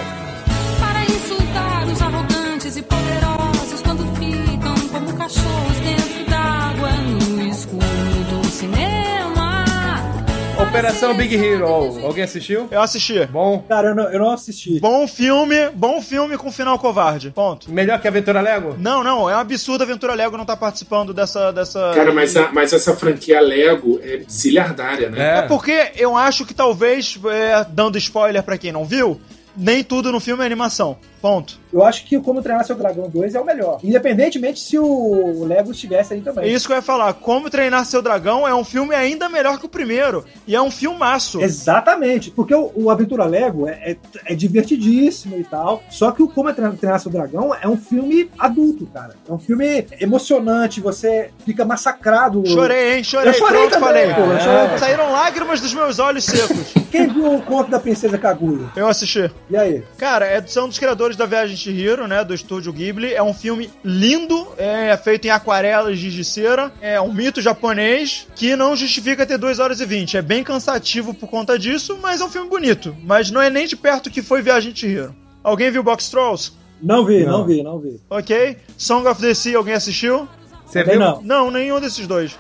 Operação 10.78 11.14
Big 11.16 11.34
Hero. 11.34 11.66
Alguém 11.66 12.24
assistiu? 12.24 12.68
Eu 12.70 12.80
assisti. 12.82 13.24
Bom. 13.26 13.64
Cara, 13.68 13.88
eu 13.88 13.94
não, 13.94 14.04
eu 14.10 14.18
não 14.18 14.30
assisti. 14.30 14.78
Bom 14.78 15.06
filme, 15.08 15.70
bom 15.74 16.00
filme 16.02 16.36
com 16.36 16.52
final 16.52 16.78
covarde. 16.78 17.30
Ponto. 17.30 17.70
Melhor 17.70 18.00
que 18.00 18.06
Aventura 18.06 18.40
Lego? 18.40 18.76
Não, 18.78 19.02
não, 19.02 19.28
é 19.30 19.34
um 19.36 19.38
absurdo 19.38 19.82
a 19.82 19.84
Aventura 19.84 20.14
Lego 20.14 20.36
não 20.36 20.42
estar 20.44 20.56
participando 20.56 21.14
dessa. 21.14 21.50
dessa... 21.52 21.92
Cara, 21.94 22.12
mas, 22.12 22.36
a- 22.36 22.50
mas 22.52 22.72
essa 22.72 22.94
franquia 22.94 23.40
Lego 23.40 23.98
é 24.02 24.20
zilhardária, 24.30 25.08
né? 25.08 25.38
É 25.38 25.42
porque 25.42 25.92
eu 25.96 26.16
acho 26.16 26.44
que 26.44 26.52
talvez, 26.54 27.18
é, 27.30 27.64
dando 27.70 27.96
spoiler 27.98 28.42
pra 28.42 28.58
quem 28.58 28.70
não 28.72 28.84
viu, 28.84 29.20
nem 29.56 29.82
tudo 29.82 30.12
no 30.12 30.20
filme 30.20 30.42
é 30.42 30.46
animação. 30.46 30.98
Ponto. 31.26 31.58
Eu 31.72 31.84
acho 31.84 32.04
que 32.06 32.16
o 32.16 32.22
Como 32.22 32.40
Treinar 32.40 32.64
Seu 32.64 32.76
Dragão 32.76 33.08
2 33.10 33.34
é 33.34 33.40
o 33.40 33.44
melhor. 33.44 33.80
Independentemente 33.82 34.60
se 34.60 34.78
o 34.78 35.44
Lego 35.44 35.72
estivesse 35.72 36.14
aí 36.14 36.20
É 36.20 36.22
também. 36.22 36.52
isso 36.52 36.66
que 36.66 36.72
eu 36.72 36.76
ia 36.76 36.82
falar. 36.82 37.12
Como 37.14 37.50
Treinar 37.50 37.84
Seu 37.84 38.00
Dragão 38.00 38.46
é 38.46 38.54
um 38.54 38.64
filme 38.64 38.94
ainda 38.94 39.28
melhor 39.28 39.58
que 39.58 39.66
o 39.66 39.68
primeiro. 39.68 40.24
E 40.46 40.54
é 40.54 40.62
um 40.62 40.70
filmaço. 40.70 41.40
Exatamente, 41.42 42.30
porque 42.30 42.54
o, 42.54 42.70
o 42.76 42.90
Aventura 42.90 43.24
Lego 43.24 43.66
é, 43.68 43.72
é, 43.92 43.96
é 44.26 44.34
divertidíssimo 44.34 45.36
e 45.36 45.44
tal. 45.44 45.82
Só 45.90 46.12
que 46.12 46.22
o 46.22 46.28
Como 46.28 46.52
Treinar 46.54 46.76
Treinar 46.76 47.00
Seu 47.00 47.10
Dragão 47.10 47.54
é 47.54 47.66
um 47.66 47.76
filme 47.76 48.30
adulto, 48.38 48.86
cara. 48.86 49.14
É 49.28 49.32
um 49.32 49.38
filme 49.38 49.84
emocionante, 50.00 50.80
você 50.80 51.30
fica 51.44 51.64
massacrado. 51.64 52.46
Chorei, 52.46 52.96
hein? 52.98 53.04
Chorei. 53.04 53.28
Eu 53.30 53.34
chorei 53.34 53.68
Pronto, 53.68 53.80
também, 53.80 54.12
falei. 54.12 54.14
pô, 54.14 54.20
eu 54.32 54.40
chorei. 54.40 54.78
Saíram 54.78 55.12
lágrimas 55.12 55.60
dos 55.60 55.74
meus 55.74 55.98
olhos 55.98 56.24
secos. 56.24 56.72
Quem 56.90 57.08
viu 57.08 57.34
o 57.34 57.42
conto 57.42 57.70
da 57.70 57.78
Princesa 57.80 58.16
Kaguya? 58.16 58.66
Eu 58.76 58.88
assisti. 58.88 59.30
E 59.50 59.56
aí? 59.56 59.82
Cara, 59.98 60.24
é, 60.26 60.42
são 60.46 60.68
dos 60.68 60.78
criadores 60.78 61.15
da 61.16 61.26
Viagem 61.26 61.54
de 61.56 61.62
Chihiro, 61.62 62.06
né, 62.06 62.22
do 62.24 62.34
estúdio 62.34 62.72
Ghibli. 62.72 63.12
É 63.14 63.22
um 63.22 63.34
filme 63.34 63.70
lindo, 63.84 64.46
é 64.56 64.96
feito 64.96 65.26
em 65.26 65.30
aquarelas 65.30 65.98
de 65.98 66.24
cera. 66.24 66.72
É 66.80 67.00
um 67.00 67.12
mito 67.12 67.40
japonês 67.42 68.26
que 68.34 68.54
não 68.56 68.76
justifica 68.76 69.26
ter 69.26 69.38
2 69.38 69.58
horas 69.58 69.80
e 69.80 69.86
20. 69.86 70.16
É 70.16 70.22
bem 70.22 70.44
cansativo 70.44 71.12
por 71.14 71.28
conta 71.28 71.58
disso, 71.58 71.98
mas 72.00 72.20
é 72.20 72.24
um 72.24 72.30
filme 72.30 72.48
bonito. 72.48 72.96
Mas 73.02 73.30
não 73.30 73.40
é 73.40 73.48
nem 73.50 73.66
de 73.66 73.76
perto 73.76 74.10
que 74.10 74.22
foi 74.22 74.42
Viagem 74.42 74.72
de 74.72 74.80
Chihiro. 74.80 75.14
Alguém 75.42 75.70
viu 75.70 75.82
Box 75.82 76.10
Trolls? 76.10 76.52
Não 76.82 77.04
vi, 77.06 77.24
não, 77.24 77.38
Não. 77.38 77.46
vi, 77.46 77.62
não 77.62 77.78
vi. 77.78 78.00
Ok. 78.10 78.56
Song 78.76 79.08
of 79.08 79.20
the 79.20 79.32
Sea, 79.32 79.56
alguém 79.56 79.74
assistiu? 79.74 80.28
Você 80.66 80.82
viu? 80.84 80.98
não. 80.98 81.22
Não, 81.22 81.50
nenhum 81.50 81.80
desses 81.80 82.06
dois. 82.06 82.36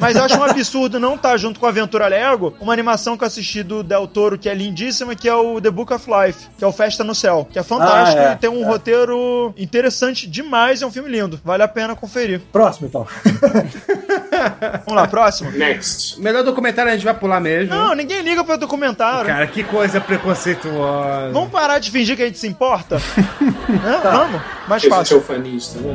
Mas 0.00 0.16
eu 0.16 0.24
acho 0.24 0.38
um 0.38 0.42
absurdo 0.44 0.98
não 0.98 1.14
estar 1.14 1.36
junto 1.36 1.60
com 1.60 1.66
a 1.66 1.68
Aventura 1.68 2.06
Lego, 2.08 2.54
uma 2.60 2.72
animação 2.72 3.16
que 3.16 3.22
eu 3.24 3.26
assisti 3.28 3.62
do 3.62 3.82
Del 3.82 4.06
Toro, 4.08 4.38
que 4.38 4.48
é 4.48 4.54
lindíssima, 4.54 5.14
que 5.14 5.28
é 5.28 5.34
o 5.34 5.60
The 5.60 5.70
Book 5.70 5.92
of 5.92 6.06
Life, 6.10 6.48
que 6.58 6.64
é 6.64 6.66
o 6.66 6.72
Festa 6.72 7.04
no 7.04 7.14
Céu, 7.14 7.46
que 7.52 7.58
é 7.58 7.62
fantástico 7.62 8.20
Ah, 8.22 8.30
é, 8.30 8.32
e 8.32 8.36
tem 8.36 8.48
um 8.50 8.64
roteiro 8.64 9.52
interessante 9.56 10.26
demais, 10.26 10.80
é 10.82 10.86
um 10.86 10.90
filme 10.90 11.08
lindo. 11.10 11.38
Vale 11.44 11.62
a 11.62 11.68
pena 11.68 11.94
conferir. 11.94 12.40
Próximo, 12.52 12.86
então. 12.88 13.06
Vamos 14.86 14.94
lá, 14.94 15.06
próximo. 15.06 15.50
Next. 15.50 16.20
Melhor 16.20 16.42
documentário 16.42 16.90
a 16.90 16.94
gente 16.94 17.04
vai 17.04 17.14
pular 17.14 17.40
mesmo. 17.40 17.74
Não, 17.74 17.94
ninguém 17.94 18.22
liga 18.22 18.42
pra 18.42 18.56
documentário. 18.56 19.26
Cara, 19.26 19.46
que 19.46 19.62
coisa 19.62 20.00
preconceituosa. 20.00 21.30
Vamos 21.32 21.50
parar 21.50 21.78
de 21.78 21.90
fingir 21.90 22.16
que 22.16 22.22
a 22.22 22.26
gente 22.26 22.38
se 22.38 22.46
importa? 22.46 22.96
Hã? 23.84 24.00
Vamos? 24.02 24.40
Mais 24.66 24.72
A 24.72 24.78
gente 24.78 24.86
é 24.92 24.96
fácil. 24.96 25.18
o 25.18 25.20
fanista, 25.20 25.78
né? 25.80 25.92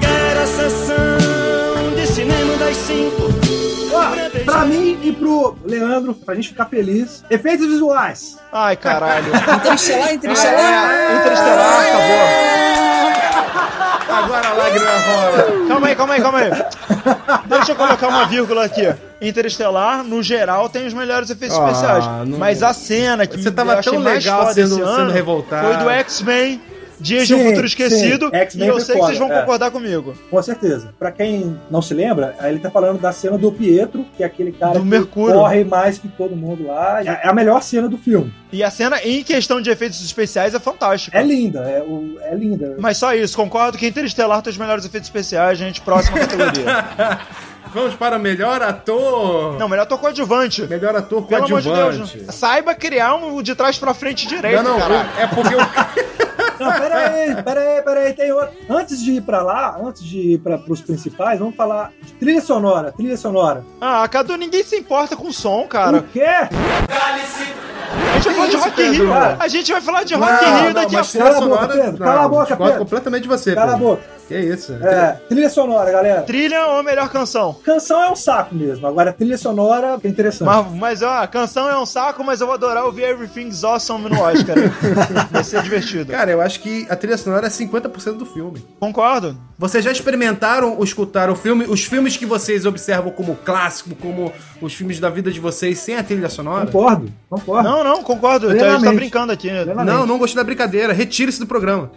Quero 0.00 0.40
a 0.40 0.46
Ó, 3.92 4.42
pra 4.44 4.64
mim 4.64 4.98
e 5.04 5.12
pro 5.12 5.56
Leandro, 5.64 6.14
pra 6.14 6.34
gente 6.34 6.48
ficar 6.48 6.64
feliz, 6.66 7.22
efeitos 7.30 7.64
visuais. 7.68 8.38
Ai, 8.52 8.74
caralho. 8.76 9.26
Interestelar, 9.56 10.12
Interestelar. 10.12 10.90
É, 10.90 11.16
Interestelar, 11.20 11.80
acabou. 11.86 12.26
Agora 14.16 14.48
a 14.48 14.52
lágrima 14.54 14.90
rola. 14.90 15.68
Calma 15.68 15.86
aí, 15.86 15.94
calma 15.94 16.14
aí, 16.14 16.20
calma 16.22 16.38
aí. 16.40 16.50
Deixa 17.46 17.70
eu 17.72 17.76
colocar 17.76 18.08
uma 18.08 18.24
vírgula 18.26 18.64
aqui. 18.64 18.92
Interestelar, 19.20 20.02
no 20.02 20.20
geral, 20.20 20.68
tem 20.68 20.86
os 20.88 20.92
melhores 20.94 21.30
efeitos 21.30 21.56
Ah, 21.56 21.66
especiais. 21.70 22.04
não- 22.26 22.36
Mas 22.38 22.64
a 22.64 22.72
cena 22.74 23.28
que 23.28 23.40
Você 23.40 23.50
me 23.50 23.54
tava 23.54 23.80
tão 23.80 24.00
mais 24.00 24.24
legal 24.24 24.52
sendo- 24.52 24.74
sendo 24.74 24.84
ano 24.84 25.12
revoltado. 25.12 25.68
foi 25.68 25.76
do 25.76 25.88
X-Men, 25.88 26.60
Dias 27.00 27.26
de 27.26 27.34
um 27.34 27.44
Futuro 27.44 27.66
Esquecido. 27.66 28.30
E 28.32 28.66
eu 28.66 28.80
sei 28.80 28.96
que 28.96 29.00
vocês 29.02 29.18
vão 29.18 29.32
é. 29.32 29.40
concordar 29.40 29.70
comigo. 29.70 30.14
Com 30.30 30.42
certeza. 30.42 30.94
Pra 30.98 31.10
quem 31.10 31.58
não 31.70 31.82
se 31.82 31.94
lembra, 31.94 32.34
aí 32.38 32.52
ele 32.52 32.60
tá 32.60 32.70
falando 32.70 32.98
da 33.00 33.12
cena 33.12 33.36
do 33.38 33.50
Pietro, 33.52 34.04
que 34.16 34.22
é 34.22 34.26
aquele 34.26 34.52
cara 34.52 34.74
Do 34.74 34.80
que 34.80 34.86
Mercúrio. 34.86 35.36
corre 35.36 35.64
mais 35.64 35.98
que 35.98 36.08
todo 36.08 36.34
mundo 36.36 36.66
lá. 36.66 37.02
É 37.04 37.28
a 37.28 37.32
melhor 37.32 37.62
cena 37.62 37.88
do 37.88 37.98
filme. 37.98 38.32
E 38.52 38.62
a 38.62 38.70
cena, 38.70 39.00
em 39.02 39.22
questão 39.22 39.60
de 39.60 39.70
efeitos 39.70 40.02
especiais, 40.04 40.54
é 40.54 40.60
fantástica. 40.60 41.16
É 41.18 41.22
linda, 41.22 41.60
é, 41.60 41.82
o- 41.82 42.16
é 42.22 42.34
linda. 42.34 42.76
Mas 42.78 42.96
só 42.96 43.14
isso, 43.14 43.36
concordo 43.36 43.76
que 43.76 43.86
Interestelar 43.86 44.40
tem 44.42 44.50
os 44.50 44.56
melhores 44.58 44.84
efeitos 44.84 45.08
especiais, 45.08 45.58
gente. 45.58 45.80
Próxima 45.80 46.18
categoria. 46.18 46.64
Vamos 47.74 47.94
para 47.94 48.18
melhor 48.18 48.62
ator. 48.62 49.58
Não, 49.58 49.68
melhor 49.68 49.82
ator 49.82 49.98
coadjuvante. 49.98 50.62
Melhor 50.62 50.96
ator 50.96 51.26
Pelo 51.26 51.44
amor 51.44 51.60
de 51.60 51.68
Deus, 51.68 51.96
coadjuvante. 51.96 52.32
Saiba 52.32 52.74
criar 52.74 53.16
um 53.16 53.42
de 53.42 53.54
trás 53.54 53.76
pra 53.76 53.92
frente 53.92 54.26
direito, 54.26 54.62
Não, 54.62 54.78
não, 54.78 54.96
é 55.18 55.26
porque 55.26 55.54
o. 55.54 55.58
Não, 56.58 56.72
peraí, 56.72 57.42
peraí, 57.42 57.82
peraí, 57.82 58.12
tem 58.12 58.32
outro. 58.32 58.50
Antes 58.68 59.00
de 59.02 59.12
ir 59.12 59.20
pra 59.22 59.42
lá, 59.42 59.78
antes 59.82 60.02
de 60.02 60.32
ir 60.34 60.38
pra, 60.38 60.58
pros 60.58 60.80
principais, 60.80 61.38
vamos 61.38 61.54
falar 61.56 61.92
de 62.02 62.12
trilha 62.14 62.40
sonora, 62.40 62.92
trilha 62.92 63.16
sonora. 63.16 63.64
Ah, 63.80 64.06
Cadu, 64.08 64.36
ninguém 64.36 64.62
se 64.64 64.76
importa 64.76 65.16
com 65.16 65.30
som, 65.32 65.66
cara. 65.66 65.98
O 65.98 66.02
quê? 66.04 66.24
A 68.14 68.18
gente 68.18 68.24
vai 68.24 68.34
falar 68.34 68.48
de 68.48 68.56
Rock 68.56 68.82
in? 68.82 68.90
Rio. 68.92 69.12
A 69.38 69.48
gente 69.48 69.72
vai 69.72 69.80
falar 69.80 70.02
de 70.04 70.14
Rock 70.14 70.44
in 70.44 70.46
Não, 70.50 70.60
Rio 70.62 70.74
daqui 70.74 70.96
a 70.96 71.04
pouco. 71.04 71.18
Cala 71.18 71.28
a 71.30 71.32
trilha 71.32 71.40
boca, 71.40 71.40
sonora- 71.40 71.68
Pedro, 71.84 72.04
cala 72.04 72.24
a 72.24 72.28
boca, 72.28 72.56
Pedro. 72.56 72.78
completamente 72.78 73.22
de 73.22 73.28
você, 73.28 73.54
Cala 73.54 73.74
a 73.74 73.76
boca. 73.76 74.02
Que 74.26 74.38
isso? 74.38 74.72
É, 74.74 75.12
trilha 75.28 75.48
sonora, 75.48 75.90
galera. 75.90 76.22
Trilha 76.22 76.66
ou 76.66 76.82
melhor 76.82 77.08
canção? 77.08 77.54
Canção 77.64 78.02
é 78.02 78.10
um 78.10 78.16
saco 78.16 78.54
mesmo, 78.54 78.86
agora 78.86 79.12
trilha 79.12 79.38
sonora 79.38 79.98
é 80.02 80.08
interessante. 80.08 80.46
Mas, 80.46 80.72
mas 80.72 81.02
ó, 81.02 81.26
canção 81.28 81.68
é 81.68 81.78
um 81.78 81.86
saco, 81.86 82.24
mas 82.24 82.40
eu 82.40 82.46
vou 82.46 82.54
adorar 82.54 82.84
ouvir 82.84 83.04
Everything's 83.04 83.62
Awesome 83.62 84.08
no 84.08 84.20
Oscar. 84.20 84.56
Vai 85.30 85.44
ser 85.44 85.62
divertido. 85.62 86.10
Cara, 86.10 86.30
eu 86.30 86.40
acho 86.40 86.60
que 86.60 86.86
a 86.90 86.96
trilha 86.96 87.16
sonora 87.16 87.46
é 87.46 87.50
50% 87.50 88.16
do 88.16 88.26
filme. 88.26 88.64
Concordo. 88.80 89.36
Vocês 89.58 89.84
já 89.84 89.92
experimentaram 89.92 90.76
ou 90.76 90.84
escutaram 90.84 91.32
o 91.32 91.36
filme, 91.36 91.64
os 91.68 91.84
filmes 91.84 92.16
que 92.16 92.26
vocês 92.26 92.66
observam 92.66 93.10
como 93.10 93.36
clássico, 93.36 93.94
como 93.94 94.32
os 94.60 94.74
filmes 94.74 94.98
da 95.00 95.08
vida 95.08 95.30
de 95.30 95.40
vocês 95.40 95.78
sem 95.78 95.96
a 95.96 96.02
trilha 96.02 96.28
sonora? 96.28 96.66
Concordo, 96.66 97.12
concordo. 97.30 97.68
Não, 97.68 97.84
não, 97.84 98.02
concordo. 98.02 98.48
A 98.48 98.52
gente 98.52 98.84
tá 98.84 98.92
brincando 98.92 99.32
aqui. 99.32 99.48
Plenamente. 99.48 99.86
Não, 99.86 100.04
não 100.04 100.18
gostei 100.18 100.36
da 100.36 100.44
brincadeira. 100.44 100.92
Retire-se 100.92 101.38
do 101.38 101.46
programa. 101.46 101.90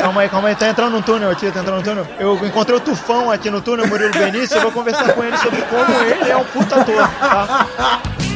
Calma 0.00 0.20
aí, 0.20 0.28
calma 0.28 0.45
aí. 0.45 0.45
Tá 0.54 0.68
entrando 0.68 0.92
num 0.92 1.02
túnel 1.02 1.30
aqui, 1.30 1.50
tá 1.50 1.60
entrando 1.60 1.76
num 1.76 1.82
túnel. 1.82 2.06
Eu 2.18 2.46
encontrei 2.46 2.76
o 2.76 2.80
Tufão 2.80 3.30
aqui 3.30 3.50
no 3.50 3.60
túnel, 3.60 3.86
Murilo 3.88 4.12
Benício. 4.12 4.56
Eu 4.56 4.62
vou 4.62 4.72
conversar 4.72 5.12
com 5.12 5.24
ele 5.24 5.36
sobre 5.38 5.60
como 5.62 5.92
ele 6.02 6.30
é 6.30 6.36
um 6.36 6.44
puta 6.44 6.80
ator, 6.80 7.08
tá? 7.18 7.66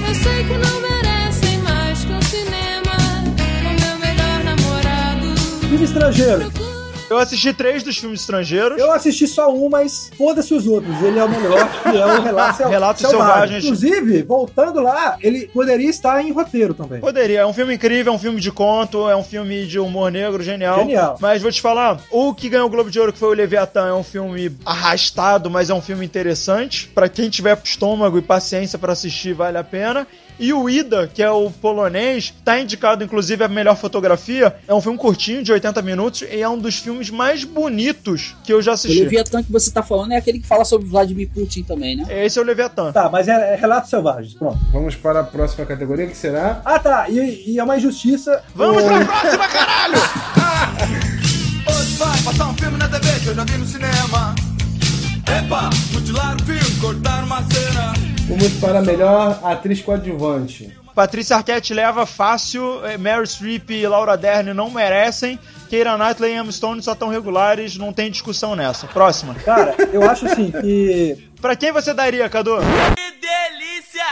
Eu 0.07 0.15
sei 0.15 0.45
que 0.45 0.55
não 0.55 0.81
merecem 0.81 1.59
mais 1.59 2.05
que 2.05 2.13
um 2.13 2.23
cinema 2.23 2.93
com 3.63 3.71
meu 3.81 3.99
melhor 3.99 4.45
namorado. 4.45 5.41
Filme 5.61 5.85
estrangeiro. 5.85 6.70
Eu 7.11 7.19
assisti 7.19 7.53
três 7.53 7.83
dos 7.83 7.99
filmes 7.99 8.21
estrangeiros. 8.21 8.79
Eu 8.79 8.93
assisti 8.93 9.27
só 9.27 9.53
um, 9.53 9.69
mas 9.69 10.11
foda-se 10.17 10.55
os 10.55 10.67
outros. 10.67 10.95
Ele 11.03 11.19
é 11.19 11.25
o 11.25 11.29
melhor, 11.29 11.69
que 11.83 11.89
é 11.97 12.07
o 12.07 12.23
Relato, 12.23 12.57
Sel- 12.59 12.69
Relatos 12.69 13.03
Selvagem. 13.07 13.59
Inclusive, 13.59 14.23
voltando 14.23 14.81
lá, 14.81 15.17
ele 15.21 15.47
poderia 15.49 15.91
estar 15.91 16.25
em 16.25 16.31
roteiro 16.33 16.73
também. 16.73 17.01
Poderia, 17.01 17.41
é 17.41 17.47
um 17.47 17.53
filme 17.53 17.75
incrível, 17.75 18.13
é 18.13 18.17
um 18.17 18.19
filme 18.19 18.41
de 18.41 18.53
conto, 18.53 19.09
é 19.09 19.17
um 19.17 19.25
filme 19.25 19.67
de 19.67 19.79
humor 19.79 20.11
negro, 20.13 20.43
genial. 20.43 20.79
Genial. 20.79 21.19
Mas 21.21 21.43
vou 21.43 21.51
te 21.51 21.61
falar, 21.61 22.01
o 22.11 22.33
que 22.33 22.49
ganhou 22.49 22.67
o 22.67 22.71
Globo 22.71 22.91
de 22.91 23.01
Ouro, 23.01 23.13
que 23.13 23.19
foi 23.19 23.29
o 23.31 23.35
Leviatã, 23.35 23.89
é 23.89 23.93
um 23.95 24.05
filme 24.05 24.57
arrastado, 24.65 25.51
mas 25.51 25.69
é 25.71 25.75
um 25.75 25.83
filme 25.83 26.05
interessante. 26.07 26.87
Pra 26.95 27.09
quem 27.09 27.29
tiver 27.29 27.59
estômago 27.65 28.19
e 28.19 28.23
paciência 28.23 28.79
pra 28.79 28.93
assistir, 28.93 29.33
vale 29.35 29.59
a 29.59 29.65
pena. 29.65 30.07
E 30.41 30.53
o 30.55 30.71
Ida, 30.71 31.07
que 31.07 31.23
é 31.23 31.31
o 31.31 31.51
polonês, 31.51 32.33
tá 32.43 32.59
indicado 32.59 33.05
inclusive 33.05 33.45
a 33.45 33.49
melhor 33.49 33.77
fotografia. 33.77 34.57
É 34.67 34.75
um 34.75 34.81
filme 34.81 34.97
curtinho, 34.99 35.43
de 35.43 35.53
80 35.53 35.83
minutos, 35.83 36.23
e 36.23 36.41
é 36.41 36.49
um 36.49 36.59
dos 36.59 36.77
filmes 36.79 37.11
mais 37.11 37.45
bonitos 37.45 38.35
que 38.43 38.51
eu 38.53 38.63
já 38.63 38.71
O 38.71 38.75
assisti. 38.75 39.01
Leviatã 39.03 39.43
que 39.43 39.53
você 39.53 39.71
tá 39.71 39.83
falando 39.83 40.13
é 40.13 40.17
aquele 40.17 40.39
que 40.41 40.47
fala 40.47 40.65
sobre 40.65 40.89
Vladimir 40.89 41.29
Putin 41.29 41.63
também, 41.63 41.95
né? 41.97 42.07
Esse 42.25 42.39
é 42.39 42.43
o 42.43 42.45
Leviatã. 42.45 42.91
Tá, 42.91 43.11
mas 43.11 43.29
é, 43.29 43.53
é 43.53 43.57
Relatos 43.57 43.91
Selvagens, 43.91 44.33
pronto. 44.33 44.59
Vamos 44.73 44.95
para 44.97 45.21
a 45.21 45.25
próxima 45.25 45.67
categoria, 45.67 46.07
que 46.07 46.17
será? 46.17 46.63
Ah, 46.65 46.79
tá, 46.79 47.07
e, 47.11 47.45
e 47.53 47.59
é 47.59 47.63
uma 47.63 47.77
injustiça. 47.77 48.43
Vamos 48.55 48.83
o- 48.83 48.87
pra 48.87 49.05
próxima, 49.05 49.47
caralho! 49.49 49.99
Hoje 51.69 51.97
vai 51.97 52.23
passar 52.23 52.49
um 52.49 52.55
filme 52.55 52.79
na 52.79 52.89
TV 52.89 53.21
que 53.21 53.27
eu 53.27 53.35
já 53.35 53.45
vi 53.45 53.59
no 53.59 53.67
cinema. 53.67 54.35
Epa, 55.39 55.69
mutilar 55.93 56.35
o 56.37 56.45
filme, 56.45 56.81
cortar 56.81 57.25
uma 57.25 57.43
cena. 57.43 57.93
Vamos 58.31 58.53
para 58.61 58.79
a 58.79 58.83
melhor 58.83 59.41
atriz 59.43 59.83
coadjuvante. 59.83 60.73
Patrícia 60.95 61.37
Arquette 61.37 61.75
leva 61.75 62.07
fácil, 62.07 62.85
eh, 62.87 62.97
Mary 62.97 63.27
Streep 63.27 63.71
e 63.71 63.87
Laura 63.87 64.17
Dern 64.17 64.55
não 64.55 64.71
merecem, 64.71 65.39
Keira 65.69 65.97
Knightley 65.97 66.33
e 66.33 66.37
Emma 66.37 66.53
Stone 66.53 66.81
só 66.83 66.95
tão 66.95 67.09
regulares, 67.09 67.77
não 67.77 67.93
tem 67.93 68.11
discussão 68.11 68.55
nessa. 68.55 68.87
Próxima. 68.87 69.35
Cara, 69.35 69.75
eu 69.93 70.09
acho 70.09 70.27
assim 70.27 70.51
que. 70.51 71.17
Pra 71.41 71.57
quem 71.57 71.73
você 71.73 71.93
daria, 71.93 72.29
Cadu? 72.29 72.59
Que 72.97 73.13
delícia! 73.21 74.05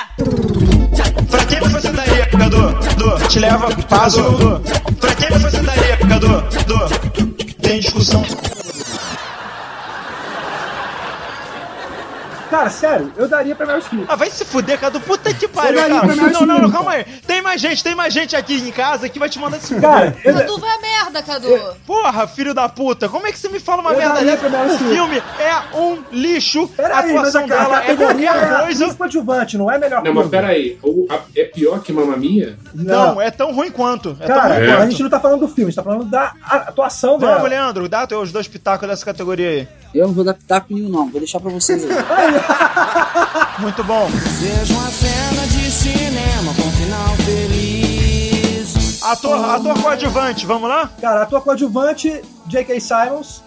Pra 1.31 1.45
quem 1.45 1.61
você 1.61 1.93
daria, 1.93 2.27
Cadu? 2.27 2.75
Cadu, 2.75 3.29
te 3.29 3.39
leva 3.39 3.71
fácil. 3.89 4.25
Cadu. 4.25 4.63
Pra 4.99 5.15
quem 5.15 5.39
você 5.39 5.61
daria, 5.61 5.97
Cadu? 5.97 6.43
Cadu, 6.51 7.55
tem 7.61 7.81
discussão. 7.81 8.25
Cara, 12.51 12.71
sério, 12.71 13.13
eu 13.17 13.29
daria 13.29 13.55
pra 13.55 13.67
Meryl 13.67 13.83
Streep. 13.83 14.05
Ah, 14.09 14.17
vai 14.17 14.31
se 14.31 14.45
fuder, 14.45 14.79
Cadu. 14.79 15.01
Puta 15.01 15.33
que 15.35 15.47
pariu, 15.49 15.77
cara. 15.79 15.89
Não, 15.89 16.07
não, 16.07 16.47
não, 16.47 16.57
Streep, 16.57 16.73
calma 16.73 16.91
aí. 16.93 17.05
Tem 17.27 17.43
mais 17.43 17.61
gente, 17.61 17.83
tem 17.85 17.95
mais 17.95 18.13
gente 18.15 18.35
aqui 18.37 18.55
em 18.57 18.71
casa 18.73 19.09
que 19.09 19.19
vai 19.19 19.29
te 19.29 19.39
mandar 19.39 19.59
se 19.61 19.69
fuder. 19.75 19.81
Cara, 19.83 20.17
eu, 20.25 20.35
Cadu 20.35 20.59
vai 20.59 20.71
a 20.71 20.79
merda, 20.81 21.23
Cadu. 21.23 21.49
Porra, 21.87 22.27
filho 22.27 22.55
da 22.55 22.69
puta, 22.69 23.09
como 23.09 23.27
é 23.27 23.33
que 23.33 23.39
você 23.39 23.49
me 23.49 23.61
fala 23.61 23.83
uma 23.83 23.93
Eu 23.93 23.99
merda 23.99 24.25
dessa? 24.25 24.37
pra 24.39 24.49
Meryl 24.51 24.75
O 24.75 24.79
filme 24.79 25.23
é 25.39 25.77
um 25.79 25.99
lixo, 26.13 26.65
a 26.65 26.77
Peraí, 26.77 27.13
mas 27.13 27.35
a, 27.37 27.41
atuação 27.41 27.45
a 27.45 27.47
dela 27.47 27.85
é 27.85 27.97
qualquer 27.97 28.25
é 28.25 28.33
coisa. 28.33 28.59
atriz 28.85 28.93
coadjuvante, 28.95 29.59
não 29.59 29.71
é 29.71 29.79
melhor 29.79 30.03
Não, 30.03 30.15
mas 30.15 30.29
filme. 30.29 30.31
peraí. 30.31 30.79
O- 30.83 31.07
a- 31.11 31.21
é 31.37 31.45
pior 31.45 31.81
que 31.81 31.93
Mamma 31.93 32.17
Mia? 32.17 32.57
Não, 32.75 33.21
é 33.21 33.31
tão 33.31 33.53
ruim 33.53 33.71
quanto. 33.71 34.17
É 34.21 34.27
Cara, 34.27 34.55
ruim 34.59 34.71
a 34.71 34.77
quanto. 34.77 34.91
gente 34.91 35.03
não 35.03 35.11
tá 35.11 35.21
falando 35.21 35.41
do 35.41 35.49
filme, 35.49 35.65
a 35.65 35.67
gente 35.71 35.77
tá 35.77 35.83
falando 35.83 36.05
da 36.05 36.33
a- 36.43 36.57
atuação 36.69 37.19
dela. 37.19 37.35
Vamos, 37.37 37.51
Leandro, 37.51 37.89
dá 37.89 38.07
os 38.21 38.33
dois 38.33 38.49
pitacos 38.49 38.89
dessa 38.89 39.05
categoria 39.05 39.49
aí. 39.49 39.69
Eu 39.95 40.07
não 40.07 40.15
vou 40.15 40.23
dar 40.25 40.35
pitaco 40.35 40.67
nenhum, 40.75 40.89
não. 40.91 41.09
Vou 41.09 41.19
deixar 41.21 41.41
pra 41.41 41.51
vocês 41.51 41.83
aí. 41.89 42.38
Muito 43.59 43.83
bom. 43.85 44.09
Seja 44.39 44.73
uma 44.75 44.91
cena 44.91 45.47
de 45.49 45.71
cinema 45.71 46.55
com 46.55 46.71
final 46.73 47.17
feliz. 47.25 49.03
Ator, 49.03 49.45
ator 49.55 49.81
coadjuvante, 49.83 50.47
vamos 50.47 50.69
lá? 50.69 50.91
Cara, 51.01 51.23
ator 51.23 51.41
coadjuvante, 51.43 52.23
J.K. 52.47 52.81
Simons. 52.81 53.43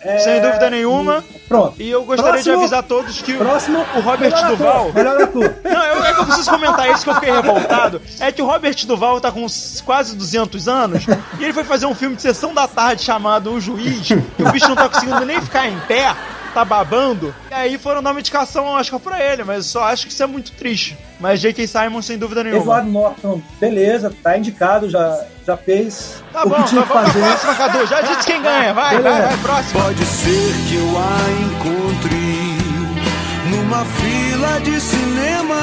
É, 0.00 0.18
Sem 0.18 0.40
dúvida 0.42 0.70
nenhuma. 0.70 1.24
Pronto. 1.48 1.80
E 1.80 1.90
eu 1.90 2.04
gostaria 2.04 2.32
Próximo- 2.34 2.54
de 2.56 2.60
avisar 2.60 2.82
todos 2.82 3.20
que 3.22 3.32
o- 3.32 3.38
Próximo, 3.38 3.78
o 3.96 4.00
Robert 4.00 4.30
melhor 4.30 4.44
ator, 4.44 4.56
Duval. 4.56 4.92
Melhor 4.92 5.22
ator. 5.22 5.54
Não, 5.64 5.84
eu, 5.84 6.04
é 6.04 6.12
que 6.14 6.20
eu 6.20 6.26
preciso 6.26 6.50
comentar 6.50 6.90
isso 6.90 7.02
que 7.04 7.10
eu 7.10 7.14
fiquei 7.14 7.32
revoltado. 7.32 8.00
É 8.20 8.30
que 8.30 8.42
o 8.42 8.46
Robert 8.46 8.76
Duval 8.86 9.20
tá 9.20 9.32
com 9.32 9.46
quase 9.84 10.14
200 10.14 10.68
anos 10.68 11.04
e 11.40 11.44
ele 11.44 11.52
foi 11.52 11.64
fazer 11.64 11.86
um 11.86 11.94
filme 11.94 12.14
de 12.14 12.22
sessão 12.22 12.52
da 12.54 12.68
tarde 12.68 13.02
chamado 13.02 13.50
O 13.52 13.60
Juiz, 13.60 14.06
que 14.06 14.42
o 14.42 14.50
bicho 14.52 14.68
não 14.68 14.76
tá 14.76 14.88
conseguindo 14.88 15.24
nem 15.24 15.40
ficar 15.40 15.66
em 15.66 15.78
pé, 15.88 16.14
tá 16.56 16.64
babando. 16.64 17.34
E 17.50 17.54
aí 17.54 17.76
foram 17.76 18.02
dar 18.02 18.12
uma 18.12 18.20
indicação, 18.20 18.64
que 18.90 18.98
pra 18.98 19.22
ele, 19.22 19.44
mas 19.44 19.56
eu 19.58 19.62
só 19.64 19.84
acho 19.84 20.06
que 20.06 20.12
isso 20.12 20.22
é 20.22 20.26
muito 20.26 20.52
triste. 20.52 20.96
Mas 21.20 21.38
J.K. 21.40 21.66
Simon, 21.66 22.00
sem 22.00 22.16
dúvida 22.16 22.42
nenhuma. 22.42 22.62
Edward 22.62 22.88
Norton, 22.90 23.42
beleza, 23.60 24.10
tá 24.22 24.38
indicado, 24.38 24.88
já, 24.88 25.22
já 25.46 25.56
fez 25.56 26.22
Tá 26.32 26.44
o 26.44 26.48
bom, 26.48 26.56
que 26.56 26.64
tinha 26.70 26.82
tá 26.82 26.86
fazer. 27.04 27.20
próxima, 27.20 27.54
Cadu. 27.54 27.86
Já 27.86 28.00
disse 28.00 28.26
quem 28.26 28.40
ganha. 28.42 28.72
Vai, 28.72 28.98
vai, 29.00 29.22
vai, 29.22 29.36
próximo. 29.38 29.82
Pode 29.82 30.04
ser 30.06 30.54
que 30.68 30.76
eu 30.76 30.98
a 30.98 31.30
encontre 31.42 32.25
numa 33.66 33.84
fila 33.84 34.60
de 34.60 34.80
cinema. 34.80 35.56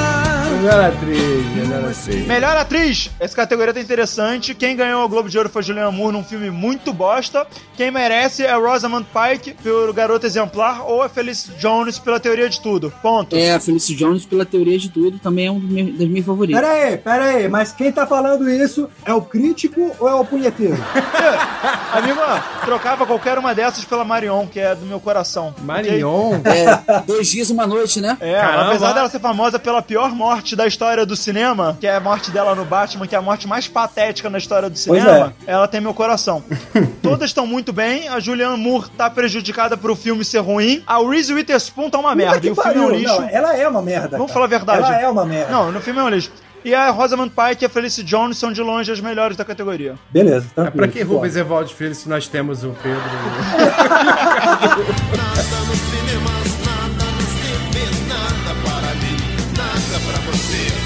Melhor 0.60 0.80
atriz, 0.84 1.46
melhor 1.56 1.84
atriz. 1.90 2.26
Melhor 2.26 2.56
atriz! 2.56 3.10
Essa 3.20 3.36
categoria 3.36 3.72
tá 3.74 3.80
interessante. 3.80 4.54
Quem 4.54 4.76
ganhou 4.76 5.04
o 5.04 5.08
Globo 5.08 5.28
de 5.28 5.36
Ouro 5.36 5.48
foi 5.50 5.62
Julianne 5.62 5.94
Moore 5.94 6.12
num 6.12 6.24
filme 6.24 6.50
muito 6.50 6.92
bosta. 6.92 7.46
Quem 7.76 7.90
merece 7.90 8.44
é 8.44 8.50
a 8.50 8.56
Rosamund 8.56 9.06
Pike 9.12 9.54
pelo 9.62 9.92
Garoto 9.92 10.24
Exemplar 10.26 10.86
ou 10.88 11.02
a 11.02 11.08
Felice 11.08 11.50
Jones 11.58 11.98
pela 11.98 12.18
Teoria 12.20 12.48
de 12.48 12.60
Tudo. 12.60 12.92
Ponto. 13.02 13.36
É, 13.36 13.52
a 13.54 13.60
Felicity 13.60 13.94
Jones, 13.96 14.24
pela 14.24 14.44
teoria 14.46 14.78
de 14.78 14.90
tudo, 14.90 15.18
também 15.18 15.46
é 15.46 15.50
um 15.50 15.58
dos 15.58 15.70
meus- 15.70 15.98
das 15.98 16.08
minhas 16.08 16.24
favoritas. 16.26 16.60
Pera 16.60 16.72
aí, 16.72 16.96
pera 16.98 17.24
aí, 17.24 17.48
mas 17.48 17.72
quem 17.72 17.90
tá 17.92 18.06
falando 18.06 18.48
isso 18.48 18.88
é 19.04 19.12
o 19.12 19.20
crítico 19.22 19.94
ou 19.98 20.08
é 20.08 20.14
o 20.14 20.24
punheteiro? 20.24 20.76
Amigo, 21.92 22.20
trocava 22.64 23.06
qualquer 23.06 23.38
uma 23.38 23.54
dessas 23.54 23.84
pela 23.84 24.04
Marion, 24.04 24.46
que 24.46 24.60
é 24.60 24.74
do 24.74 24.86
meu 24.86 25.00
coração. 25.00 25.54
Marion? 25.62 26.40
É, 26.44 27.00
dois 27.06 27.28
dias, 27.28 27.50
uma 27.50 27.66
noite, 27.66 27.93
né? 28.00 28.16
É, 28.20 28.40
Caramba. 28.40 28.68
apesar 28.68 28.92
dela 28.92 29.08
ser 29.08 29.20
famosa 29.20 29.58
pela 29.58 29.82
pior 29.82 30.10
morte 30.12 30.54
da 30.56 30.66
história 30.66 31.04
do 31.06 31.16
cinema, 31.16 31.76
que 31.80 31.86
é 31.86 31.96
a 31.96 32.00
morte 32.00 32.30
dela 32.30 32.54
no 32.54 32.64
Batman, 32.64 33.06
que 33.06 33.14
é 33.14 33.18
a 33.18 33.22
morte 33.22 33.46
mais 33.48 33.66
patética 33.68 34.28
na 34.30 34.38
história 34.38 34.68
do 34.70 34.78
cinema, 34.78 35.34
ela 35.46 35.66
tem 35.68 35.80
meu 35.80 35.94
coração. 35.94 36.42
Todas 37.02 37.30
estão 37.30 37.46
muito 37.46 37.72
bem, 37.72 38.08
a 38.08 38.18
Julianne 38.20 38.56
Moore 38.56 38.88
tá 38.90 39.10
prejudicada 39.10 39.76
pro 39.76 39.94
filme 39.96 40.24
ser 40.24 40.38
ruim, 40.40 40.82
a 40.86 40.98
Reese 40.98 41.32
Witherspoon 41.34 41.90
tá 41.90 41.98
uma 41.98 42.14
merda, 42.14 42.46
e 42.46 42.50
o 42.50 42.54
filme 42.54 42.76
é 42.76 42.80
um 42.80 42.90
lixo. 42.90 43.20
não, 43.20 43.28
ela 43.28 43.56
é 43.56 43.68
uma 43.68 43.82
merda. 43.82 44.16
Vamos 44.16 44.26
cara. 44.26 44.32
falar 44.32 44.44
a 44.44 44.48
verdade. 44.48 44.78
Ela 44.92 45.00
é 45.00 45.08
uma 45.08 45.24
merda. 45.24 45.52
Não, 45.52 45.72
no 45.72 45.80
filme 45.80 46.00
é 46.00 46.02
um 46.02 46.08
lixo. 46.08 46.30
E 46.64 46.74
a 46.74 46.88
Rosamund 46.88 47.30
Pike 47.30 47.62
e 47.62 47.66
a 47.66 47.68
Felicity 47.68 48.02
Jones 48.08 48.38
são 48.38 48.50
de 48.50 48.62
longe 48.62 48.90
as 48.90 48.98
melhores 48.98 49.36
da 49.36 49.44
categoria. 49.44 49.96
Beleza, 50.10 50.46
É 50.52 50.62
tranquilo. 50.62 50.76
pra 50.76 50.88
que. 50.88 51.02
Rubens 51.02 51.36
Evaldo 51.36 51.68
Filho 51.68 51.94
se 51.94 52.08
nós 52.08 52.26
temos 52.26 52.64
o 52.64 52.70
Pedro? 52.82 53.02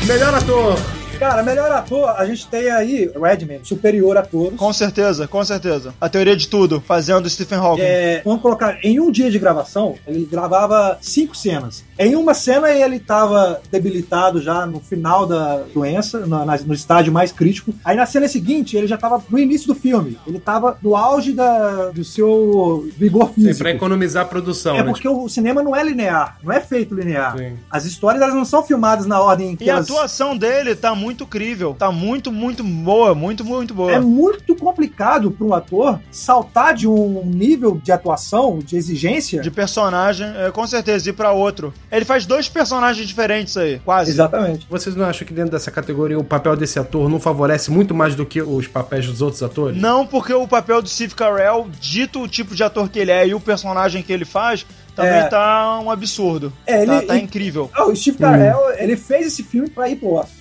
Melhor 0.08 0.34
ator. 0.34 0.97
Cara, 1.18 1.42
melhor 1.42 1.70
ator, 1.72 2.11
a 2.11 2.24
gente 2.24 2.46
tem 2.46 2.70
aí 2.70 3.11
Redman, 3.20 3.59
superior 3.64 4.16
a 4.16 4.22
todos. 4.22 4.57
Com 4.59 4.72
certeza, 4.72 5.26
com 5.26 5.44
certeza. 5.44 5.92
A 6.00 6.09
teoria 6.09 6.37
de 6.37 6.46
tudo, 6.48 6.81
fazendo 6.81 7.28
Stephen 7.28 7.59
Hawking. 7.59 7.83
É, 7.83 8.22
vamos 8.24 8.40
colocar, 8.40 8.78
em 8.85 9.00
um 9.00 9.11
dia 9.11 9.28
de 9.28 9.37
gravação, 9.38 9.96
ele 10.07 10.24
gravava 10.31 10.96
cinco 11.00 11.37
cenas. 11.37 11.83
Em 11.98 12.14
uma 12.14 12.35
cena 12.35 12.70
ele 12.70 12.96
estava 12.96 13.61
debilitado 13.70 14.40
já 14.40 14.64
no 14.64 14.78
final 14.78 15.26
da 15.26 15.62
doença, 15.74 16.24
na- 16.24 16.44
na- 16.44 16.57
no 16.59 16.72
estágio 16.72 17.12
mais 17.12 17.33
crítico. 17.33 17.74
Aí 17.85 17.96
na 17.96 18.07
cena 18.07 18.28
seguinte 18.28 18.76
ele 18.76 18.87
já 18.87 18.94
estava 18.94 19.20
no 19.28 19.38
início 19.38 19.66
do 19.66 19.74
filme. 19.74 20.16
Ele 20.24 20.37
estava 20.38 20.78
no 20.81 20.94
auge 20.94 21.33
da- 21.33 21.87
do 21.90 22.04
seu 22.04 22.88
vigor 22.96 23.28
Sim, 23.31 23.35
físico. 23.35 23.59
pra 23.59 23.70
economizar 23.72 24.22
a 24.22 24.28
produção, 24.28 24.76
É 24.76 24.83
né? 24.85 24.90
porque 24.92 25.09
o 25.09 25.28
cinema 25.28 25.64
não 25.64 25.74
é 25.74 25.83
linear, 25.83 26.38
não 26.44 26.52
é 26.52 26.61
feito 26.61 26.94
linear. 26.94 27.37
Sim. 27.37 27.54
As 27.68 27.85
histórias 27.85 28.22
elas 28.22 28.35
não 28.37 28.44
são 28.44 28.62
filmadas 28.62 29.04
na 29.07 29.20
ordem 29.20 29.57
que 29.57 29.64
E 29.64 29.70
a 29.70 29.74
elas... 29.74 29.90
atuação 29.90 30.37
dele 30.37 30.76
tá 30.76 30.94
muito 30.94 31.07
crível. 31.26 31.74
Tá 31.78 31.90
muito, 31.92 32.30
muito 32.32 32.62
boa. 32.64 33.14
Muito, 33.14 33.44
muito 33.44 33.74
boa. 33.74 33.92
É 33.92 34.00
muito 34.00 34.54
complicado 34.56 35.30
para 35.30 35.46
um 35.46 35.54
ator 35.54 36.00
saltar 36.10 36.74
de 36.74 36.86
um 36.88 37.22
nível 37.24 37.80
de 37.82 37.92
atuação, 37.92 38.58
de 38.58 38.76
exigência. 38.76 39.40
De 39.40 39.50
personagem, 39.50 40.26
é, 40.36 40.50
com 40.50 40.66
certeza, 40.66 41.10
ir 41.10 41.12
pra 41.12 41.32
outro. 41.32 41.72
Ele 41.90 42.04
faz 42.04 42.26
dois 42.26 42.48
personagens 42.48 43.06
diferentes 43.06 43.56
aí, 43.56 43.80
quase. 43.84 44.10
Exatamente. 44.10 44.66
Vocês 44.68 44.94
não 44.96 45.04
acham 45.04 45.26
que 45.26 45.32
dentro 45.34 45.52
dessa 45.52 45.70
categoria 45.70 46.18
o 46.18 46.24
papel 46.24 46.56
desse 46.56 46.78
ator 46.78 47.08
não 47.08 47.20
favorece 47.20 47.70
muito 47.70 47.94
mais 47.94 48.14
do 48.14 48.24
que 48.26 48.40
os 48.42 48.66
papéis 48.66 49.06
dos 49.06 49.22
outros 49.22 49.42
atores? 49.42 49.80
Não 49.80 50.06
porque 50.06 50.32
o 50.32 50.46
papel 50.48 50.82
do 50.82 50.88
Steve 50.88 51.14
Carell, 51.14 51.68
dito 51.80 52.20
o 52.22 52.28
tipo 52.28 52.54
de 52.54 52.62
ator 52.62 52.88
que 52.88 52.98
ele 52.98 53.10
é 53.10 53.26
e 53.26 53.34
o 53.34 53.40
personagem 53.40 54.02
que 54.02 54.12
ele 54.12 54.24
faz, 54.24 54.64
também 54.94 55.12
É. 55.12 55.24
tá 55.28 55.78
um 55.80 55.90
absurdo. 55.90 56.52
É, 56.66 56.84
tá, 56.84 56.96
ele- 56.96 57.06
tá 57.06 57.16
e- 57.16 57.20
incrível. 57.22 57.70
Ah, 57.72 57.84
o 57.86 57.94
Steve 57.94 58.18
Carell, 58.18 58.72
ele 58.76 58.96
fez 58.96 59.26
esse 59.28 59.42
filme 59.44 59.68
pra 59.70 59.88
ir 59.88 59.96
pro 59.96 60.14
Oscar. 60.14 60.38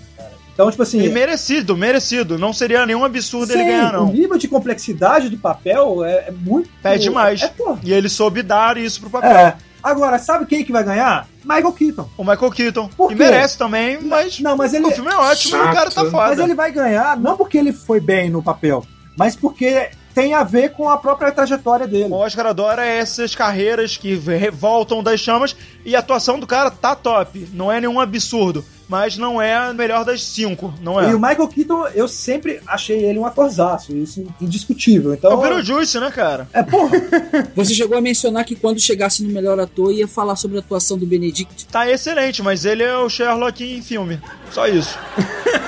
Então, 0.57 0.71
tipo 0.71 0.81
assim... 0.81 0.99
E 1.03 1.09
merecido, 1.09 1.77
merecido. 1.77 2.35
Não 2.35 2.51
seria 2.51 2.83
nenhum 2.83 3.05
absurdo 3.05 3.53
ele 3.53 3.61
sim, 3.61 3.67
ganhar, 3.69 3.93
o 3.93 4.05
não. 4.05 4.11
nível 4.11 4.39
de 4.39 4.47
complexidade 4.47 5.29
do 5.29 5.37
papel 5.37 6.03
é, 6.03 6.29
é 6.29 6.31
muito... 6.31 6.67
Pede 6.81 7.03
demais. 7.03 7.43
É, 7.43 7.47
pô. 7.49 7.77
E 7.83 7.93
ele 7.93 8.09
soube 8.09 8.41
dar 8.41 8.75
isso 8.75 8.99
pro 8.99 9.11
papel. 9.11 9.37
É. 9.37 9.55
Agora, 9.83 10.17
sabe 10.17 10.47
quem 10.47 10.65
que 10.65 10.71
vai 10.71 10.83
ganhar? 10.83 11.27
Michael 11.45 11.71
Keaton. 11.73 12.09
O 12.17 12.23
Michael 12.23 12.49
Keaton. 12.51 12.89
Por 12.97 13.11
E 13.11 13.15
quê? 13.15 13.23
merece 13.23 13.55
também, 13.55 14.01
mas 14.01 14.39
Não, 14.39 14.57
mas 14.57 14.73
ele... 14.73 14.87
o 14.87 14.91
filme 14.91 15.11
é 15.11 15.15
ótimo 15.15 15.57
e 15.57 15.59
o 15.59 15.63
cara 15.65 15.91
tá 15.91 16.01
Chato. 16.01 16.09
foda. 16.09 16.27
Mas 16.29 16.39
ele 16.39 16.55
vai 16.55 16.71
ganhar 16.71 17.15
não 17.15 17.37
porque 17.37 17.59
ele 17.59 17.71
foi 17.71 17.99
bem 17.99 18.27
no 18.31 18.41
papel, 18.41 18.83
mas 19.15 19.35
porque 19.35 19.91
tem 20.15 20.33
a 20.33 20.43
ver 20.43 20.71
com 20.71 20.89
a 20.89 20.97
própria 20.97 21.31
trajetória 21.31 21.87
dele. 21.87 22.11
O 22.11 22.15
Oscar 22.15 22.47
adora 22.47 22.83
essas 22.83 23.35
carreiras 23.35 23.95
que 23.95 24.19
voltam 24.51 25.03
das 25.03 25.19
chamas 25.19 25.55
e 25.85 25.95
a 25.95 25.99
atuação 25.99 26.39
do 26.39 26.47
cara 26.47 26.71
tá 26.71 26.95
top. 26.95 27.47
Não 27.53 27.71
é 27.71 27.79
nenhum 27.79 27.99
absurdo, 27.99 28.65
mas 28.87 29.17
não 29.17 29.41
é 29.41 29.55
a 29.55 29.73
melhor 29.73 30.03
das 30.05 30.23
cinco, 30.23 30.73
não 30.81 30.99
é? 30.99 31.09
E 31.09 31.13
o 31.13 31.19
Michael 31.19 31.47
Keaton, 31.47 31.87
eu 31.93 32.07
sempre 32.07 32.59
achei 32.65 33.03
ele 33.03 33.19
um 33.19 33.25
atorzaço, 33.25 33.95
isso 33.95 34.21
é 34.21 34.43
indiscutível. 34.43 35.11
É 35.11 35.15
Então, 35.15 35.33
o 35.33 35.37
Beetlejuice, 35.37 35.99
né, 35.99 36.11
cara? 36.11 36.47
é, 36.53 36.63
porra, 36.63 36.97
Você 37.55 37.73
chegou 37.73 37.97
a 37.97 38.01
mencionar 38.01 38.45
que 38.45 38.55
quando 38.55 38.79
chegasse 38.79 39.23
no 39.23 39.29
melhor 39.33 39.59
ator 39.59 39.91
ia 39.91 40.07
falar 40.07 40.35
sobre 40.35 40.57
a 40.57 40.59
atuação 40.59 40.97
do 40.97 41.05
Benedict. 41.05 41.65
Tá 41.67 41.89
excelente, 41.89 42.41
mas 42.41 42.65
ele 42.65 42.83
é 42.83 42.97
o 42.97 43.09
Sherlock 43.09 43.63
em 43.63 43.81
filme. 43.81 44.19
Só 44.51 44.67
isso. 44.67 44.97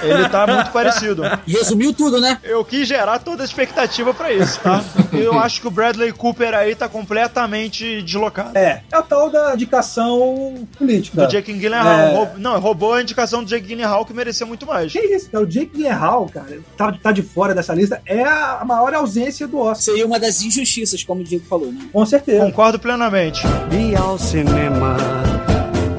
Ele 0.01 0.29
tá 0.29 0.47
muito 0.47 0.71
parecido. 0.71 1.23
Resumiu 1.45 1.93
tudo, 1.93 2.21
né? 2.21 2.37
Eu 2.43 2.63
quis 2.63 2.87
gerar 2.87 3.19
toda 3.19 3.43
a 3.43 3.45
expectativa 3.45 4.13
pra 4.13 4.31
isso, 4.31 4.59
tá? 4.61 4.83
Eu 5.11 5.37
acho 5.37 5.59
que 5.61 5.67
o 5.67 5.71
Bradley 5.71 6.11
Cooper 6.13 6.53
aí 6.53 6.75
tá 6.75 6.87
completamente 6.87 8.01
deslocado. 8.01 8.57
é, 8.57 8.81
é 8.91 8.97
o 8.97 9.03
tal 9.03 9.29
da 9.29 9.53
indicação 9.53 10.67
política. 10.77 11.21
Do 11.25 11.27
Jake 11.27 11.51
Gyllenhaal. 11.53 12.31
É. 12.35 12.37
Não, 12.37 12.59
roubou 12.59 12.93
a 12.93 13.01
indicação 13.09 13.43
do 13.43 13.49
Jake 13.49 13.67
Gyllenhaal 13.67 14.05
que 14.05 14.13
merecia 14.13 14.45
muito 14.45 14.65
mais. 14.65 14.91
Que 14.91 14.99
isso, 14.99 15.29
cara? 15.29 15.43
O 15.43 15.47
Jake 15.47 15.71
Gyllenhaal, 15.75 16.27
cara, 16.27 16.59
tá, 16.77 16.91
tá 16.91 17.11
de 17.11 17.21
fora 17.21 17.53
dessa 17.53 17.73
lista, 17.73 18.01
é 18.05 18.23
a 18.23 18.63
maior 18.65 18.93
ausência 18.93 19.47
do 19.47 19.57
Oscar, 19.59 19.81
Seria 19.81 20.05
uma 20.05 20.19
das 20.19 20.41
injustiças, 20.41 21.03
como 21.03 21.21
o 21.21 21.23
Diego 21.23 21.45
falou, 21.45 21.71
né? 21.71 21.89
com 21.91 22.05
certeza. 22.05 22.45
Concordo 22.45 22.79
plenamente. 22.79 23.41
Ir 23.71 23.95
ao 23.97 24.17
cinema, 24.17 24.97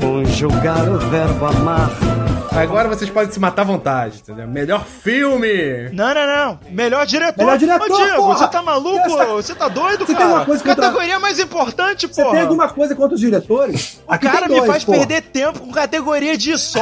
conjugar 0.00 0.88
o 0.88 0.98
verbo 0.98 1.46
amar. 1.46 2.19
Agora 2.52 2.88
vocês 2.88 3.08
podem 3.08 3.30
se 3.30 3.38
matar 3.38 3.62
à 3.62 3.64
vontade, 3.64 4.18
entendeu? 4.18 4.46
Melhor 4.48 4.84
filme! 4.84 5.88
Não, 5.92 6.12
não, 6.12 6.26
não. 6.26 6.58
Melhor 6.70 7.06
diretor. 7.06 7.38
Melhor 7.44 7.58
diretor, 7.58 7.90
Ô, 7.90 7.96
Diego, 7.96 8.16
porra. 8.16 8.38
você 8.38 8.48
tá 8.48 8.62
maluco? 8.62 8.98
Essa- 9.06 9.26
Você 9.26 9.54
tá 9.54 9.68
doido, 9.68 10.00
Você 10.00 10.06
tem 10.06 10.14
cara? 10.16 10.24
alguma 10.26 10.44
coisa 10.44 10.64
contra- 10.64 10.84
Categoria 10.86 11.18
mais 11.20 11.38
importante, 11.38 12.06
Você 12.08 12.22
porra. 12.22 12.34
tem 12.34 12.42
alguma 12.42 12.68
coisa 12.68 12.94
contra 12.94 13.14
os 13.14 13.20
diretores? 13.20 14.00
O 14.06 14.18
cara 14.18 14.48
me 14.48 14.66
faz 14.66 14.84
perder 14.84 15.22
tempo 15.22 15.60
com 15.60 15.70
categoria 15.72 16.36
de 16.36 16.58
som. 16.58 16.80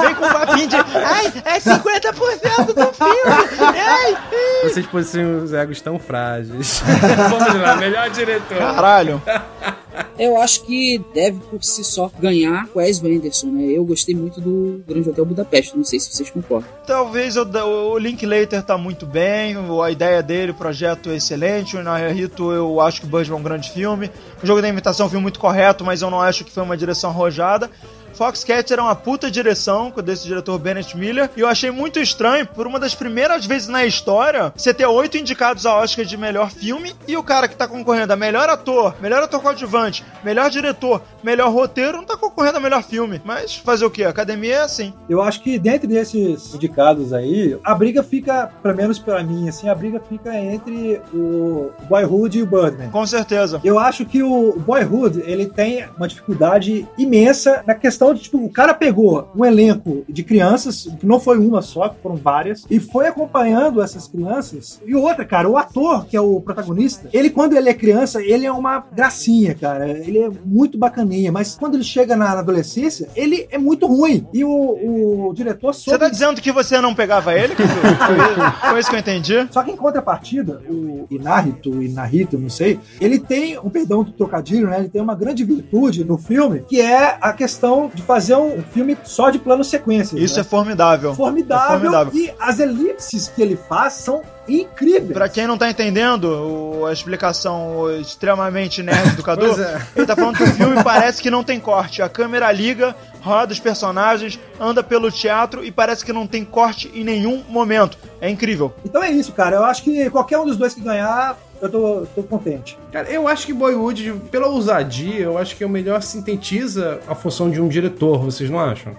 Vem 0.00 0.14
com 0.14 0.28
papinho 0.28 0.66
de. 0.68 0.76
Ai, 0.76 1.32
é 1.44 1.60
50% 1.60 2.66
do 2.74 2.92
filme. 2.92 3.76
Ai. 3.76 4.16
Vocês 4.64 4.86
possuem 4.86 5.36
os 5.36 5.52
egos 5.52 5.80
tão 5.80 5.98
frágeis. 5.98 6.82
Vamos 7.30 7.54
lá, 7.62 7.76
melhor 7.76 8.10
diretor. 8.10 8.58
Caralho. 8.58 9.22
Eu 10.18 10.40
acho 10.40 10.64
que 10.64 11.02
deve 11.14 11.38
por 11.50 11.62
si 11.62 11.84
só 11.84 12.10
ganhar 12.18 12.66
o 12.74 12.78
Wes 12.78 13.02
Anderson, 13.02 13.48
né? 13.48 13.64
Eu 13.64 13.84
gostei 13.84 14.14
muito 14.14 14.40
do 14.40 14.82
Grande 14.86 15.10
Hotel 15.10 15.24
Budapeste, 15.24 15.76
não 15.76 15.84
sei 15.84 16.00
se 16.00 16.10
vocês 16.12 16.30
concordam. 16.30 16.68
Talvez 16.86 17.36
eu- 17.36 17.46
o 17.92 17.98
Linklater 17.98 18.62
tá 18.62 18.78
muito 18.78 19.04
bem, 19.06 19.56
o- 19.56 19.82
a 19.82 19.90
ideia 19.90 20.22
dele, 20.22 20.52
o 20.52 20.54
projeto 20.54 21.10
é 21.10 21.16
excelente. 21.16 21.76
O 21.76 21.80
Inarito, 21.80 22.50
eu 22.50 22.80
acho 22.80 23.00
que 23.00 23.06
o 23.06 23.10
Birdman 23.10 23.36
é 23.36 23.40
um 23.40 23.42
grande 23.42 23.70
filme. 23.70 24.10
O 24.42 24.46
Jogo 24.46 24.62
da 24.62 24.68
Imitação 24.68 25.04
é 25.04 25.06
um 25.06 25.10
filme 25.10 25.22
muito 25.22 25.38
correto, 25.38 25.84
mas 25.84 26.02
eu 26.02 26.10
não 26.10 26.20
acho 26.20 26.44
que 26.44 26.50
foi 26.52 26.62
uma 26.62 26.76
direção 26.76 27.10
arrojada. 27.10 27.70
Foxcatcher 28.16 28.78
é 28.78 28.82
uma 28.82 28.96
puta 28.96 29.30
direção 29.30 29.92
desse 30.02 30.26
diretor 30.26 30.58
Bennett 30.58 30.96
Miller. 30.96 31.30
E 31.36 31.40
eu 31.40 31.48
achei 31.48 31.70
muito 31.70 32.00
estranho, 32.00 32.46
por 32.46 32.66
uma 32.66 32.80
das 32.80 32.94
primeiras 32.94 33.44
vezes 33.44 33.68
na 33.68 33.84
história, 33.84 34.52
você 34.56 34.72
ter 34.72 34.86
oito 34.86 35.18
indicados 35.18 35.66
a 35.66 35.76
Oscar 35.76 36.04
de 36.04 36.16
melhor 36.16 36.50
filme 36.50 36.94
e 37.06 37.16
o 37.16 37.22
cara 37.22 37.46
que 37.46 37.54
tá 37.56 37.68
concorrendo 37.68 38.12
a 38.12 38.16
melhor 38.16 38.48
ator, 38.48 38.94
melhor 39.00 39.22
ator 39.22 39.40
coadjuvante, 39.42 40.04
melhor 40.24 40.48
diretor, 40.48 41.02
melhor 41.22 41.52
roteiro, 41.52 41.98
não 41.98 42.04
tá 42.04 42.16
concorrendo 42.16 42.56
a 42.56 42.60
melhor 42.60 42.82
filme. 42.82 43.20
Mas 43.24 43.54
fazer 43.54 43.84
o 43.84 43.90
quê? 43.90 44.04
A 44.04 44.10
academia 44.10 44.56
é 44.56 44.62
assim. 44.62 44.94
Eu 45.08 45.20
acho 45.20 45.42
que 45.42 45.58
dentre 45.58 45.86
desses 45.86 46.54
indicados 46.54 47.12
aí, 47.12 47.58
a 47.62 47.74
briga 47.74 48.02
fica, 48.02 48.50
pelo 48.62 48.74
menos 48.74 48.98
pra 48.98 49.22
mim, 49.22 49.48
assim, 49.48 49.68
a 49.68 49.74
briga 49.74 50.00
fica 50.08 50.34
entre 50.34 51.02
o 51.12 51.70
Boyhood 51.88 52.38
e 52.38 52.42
o 52.42 52.46
Birdman. 52.46 52.90
Com 52.90 53.06
certeza. 53.06 53.60
Eu 53.62 53.78
acho 53.78 54.06
que 54.06 54.22
o 54.22 54.54
Boyhood, 54.58 55.22
ele 55.26 55.46
tem 55.46 55.86
uma 55.96 56.08
dificuldade 56.08 56.86
imensa 56.96 57.62
na 57.66 57.74
questão 57.74 58.05
de, 58.14 58.22
tipo, 58.22 58.38
o 58.38 58.50
cara 58.50 58.74
pegou 58.74 59.28
um 59.34 59.44
elenco 59.44 60.04
de 60.08 60.22
crianças, 60.22 60.88
que 60.98 61.06
não 61.06 61.20
foi 61.20 61.38
uma 61.38 61.62
só, 61.62 61.94
foram 62.02 62.16
várias, 62.16 62.64
e 62.70 62.78
foi 62.78 63.06
acompanhando 63.06 63.82
essas 63.82 64.08
crianças. 64.08 64.80
E 64.86 64.94
outra, 64.94 65.24
cara, 65.24 65.48
o 65.48 65.56
ator, 65.56 66.06
que 66.06 66.16
é 66.16 66.20
o 66.20 66.40
protagonista, 66.40 67.08
ele, 67.12 67.30
quando 67.30 67.56
ele 67.56 67.68
é 67.68 67.74
criança, 67.74 68.22
ele 68.22 68.46
é 68.46 68.52
uma 68.52 68.84
gracinha, 68.92 69.54
cara. 69.54 69.88
Ele 69.88 70.18
é 70.18 70.30
muito 70.44 70.78
bacaninha, 70.78 71.32
mas 71.32 71.56
quando 71.56 71.74
ele 71.74 71.84
chega 71.84 72.16
na 72.16 72.30
adolescência, 72.30 73.08
ele 73.14 73.46
é 73.50 73.58
muito 73.58 73.86
ruim. 73.86 74.26
E 74.32 74.44
o, 74.44 75.28
o 75.28 75.34
diretor 75.34 75.74
soube... 75.74 75.98
Você 75.98 75.98
tá 75.98 76.08
dizendo 76.08 76.40
que 76.40 76.52
você 76.52 76.80
não 76.80 76.94
pegava 76.94 77.34
ele? 77.34 77.54
Foi, 77.54 77.66
foi 78.70 78.80
isso 78.80 78.90
que 78.90 78.96
eu 78.96 79.00
entendi. 79.00 79.48
Só 79.50 79.62
que 79.62 79.70
em 79.70 79.76
contrapartida, 79.76 80.62
o 80.68 81.06
Inarito, 81.10 81.82
Inarito, 81.82 82.38
não 82.38 82.50
sei, 82.50 82.78
ele 83.00 83.18
tem, 83.18 83.58
um 83.58 83.70
perdão 83.70 84.02
do 84.02 84.12
trocadilho, 84.12 84.68
né? 84.68 84.80
Ele 84.80 84.88
tem 84.88 85.00
uma 85.00 85.14
grande 85.14 85.44
virtude 85.44 86.04
no 86.04 86.18
filme, 86.18 86.60
que 86.68 86.80
é 86.80 87.18
a 87.20 87.32
questão 87.32 87.90
de 87.96 88.02
fazer 88.02 88.36
um 88.36 88.62
filme 88.62 88.96
só 89.04 89.30
de 89.30 89.38
plano 89.38 89.64
sequência. 89.64 90.18
Isso 90.18 90.34
né? 90.34 90.42
é 90.42 90.44
formidável. 90.44 91.14
Formidável. 91.14 91.64
É 91.64 91.80
formidável. 91.80 92.12
E 92.14 92.32
as 92.38 92.60
elipses 92.60 93.26
que 93.34 93.40
ele 93.42 93.56
faz 93.56 93.94
são 93.94 94.22
incríveis. 94.48 95.12
Pra 95.12 95.28
quem 95.28 95.46
não 95.46 95.56
tá 95.58 95.68
entendendo 95.68 96.24
o- 96.26 96.86
a 96.86 96.92
explicação 96.92 97.90
extremamente 97.98 98.82
nerd 98.82 99.16
do 99.16 99.22
Cadu, 99.22 99.46
é. 99.60 99.82
ele 99.96 100.06
tá 100.06 100.14
falando 100.14 100.36
que 100.36 100.44
o 100.44 100.52
filme 100.52 100.84
parece 100.84 101.20
que 101.22 101.30
não 101.30 101.42
tem 101.42 101.58
corte. 101.58 102.02
A 102.02 102.08
câmera 102.08 102.52
liga, 102.52 102.94
roda 103.22 103.52
os 103.52 103.58
personagens, 103.58 104.38
anda 104.60 104.82
pelo 104.84 105.10
teatro 105.10 105.64
e 105.64 105.72
parece 105.72 106.04
que 106.04 106.12
não 106.12 106.26
tem 106.26 106.44
corte 106.44 106.90
em 106.94 107.02
nenhum 107.02 107.42
momento. 107.48 107.98
É 108.20 108.28
incrível. 108.30 108.72
Então 108.84 109.02
é 109.02 109.10
isso, 109.10 109.32
cara. 109.32 109.56
Eu 109.56 109.64
acho 109.64 109.82
que 109.82 110.08
qualquer 110.10 110.38
um 110.38 110.44
dos 110.46 110.56
dois 110.56 110.74
que 110.74 110.80
ganhar, 110.80 111.36
eu 111.60 111.70
tô, 111.70 112.06
tô 112.14 112.22
contente. 112.22 112.78
Cara, 112.92 113.08
eu 113.10 113.26
acho 113.26 113.46
que 113.46 113.52
Boyhood, 113.52 114.14
pela 114.30 114.46
ousadia, 114.46 115.20
eu 115.20 115.38
acho 115.38 115.56
que 115.56 115.64
é 115.64 115.66
o 115.66 115.70
melhor 115.70 116.02
sintetiza 116.02 117.00
a 117.06 117.14
função 117.14 117.50
de 117.50 117.60
um 117.60 117.68
diretor, 117.68 118.18
vocês 118.18 118.50
não 118.50 118.58
acham? 118.58 118.94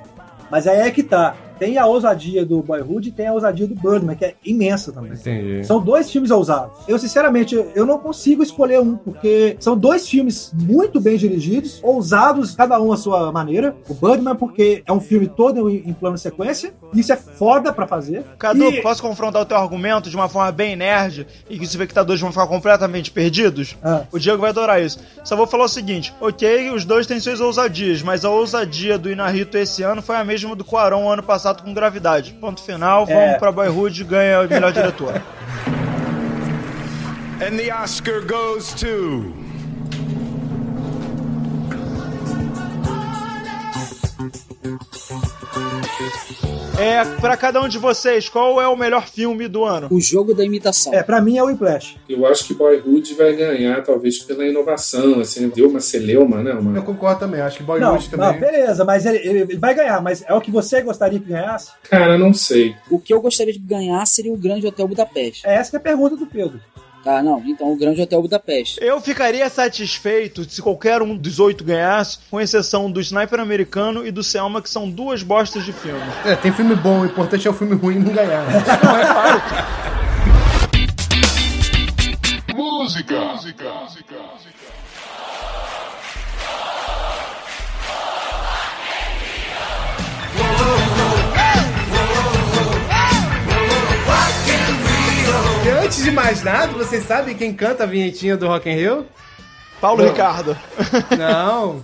Mas 0.49 0.68
aí 0.68 0.80
é 0.80 0.91
que 0.91 1.03
tá. 1.03 1.36
Tem 1.60 1.78
a 1.78 1.86
ousadia 1.86 2.45
do 2.45 2.62
Boyhood 2.62 3.10
e 3.10 3.12
tem 3.12 3.28
a 3.28 3.34
ousadia 3.34 3.68
do 3.68 3.76
Birdman, 3.76 4.16
que 4.16 4.26
é 4.26 4.36
imensa 4.45 4.91
também. 4.91 5.14
Entendi. 5.14 5.66
São 5.66 5.82
dois 5.82 6.10
filmes 6.12 6.32
ousados. 6.32 6.78
Eu, 6.88 6.97
sinceramente, 6.99 7.55
eu 7.76 7.86
não 7.86 7.97
consigo 7.99 8.43
escolher 8.43 8.80
um, 8.80 8.95
porque 8.95 9.55
são 9.60 9.78
dois 9.78 10.08
filmes 10.08 10.51
muito 10.53 10.99
bem 10.99 11.18
dirigidos, 11.18 11.80
ousados, 11.84 12.55
cada 12.55 12.80
um 12.82 12.91
à 12.91 12.97
sua 12.97 13.32
maneira. 13.32 13.76
O 13.89 13.93
Birdman, 13.93 14.36
porque 14.36 14.84
é 14.86 14.91
um 14.93 14.99
filme 14.99 15.28
todo 15.28 15.70
em, 15.70 15.93
plano 15.93 16.18
sequência, 16.18 16.74
isso 16.93 17.12
é 17.12 17.16
foda 17.16 17.72
pra 17.74 17.88
fazer. 17.88 18.24
Cadu, 18.38 18.64
E- 18.64 18.82
posso 18.82 19.01
confrontar 19.01 19.41
o 19.41 19.45
teu 19.45 19.58
argumento 19.58 20.10
de 20.10 20.16
uma 20.16 20.30
forma 20.30 20.51
bem 20.51 20.76
nerd 20.76 21.26
e 21.49 21.58
que 21.58 21.64
os 21.64 21.70
espectadores 21.70 22.22
vão 22.22 22.32
ficar 22.32 22.47
completamente 22.47 23.12
perdidos? 23.12 23.76
Ah. 23.84 24.03
O 24.12 24.20
Diego 24.20 24.41
vai 24.41 24.49
adorar 24.51 24.82
isso. 24.82 24.99
Só 25.24 25.36
vou 25.36 25.47
falar 25.47 25.66
o 25.66 25.70
seguinte: 25.70 26.14
ok, 26.22 26.72
os 26.72 26.86
dois 26.86 27.08
têm 27.08 27.20
suas 27.20 27.39
ousadias, 27.39 28.01
mas 28.01 28.24
a 28.26 28.30
ousadia 28.30 28.97
do 28.97 29.10
Inarito 29.12 29.58
esse 29.58 29.82
ano 29.84 30.01
foi 30.01 30.16
a 30.16 30.24
mesma 30.24 30.55
do 30.55 30.64
Quaron 30.64 31.10
ano 31.12 31.24
passado 31.24 31.47
com 31.56 31.74
gravidade. 31.74 32.34
Ponto 32.34 32.62
final, 32.62 33.06
É. 33.08 33.14
vamos 33.14 33.38
pra 33.39 33.52
Boyhood 33.52 34.02
e 34.02 34.04
ganha 34.06 34.41
o 34.41 34.48
melhor 34.50 34.72
diretor. 34.72 35.14
And 37.39 37.56
the 37.58 37.72
Oscar 37.72 38.22
goes 38.26 38.74
to. 38.74 39.34
É, 46.80 47.04
pra 47.20 47.36
cada 47.36 47.60
um 47.60 47.68
de 47.68 47.80
vocês, 47.80 48.30
qual 48.30 48.62
é 48.62 48.68
o 48.68 48.76
melhor 48.76 49.08
filme 49.08 49.48
do 49.48 49.66
ano? 49.66 49.88
O 49.90 50.00
jogo 50.00 50.36
da 50.36 50.46
imitação. 50.46 50.94
É, 50.94 51.02
pra 51.02 51.20
mim 51.20 51.36
é 51.36 51.42
o 51.44 51.48
Whiplash. 51.48 51.98
Eu 52.08 52.24
acho 52.28 52.46
que 52.46 52.54
Boyhood 52.54 53.16
vai 53.16 53.34
ganhar, 53.36 53.82
talvez 53.84 54.20
pela 54.20 54.46
inovação, 54.46 55.20
assim, 55.20 55.50
deu 55.50 55.70
uma 55.70 55.80
celeuma, 55.80 56.44
né? 56.44 56.52
Eu 56.52 56.60
Uma... 56.60 56.80
concordo 56.84 57.20
também, 57.22 57.42
acho 57.42 57.58
que 57.58 57.64
Não, 57.64 57.68
Boyhood 57.68 58.10
não, 58.16 58.26
também. 58.34 58.40
beleza, 58.40 58.86
mas 58.86 59.08
ele, 59.08 59.18
ele- 59.18 59.40
ele 59.40 59.58
vai 59.58 59.74
ganhar, 59.74 60.00
mas 60.04 60.24
é 60.28 60.34
o 60.36 60.40
que 60.42 60.52
você 60.52 60.82
gostaria 60.82 61.20
que 61.20 61.26
ganhasse? 61.26 61.72
Cara, 61.90 62.16
não 62.16 62.32
sei. 62.32 62.76
O 62.92 63.00
que 63.00 63.12
eu 63.12 63.22
gostaria 63.22 63.54
de 63.54 63.60
ganhar 63.60 64.06
seria 64.06 64.32
o 64.32 64.38
Grande 64.38 64.68
Hotel 64.68 64.88
Budapeste. 64.88 65.48
É 65.48 65.56
essa 65.56 65.72
que 65.72 65.78
é 65.78 65.80
a 65.80 65.84
pergunta 65.84 66.16
do 66.16 66.28
Pedro. 66.28 66.60
Tá, 67.08 67.24
não. 67.24 67.41
Então, 67.45 67.72
o 67.72 67.78
Grande 67.78 68.01
Hotel 68.01 68.22
Budapeste. 68.22 68.84
Eu 68.84 68.99
ficaria 68.99 69.49
satisfeito 69.49 70.43
se 70.43 70.62
qualquer 70.62 71.01
um 71.01 71.16
dos 71.16 71.39
oito 71.39 71.64
ganhasse, 71.64 72.20
com 72.30 72.38
exceção 72.38 72.91
do 72.91 72.99
Sniper 72.99 73.39
Americano 73.39 74.05
e 74.05 74.12
do 74.12 74.22
Selma, 74.22 74.62
que 74.62 74.70
são 74.70 74.89
duas 74.89 75.24
bostas 75.24 75.64
de 75.64 75.72
filmes. 75.72 76.03
É, 76.26 76.36
tem 76.36 76.51
filme 76.51 76.76
bom, 76.76 76.99
o 76.99 77.05
importante 77.05 77.47
é 77.47 77.49
o 77.49 77.53
filme 77.53 77.76
ruim 77.76 77.99
não 77.99 78.12
ganhar. 78.12 78.43
Música. 82.53 83.16
Música. 83.16 83.47
e 83.99 84.37
antes 95.88 96.04
de 96.04 96.12
mais 96.12 96.44
nada, 96.44 96.74
vocês 96.74 97.06
sabem 97.06 97.34
quem 97.34 97.54
canta 97.54 97.84
a 97.84 97.86
vinhetinha 97.86 98.36
do 98.36 98.46
Rock 98.46 98.70
in 98.70 98.74
Rio? 98.74 99.06
Paulo 99.80 100.04
Ricardo. 100.04 100.58
Não. 101.18 101.82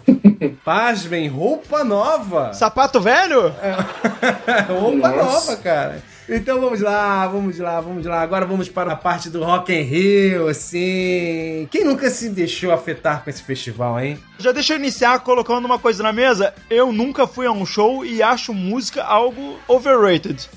Pasmem, 0.66 1.30
roupa 1.30 1.86
nova. 1.86 2.54
Sapato 2.54 3.00
velho? 3.00 3.44
roupa 4.68 5.08
Nossa. 5.08 5.24
nova, 5.24 5.56
cara. 5.56 6.04
Então 6.28 6.60
vamos 6.60 6.82
lá, 6.82 7.26
vamos 7.28 7.58
lá, 7.58 7.80
vamos 7.80 8.06
lá. 8.06 8.20
Agora 8.20 8.46
vamos 8.46 8.68
para 8.68 8.92
a 8.92 8.96
parte 8.98 9.30
do 9.30 9.42
Rock 9.42 9.72
in 9.72 9.84
Rio, 9.84 10.50
assim. 10.50 11.66
Quem 11.72 11.86
nunca 11.86 12.10
se 12.10 12.28
deixou 12.28 12.74
afetar 12.74 13.24
com 13.24 13.30
esse 13.30 13.42
festival, 13.42 13.98
hein? 14.02 14.20
Já 14.38 14.52
deixa 14.52 14.74
eu 14.74 14.80
iniciar 14.80 15.18
colocando 15.22 15.64
uma 15.64 15.80
coisa 15.80 16.04
na 16.04 16.12
mesa. 16.12 16.54
Eu 16.70 16.92
nunca 16.92 17.26
fui 17.26 17.46
a 17.46 17.52
um 17.54 17.66
show 17.66 18.06
e 18.06 18.22
acho 18.22 18.54
música 18.54 19.02
algo 19.02 19.58
overrated. 19.66 20.50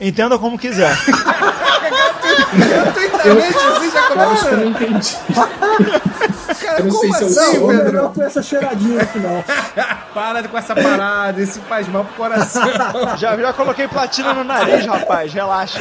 Entenda 0.00 0.38
como 0.38 0.58
quiser. 0.58 0.96
Gratuitamente, 2.56 3.56
assim 3.56 3.90
já 3.90 4.08
Eu 4.10 4.50
eu 4.50 4.56
não 4.58 4.66
entendi. 4.70 5.16
Cara, 6.60 6.80
eu 6.80 6.84
não 6.86 6.92
sei 6.92 7.00
como 7.00 7.14
se 7.14 7.22
eu 7.22 7.28
assim, 7.28 7.50
sei, 7.50 7.58
o 7.58 7.68
Pedro? 7.68 8.12
foi 8.14 8.26
essa 8.26 8.42
cheiradinha 8.42 9.02
no 9.02 9.06
final. 9.06 9.44
Para 10.14 10.48
com 10.48 10.58
essa 10.58 10.74
parada, 10.74 11.42
isso 11.42 11.60
faz 11.62 11.88
mal 11.88 12.04
pro 12.04 12.14
coração. 12.14 12.62
já, 13.18 13.36
já 13.36 13.52
coloquei 13.52 13.88
platina 13.88 14.32
no 14.34 14.44
nariz, 14.44 14.86
rapaz. 14.86 15.32
Relaxa. 15.32 15.80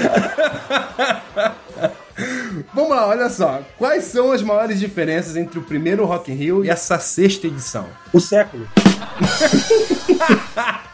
Vamos 2.74 2.90
lá, 2.90 3.08
olha 3.08 3.30
só. 3.30 3.60
Quais 3.78 4.06
são 4.06 4.32
as 4.32 4.42
maiores 4.42 4.80
diferenças 4.80 5.36
entre 5.36 5.60
o 5.60 5.62
primeiro 5.62 6.06
Rock 6.06 6.32
in 6.32 6.36
Rio 6.36 6.66
e 6.66 6.70
essa 6.70 6.98
sexta 7.00 7.48
edição? 7.48 7.86
O 8.14 8.20
século. 8.20 8.68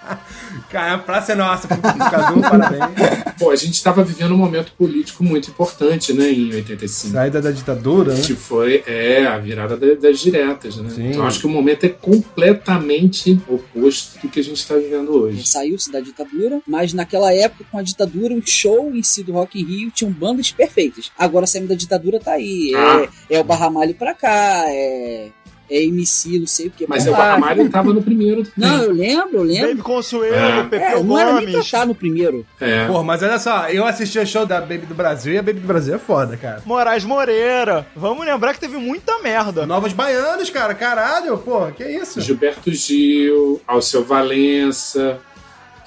Cara, 0.71 0.93
a 0.93 0.97
praça 0.97 1.33
é 1.33 1.35
nossa, 1.35 1.67
Cadu, 1.67 2.41
parabéns. 2.41 2.81
Pô, 3.37 3.49
a 3.49 3.55
gente 3.55 3.73
estava 3.73 4.03
vivendo 4.03 4.33
um 4.33 4.37
momento 4.37 4.71
político 4.77 5.23
muito 5.23 5.49
importante, 5.49 6.13
né, 6.13 6.31
em 6.31 6.53
85. 6.53 7.13
Saída 7.13 7.41
da 7.41 7.51
ditadura, 7.51 8.13
né? 8.13 8.21
Que 8.21 8.35
foi 8.35 8.83
é, 8.87 9.25
a 9.25 9.37
virada 9.37 9.75
da- 9.75 9.95
das 9.95 10.19
diretas, 10.19 10.77
né? 10.77 10.89
Sim. 10.89 11.09
Então 11.09 11.25
acho 11.27 11.39
que 11.39 11.47
o 11.47 11.49
momento 11.49 11.83
é 11.85 11.89
completamente 11.89 13.39
oposto 13.47 14.19
do 14.21 14.29
que 14.29 14.39
a 14.39 14.43
gente 14.43 14.57
está 14.57 14.75
vivendo 14.75 15.09
hoje. 15.11 15.45
Saiu-se 15.47 15.91
da 15.91 15.99
ditadura, 15.99 16.61
mas 16.67 16.93
naquela 16.93 17.33
época, 17.33 17.65
com 17.71 17.77
a 17.77 17.81
ditadura, 17.81 18.33
o 18.33 18.41
show 18.45 18.91
em 18.93 19.03
si 19.03 19.23
do 19.23 19.33
Rock 19.33 19.59
in 19.59 19.65
Rio 19.65 19.91
tinham 19.91 20.11
bandas 20.11 20.51
perfeitas. 20.51 21.11
Agora, 21.17 21.45
saindo 21.47 21.67
da 21.67 21.75
ditadura, 21.75 22.19
tá 22.19 22.33
aí. 22.33 22.71
É, 22.73 22.77
Ah. 22.77 23.07
é 23.29 23.39
o 23.39 23.43
Barramalho 23.43 23.93
pra 23.95 24.13
cá, 24.13 24.63
é, 24.67 25.29
é 25.71 25.83
MC, 25.85 26.39
não 26.39 26.45
sei 26.47 26.67
o 26.67 26.71
que. 26.71 26.85
Mas 26.87 27.03
pra 27.03 27.11
o 27.11 27.13
lá. 27.13 27.19
Barramalho 27.19 27.65
estava 27.65 27.93
no 27.93 28.01
primeiro 28.03 28.43
também. 28.43 28.69
Não, 28.69 28.83
eu 28.83 28.91
lembro, 28.91 29.37
eu 29.37 29.43
lembro. 29.43 29.67
Baby 29.69 29.81
Consuelo, 29.81 30.35
É. 30.35 30.63
Pepeu 30.63 30.79
É, 30.99 31.03
não 31.03 31.17
era 31.17 31.33
nem 31.33 31.41
pra 31.43 31.51
Gomes. 31.51 31.65
estar 31.65 31.85
no 31.85 31.95
primeiro. 31.95 32.45
É. 32.59 32.85
Pô, 32.87 33.01
mas 33.03 33.23
olha 33.23 33.39
só, 33.39 33.69
eu 33.69 33.85
assisti 33.85 34.19
o 34.19 34.27
show 34.27 34.45
da 34.45 34.59
Baby 34.59 34.85
do 34.85 34.93
Brasil 34.93 35.33
e 35.33 35.37
a 35.37 35.41
Baby 35.41 35.61
do 35.61 35.67
Brasil 35.67 35.95
é 35.95 35.99
foda, 35.99 36.35
cara. 36.37 36.61
Moraes 36.65 37.03
Moreira. 37.05 37.85
Vamos 37.95 38.25
lembrar 38.25 38.53
que 38.53 38.59
teve 38.59 38.77
muita 38.77 39.19
merda. 39.19 39.65
Novos 39.65 39.93
Baianos, 39.93 40.49
cara, 40.49 40.73
caralho, 40.75 41.37
pô, 41.37 41.67
que 41.71 41.83
isso? 41.83 42.19
Gilberto 42.21 42.71
Gil, 42.71 43.61
Alceu 43.67 44.03
Valença. 44.03 45.19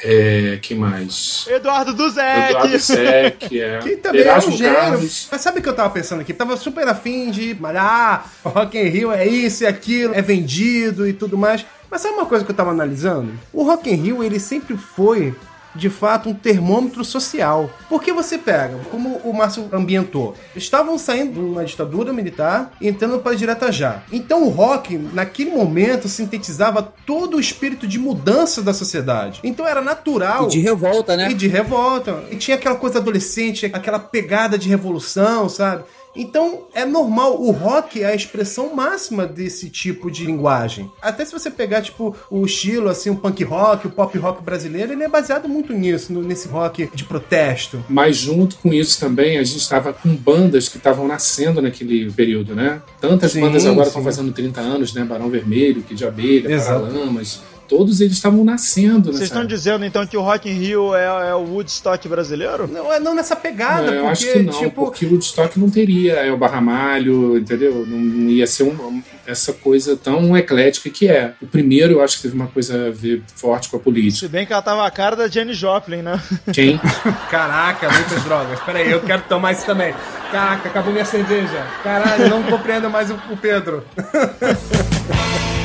É, 0.07 0.59
quem 0.61 0.77
mais? 0.77 1.47
Eduardo 1.49 1.95
Duzek. 1.95 2.51
Eduardo 2.51 2.79
Sec, 2.79 3.43
é. 3.53 3.79
Que 3.79 3.97
também 3.97 4.21
é 4.21 4.25
um 4.25 4.29
Erasmo 4.29 4.53
gênero. 4.57 4.77
Carlos. 4.77 5.29
Mas 5.33 5.41
sabe 5.41 5.59
o 5.59 5.63
que 5.63 5.69
eu 5.69 5.75
tava 5.75 5.89
pensando 5.91 6.21
aqui? 6.21 6.35
Tava 6.35 6.57
super 6.59 6.87
afim 6.87 7.31
de 7.31 7.55
malhar, 7.55 8.31
o 8.45 8.51
Rock 8.51 8.79
in 8.79 8.85
Rio 8.89 9.11
é 9.11 9.27
isso 9.27 9.65
e 9.65 9.67
aquilo, 9.67 10.15
é 10.15 10.21
vendido 10.21 11.09
e 11.09 11.15
tudo 11.15 11.39
mais. 11.39 11.65
Mas 11.91 12.03
sabe 12.03 12.15
uma 12.15 12.27
coisa 12.27 12.45
que 12.45 12.51
eu 12.51 12.57
tava 12.57 12.71
analisando? 12.71 13.33
O 13.53 13.65
Rock 13.65 13.91
in 13.91 13.95
Rio, 13.95 14.23
ele 14.23 14.39
sempre 14.39 14.77
foi 14.77 15.35
de 15.75 15.91
fato 15.91 16.29
um 16.29 16.35
termômetro 16.35 17.05
social. 17.05 17.71
Porque 17.89 18.13
você 18.13 18.39
pega, 18.39 18.79
como 18.91 19.17
o 19.25 19.33
Márcio 19.33 19.69
ambientou, 19.73 20.35
estavam 20.55 20.99
saindo 20.99 21.35
de 21.35 21.41
uma 21.41 21.65
ditadura 21.65 22.13
militar 22.13 22.73
e 22.81 22.89
entrando 22.89 23.19
para 23.19 23.33
a 23.33 23.35
direta 23.35 23.73
já. 23.73 24.03
Então 24.13 24.45
o 24.45 24.49
rock, 24.49 24.97
naquele 24.97 25.51
momento, 25.51 26.09
sintetizava 26.09 26.83
todo 26.83 27.37
o 27.37 27.41
espírito 27.41 27.87
de 27.87 27.99
mudança 27.99 28.63
da 28.63 28.73
sociedade. 28.73 29.41
Então 29.43 29.67
era 29.67 29.81
natural. 29.81 30.47
E 30.47 30.51
de 30.51 30.61
revolta, 30.61 31.17
né? 31.17 31.31
E 31.31 31.35
de 31.35 31.49
revolta. 31.49 32.25
E 32.31 32.37
tinha 32.37 32.57
aquela 32.57 32.77
coisa 32.77 32.99
adolescente, 32.99 33.67
aquela 33.67 33.99
pegada 33.99 34.59
de 34.59 34.69
revolução, 34.69 35.49
sabe? 35.49 35.85
Então 36.15 36.65
é 36.73 36.85
normal, 36.85 37.41
o 37.41 37.51
rock 37.51 38.03
é 38.03 38.07
a 38.07 38.15
expressão 38.15 38.75
máxima 38.75 39.27
desse 39.27 39.69
tipo 39.69 40.11
de 40.11 40.25
linguagem. 40.25 40.91
Até 41.03 41.25
se 41.25 41.33
você 41.33 41.51
pegar, 41.51 41.83
tipo, 41.83 42.17
o 42.31 42.45
estilo, 42.45 42.89
assim, 42.89 43.11
o 43.11 43.17
punk 43.17 43.43
rock, 43.43 43.87
o 43.87 43.91
pop 43.91 44.17
rock 44.19 44.43
brasileiro, 44.43 44.93
ele 44.93 45.03
é 45.03 45.09
baseado 45.09 45.49
muito 45.49 45.73
nisso, 45.73 46.13
nesse 46.13 46.49
rock 46.49 46.89
de 46.95 47.05
protesto. 47.05 47.85
Mas 47.89 48.17
junto 48.17 48.57
com 48.57 48.73
isso 48.73 49.01
também, 49.01 49.39
a 49.39 49.45
gente 49.45 49.61
estava 49.61 49.93
com 49.93 50.15
bandas 50.15 50.69
que 50.69 50.77
estavam 50.77 51.07
nascendo 51.09 51.61
naquele 51.61 52.11
período, 52.13 52.55
né? 52.55 52.81
Tantas 53.01 53.33
Sim, 53.33 53.41
bandas 53.41 53.67
agora 53.67 53.89
estão 53.89 54.03
fazendo 54.03 54.33
30 54.33 54.61
anos, 54.61 54.95
né? 54.95 55.05
Barão 55.05 55.29
Vermelho, 55.29 55.83
Kid 55.83 55.95
de 55.97 56.07
Abelha. 56.07 56.59
Paralamas. 56.59 57.43
Todos 57.69 58.01
eles 58.01 58.15
estavam 58.15 58.45
nascendo 58.45 59.13
Vocês 59.13 59.25
estão 59.25 59.45
dizendo 59.45 59.85
então 59.85 60.07
que 60.07 60.17
o 60.17 60.21
Rock 60.21 60.49
in 60.49 60.55
Rio 60.55 60.95
é, 60.95 61.05
é 61.31 61.35
o 61.35 61.45
Woodstock 61.45 62.07
brasileiro? 62.09 62.67
Não, 62.69 62.93
é 62.93 63.01
não 63.01 63.15
nessa 63.15 63.35
pegada, 63.35 63.87
Não, 63.87 63.93
eu 63.95 64.01
porque, 64.05 64.11
acho 64.13 64.33
que 64.33 64.39
não, 64.43 64.53
tipo, 64.53 64.85
porque 64.85 65.07
o 65.07 65.11
Woodstock 65.11 65.59
não 65.59 65.71
teria 65.71 66.15
é, 66.15 66.33
o 66.33 66.37
Barramalho, 66.37 67.39
entendeu? 67.39 67.85
Não 67.87 68.29
ia 68.31 68.47
ser 68.47 68.65
um- 68.65 69.03
essa 69.27 69.53
coisa 69.53 69.97
tão 69.97 70.37
eclética 70.37 70.91
que 70.91 71.09
é. 71.09 71.33
O 71.41 71.47
primeiro 71.47 71.95
eu 71.95 72.03
acho 72.03 72.17
que 72.17 72.23
teve 72.23 72.35
uma 72.35 72.47
coisa 72.47 72.89
a 72.89 72.91
ver 72.91 73.23
forte 73.35 73.69
com 73.71 73.77
a 73.77 73.81
política. 73.81 74.27
Se 74.27 74.29
bem 74.29 74.45
que 74.45 74.53
ela 74.53 74.61
tava 74.63 74.87
a 74.87 74.91
cara 74.91 75.17
da 75.17 75.27
Jenny 75.29 75.55
Joplin, 75.55 76.03
né? 76.03 76.21
Quem? 76.53 76.79
Caraca, 77.31 77.91
muitas 77.91 78.23
drogas. 78.25 78.61
Pera 78.61 78.79
aí, 78.81 78.91
eu 78.91 79.01
quero 79.01 79.23
tomar 79.23 79.53
isso 79.53 79.65
também. 79.65 79.95
Caraca, 80.31 80.69
acabou 80.69 80.93
minha 80.93 81.05
cerveja. 81.05 81.67
Caralho, 81.83 82.29
não 82.29 82.43
compreendo 82.43 82.91
mais 82.91 83.11
o, 83.11 83.15
o 83.31 83.37
Pedro. 83.37 83.83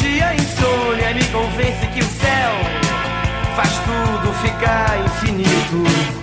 Dia 0.00 0.32
insônia 0.32 1.12
me 1.12 1.24
convence 1.32 1.86
que 1.88 1.98
o 1.98 2.04
céu 2.04 2.52
faz 3.56 3.70
tudo 3.80 4.32
ficar 4.34 4.96
infinito. 5.04 6.17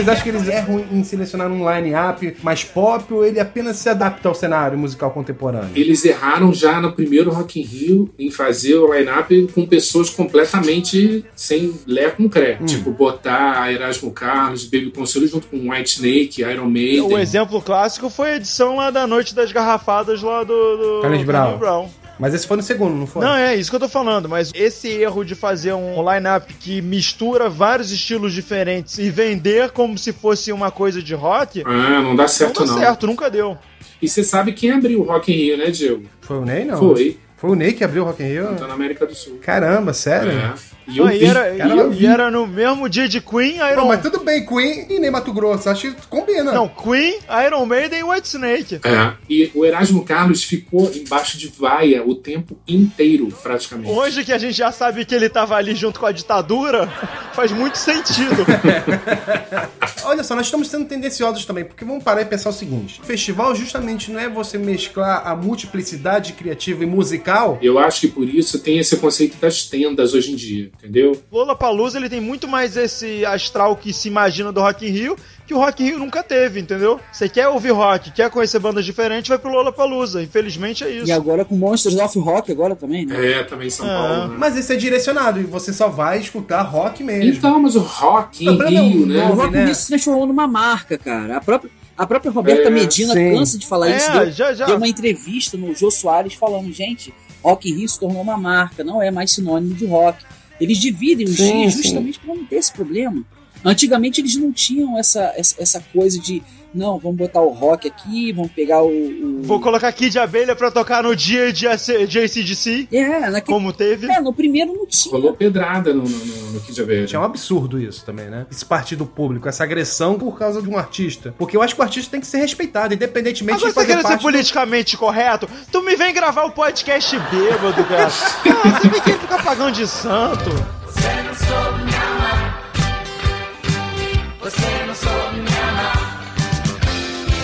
Vocês 0.00 0.08
acham 0.08 0.22
que 0.22 0.28
eles 0.30 0.48
erram 0.48 0.84
em 0.90 1.04
selecionar 1.04 1.48
um 1.48 1.70
line-up 1.70 2.36
mais 2.42 2.64
pop 2.64 3.12
ou 3.12 3.22
ele 3.22 3.38
apenas 3.38 3.76
se 3.76 3.86
adapta 3.86 4.30
ao 4.30 4.34
cenário 4.34 4.78
musical 4.78 5.10
contemporâneo? 5.10 5.72
Eles 5.76 6.02
erraram 6.06 6.54
já 6.54 6.80
no 6.80 6.92
primeiro 6.92 7.30
Rock 7.30 7.60
in 7.60 7.64
Rio 7.64 8.10
em 8.18 8.30
fazer 8.30 8.76
o 8.76 8.94
line-up 8.94 9.48
com 9.54 9.66
pessoas 9.66 10.08
completamente 10.08 11.22
sem 11.36 11.74
lé 11.86 12.08
com 12.08 12.30
cré. 12.30 12.56
Hum. 12.58 12.64
Tipo, 12.64 12.90
botar 12.92 13.70
Erasmo 13.70 14.10
Carlos, 14.10 14.64
Baby 14.64 14.90
Consuelo 14.90 15.28
junto 15.28 15.46
com 15.48 15.70
White 15.70 15.90
Snake, 15.96 16.40
Iron 16.40 16.70
Maiden. 16.70 17.02
O 17.02 17.18
exemplo 17.18 17.60
clássico 17.60 18.08
foi 18.08 18.30
a 18.30 18.36
edição 18.36 18.76
lá 18.76 18.90
da 18.90 19.06
Noite 19.06 19.34
das 19.34 19.52
Garrafadas 19.52 20.22
lá 20.22 20.42
do, 20.44 20.46
do 20.46 21.00
Carlinhos 21.02 21.26
Carlinhos 21.26 21.58
Brown. 21.58 21.90
Mas 22.20 22.34
esse 22.34 22.46
foi 22.46 22.58
no 22.58 22.62
segundo, 22.62 22.94
não 22.94 23.06
foi? 23.06 23.24
Não, 23.24 23.34
é 23.34 23.56
isso 23.56 23.70
que 23.70 23.76
eu 23.76 23.80
tô 23.80 23.88
falando, 23.88 24.28
mas 24.28 24.52
esse 24.54 24.88
erro 24.88 25.24
de 25.24 25.34
fazer 25.34 25.72
um 25.72 25.96
line-up 26.12 26.52
que 26.52 26.82
mistura 26.82 27.48
vários 27.48 27.90
estilos 27.90 28.34
diferentes 28.34 28.98
e 28.98 29.08
vender 29.08 29.70
como 29.70 29.96
se 29.96 30.12
fosse 30.12 30.52
uma 30.52 30.70
coisa 30.70 31.02
de 31.02 31.14
rock, 31.14 31.62
Ah, 31.64 32.02
não 32.02 32.14
dá 32.14 32.28
certo 32.28 32.60
não 32.60 32.66
dá 32.66 32.72
não. 32.74 32.78
certo, 32.80 33.06
nunca 33.06 33.30
deu. 33.30 33.56
E 34.02 34.08
você 34.08 34.22
sabe 34.22 34.52
quem 34.52 34.70
abriu 34.70 35.00
o 35.00 35.04
Rock 35.04 35.32
in 35.32 35.36
Rio, 35.36 35.56
né, 35.56 35.70
Diego? 35.70 36.04
Foi 36.20 36.36
o 36.36 36.44
Ney, 36.44 36.64
não? 36.66 36.78
Foi. 36.78 37.18
Foi 37.38 37.50
o 37.50 37.54
Ney 37.54 37.72
que 37.72 37.82
abriu 37.82 38.02
o 38.02 38.06
Rock 38.06 38.22
in 38.22 38.26
Rio? 38.26 38.54
Tá 38.56 38.66
na 38.66 38.74
América 38.74 39.06
do 39.06 39.14
Sul. 39.14 39.38
Caramba, 39.40 39.94
sério? 39.94 40.30
É. 40.32 40.54
E 40.88 40.98
eu 40.98 41.06
Ah, 41.06 41.14
e, 41.14 41.24
era, 41.24 41.56
cara, 41.56 41.74
e- 41.94 42.00
e 42.02 42.06
era 42.06 42.30
no 42.30 42.46
mesmo 42.46 42.88
dia 42.88 43.08
de 43.08 43.20
Queen, 43.20 43.56
Iron 43.56 43.76
Não, 43.76 43.86
mas 43.88 44.00
tudo 44.02 44.20
bem, 44.24 44.44
Queen 44.44 44.86
e 44.88 44.98
Ney 44.98 45.10
Mato 45.10 45.32
Grosso. 45.32 45.68
Acho 45.68 45.92
que 45.92 46.06
combina. 46.08 46.52
Não, 46.52 46.68
Queen, 46.68 47.18
Iron 47.46 47.64
Maiden 47.66 48.00
e 48.00 48.04
White 48.04 48.26
Snake. 48.28 48.80
É. 48.84 49.12
E 49.28 49.50
o 49.54 49.64
Erasmo 49.64 50.04
Carlos 50.04 50.42
ficou 50.44 50.90
embaixo 50.94 51.38
de 51.38 51.48
vaia 51.48 52.02
o 52.04 52.14
tempo 52.14 52.58
inteiro, 52.66 53.28
praticamente. 53.42 53.90
Hoje 53.92 54.24
que 54.24 54.32
a 54.32 54.38
gente 54.38 54.54
já 54.54 54.72
sabe 54.72 55.04
que 55.04 55.14
ele 55.14 55.28
tava 55.28 55.54
ali 55.56 55.74
junto 55.74 56.00
com 56.00 56.06
a 56.06 56.12
ditadura, 56.12 56.88
faz 57.34 57.52
muito 57.52 57.76
sentido. 57.78 58.44
Olha 60.04 60.22
só, 60.24 60.34
nós 60.34 60.46
estamos 60.46 60.68
sendo 60.68 60.86
tendenciosos 60.86 61.44
também, 61.44 61.64
porque 61.64 61.84
vamos 61.84 62.02
parar 62.02 62.22
e 62.22 62.24
pensar 62.24 62.50
o 62.50 62.52
seguinte: 62.52 63.00
o 63.00 63.04
festival 63.06 63.54
justamente 63.54 64.10
não 64.10 64.18
é 64.18 64.28
você 64.28 64.58
mesclar 64.58 65.26
a 65.26 65.34
multiplicidade 65.36 66.32
criativa 66.32 66.82
e 66.82 66.86
musical. 66.86 67.58
Eu 67.62 67.78
acho 67.78 68.00
que 68.02 68.08
por 68.08 68.28
isso 68.28 68.58
tem 68.58 68.78
esse 68.78 68.96
conceito 68.96 69.36
das 69.38 69.64
tendas 69.64 70.14
hoje 70.14 70.32
em 70.32 70.36
dia, 70.36 70.70
entendeu? 70.82 71.20
Lola 71.30 71.54
Palusa 71.54 71.98
ele 71.98 72.08
tem 72.08 72.20
muito 72.20 72.48
mais 72.48 72.76
esse 72.76 73.24
astral 73.24 73.76
que 73.76 73.92
se 73.92 74.08
imagina 74.08 74.50
do 74.52 74.60
Rock 74.60 74.86
in 74.86 74.90
Rio 74.90 75.16
que 75.46 75.54
o 75.54 75.58
Rock 75.58 75.82
in 75.82 75.86
Rio 75.86 75.98
nunca 75.98 76.22
teve, 76.22 76.60
entendeu? 76.60 77.00
Você 77.12 77.28
quer 77.28 77.48
ouvir 77.48 77.70
rock, 77.72 78.12
quer 78.12 78.30
conhecer 78.30 78.60
bandas 78.60 78.84
diferentes, 78.84 79.28
vai 79.28 79.36
pro 79.36 79.50
Lola 79.50 79.72
Palusa. 79.72 80.22
Infelizmente 80.22 80.84
é 80.84 80.90
isso. 80.90 81.08
E 81.08 81.10
agora 81.12 81.44
com 81.44 81.56
Monsters 81.56 81.96
of 81.98 82.16
Rock 82.20 82.52
agora 82.52 82.76
também, 82.76 83.04
né? 83.04 83.32
É, 83.32 83.42
também 83.42 83.66
em 83.66 83.70
São 83.70 83.84
É. 83.84 83.88
Paulo. 83.92 84.28
Né? 84.28 84.36
Mas 84.38 84.56
isso 84.56 84.72
é 84.72 84.76
direcionado 84.76 85.40
e 85.40 85.42
você 85.42 85.72
só 85.72 85.88
vai 85.88 86.20
escutar 86.20 86.62
rock 86.62 87.02
mesmo. 87.02 87.32
Então, 87.32 87.58
mas 87.58 87.74
o 87.74 87.80
Rock 87.80 88.44
em 88.44 88.56
problema 88.56 88.78
é 88.78 88.82
Rio, 88.88 89.06
né? 89.06 89.24
O 89.24 89.34
Rock 89.34 89.48
in 89.48 89.52
né? 89.58 89.64
Rio 89.64 89.74
se 89.74 89.88
transformou 89.88 90.24
numa 90.24 90.46
marca, 90.46 90.96
cara. 90.96 91.38
A 91.38 91.40
própria, 91.40 91.68
a 91.98 92.06
própria 92.06 92.30
Roberta 92.30 92.68
É, 92.68 92.70
Medina 92.70 93.12
sim. 93.12 93.32
cansa 93.34 93.58
de 93.58 93.66
falar 93.66 93.90
É, 93.90 93.96
isso. 93.96 94.12
Deu, 94.12 94.30
já, 94.30 94.54
já. 94.54 94.66
deu 94.66 94.76
uma 94.76 94.86
entrevista 94.86 95.56
no 95.56 95.74
Jô 95.74 95.90
Soares 95.90 96.34
falando, 96.34 96.72
gente, 96.72 97.12
Rock 97.42 97.68
in 97.68 97.74
Rio 97.74 97.88
se 97.88 97.98
tornou 97.98 98.22
uma 98.22 98.36
marca, 98.36 98.84
não 98.84 99.02
é 99.02 99.10
mais 99.10 99.32
sinônimo 99.32 99.74
de 99.74 99.84
rock. 99.84 100.24
Eles 100.60 100.78
dividem 100.78 101.26
os 101.26 101.36
Sim, 101.36 101.60
dias 101.60 101.74
sim. 101.74 101.82
justamente 101.82 102.18
para 102.20 102.34
não 102.34 102.44
ter 102.44 102.56
esse 102.56 102.72
problema. 102.72 103.24
Antigamente 103.64 104.20
eles 104.20 104.36
não 104.36 104.52
tinham 104.52 104.98
essa, 104.98 105.32
essa, 105.36 105.62
essa 105.62 105.84
coisa 105.92 106.18
de, 106.18 106.42
não, 106.72 106.98
vamos 106.98 107.16
botar 107.18 107.40
o 107.40 107.50
rock 107.50 107.88
aqui, 107.88 108.32
vamos 108.32 108.52
pegar 108.52 108.82
o... 108.82 108.88
o... 108.88 109.42
Vou 109.42 109.60
colocar 109.60 109.92
Kid 109.92 110.18
Abelha 110.18 110.54
pra 110.56 110.70
tocar 110.70 111.02
no 111.02 111.14
dia 111.16 111.52
de, 111.52 111.66
AC 111.66 112.06
de 112.06 112.18
ACDC, 112.20 112.88
É, 112.92 113.28
naquele... 113.28 113.42
como 113.58 113.72
teve. 113.72 114.06
é, 114.10 114.20
no 114.20 114.32
primeiro 114.32 114.72
não 114.72 114.86
tinha. 114.86 115.12
Rolou 115.12 115.34
pedrada 115.34 115.92
no, 115.92 116.02
no, 116.04 116.08
no, 116.08 116.52
no 116.52 116.60
Kid 116.60 116.80
Abelha. 116.80 117.06
É 117.12 117.18
um 117.18 117.24
absurdo 117.24 117.78
isso 117.80 118.04
também, 118.04 118.26
né? 118.30 118.46
Esse 118.50 118.64
partido 118.64 119.00
do 119.00 119.06
público, 119.06 119.48
essa 119.48 119.64
agressão 119.64 120.18
por 120.18 120.38
causa 120.38 120.62
de 120.62 120.68
um 120.68 120.78
artista. 120.78 121.34
Porque 121.36 121.56
eu 121.56 121.62
acho 121.62 121.74
que 121.74 121.80
o 121.80 121.84
artista 121.84 122.10
tem 122.10 122.20
que 122.20 122.26
ser 122.26 122.38
respeitado, 122.38 122.94
independentemente 122.94 123.56
Agora 123.56 123.68
de 123.70 123.74
você 123.74 123.80
fazer 123.80 123.92
quer 123.94 124.02
ser 124.02 124.08
parte 124.08 124.18
do- 124.20 124.22
politicamente 124.22 124.96
correto? 124.96 125.48
Tu 125.72 125.82
me 125.82 125.96
vem 125.96 126.14
gravar 126.14 126.44
o 126.44 126.52
podcast 126.52 127.18
bêbado, 127.30 127.84
cara. 127.84 128.08
Ah, 128.62 128.80
você 128.80 128.88
me 128.88 129.00
quer 129.00 129.18
ficar 129.18 129.42
pagando 129.42 129.72
de 129.72 129.86
santo. 129.88 130.50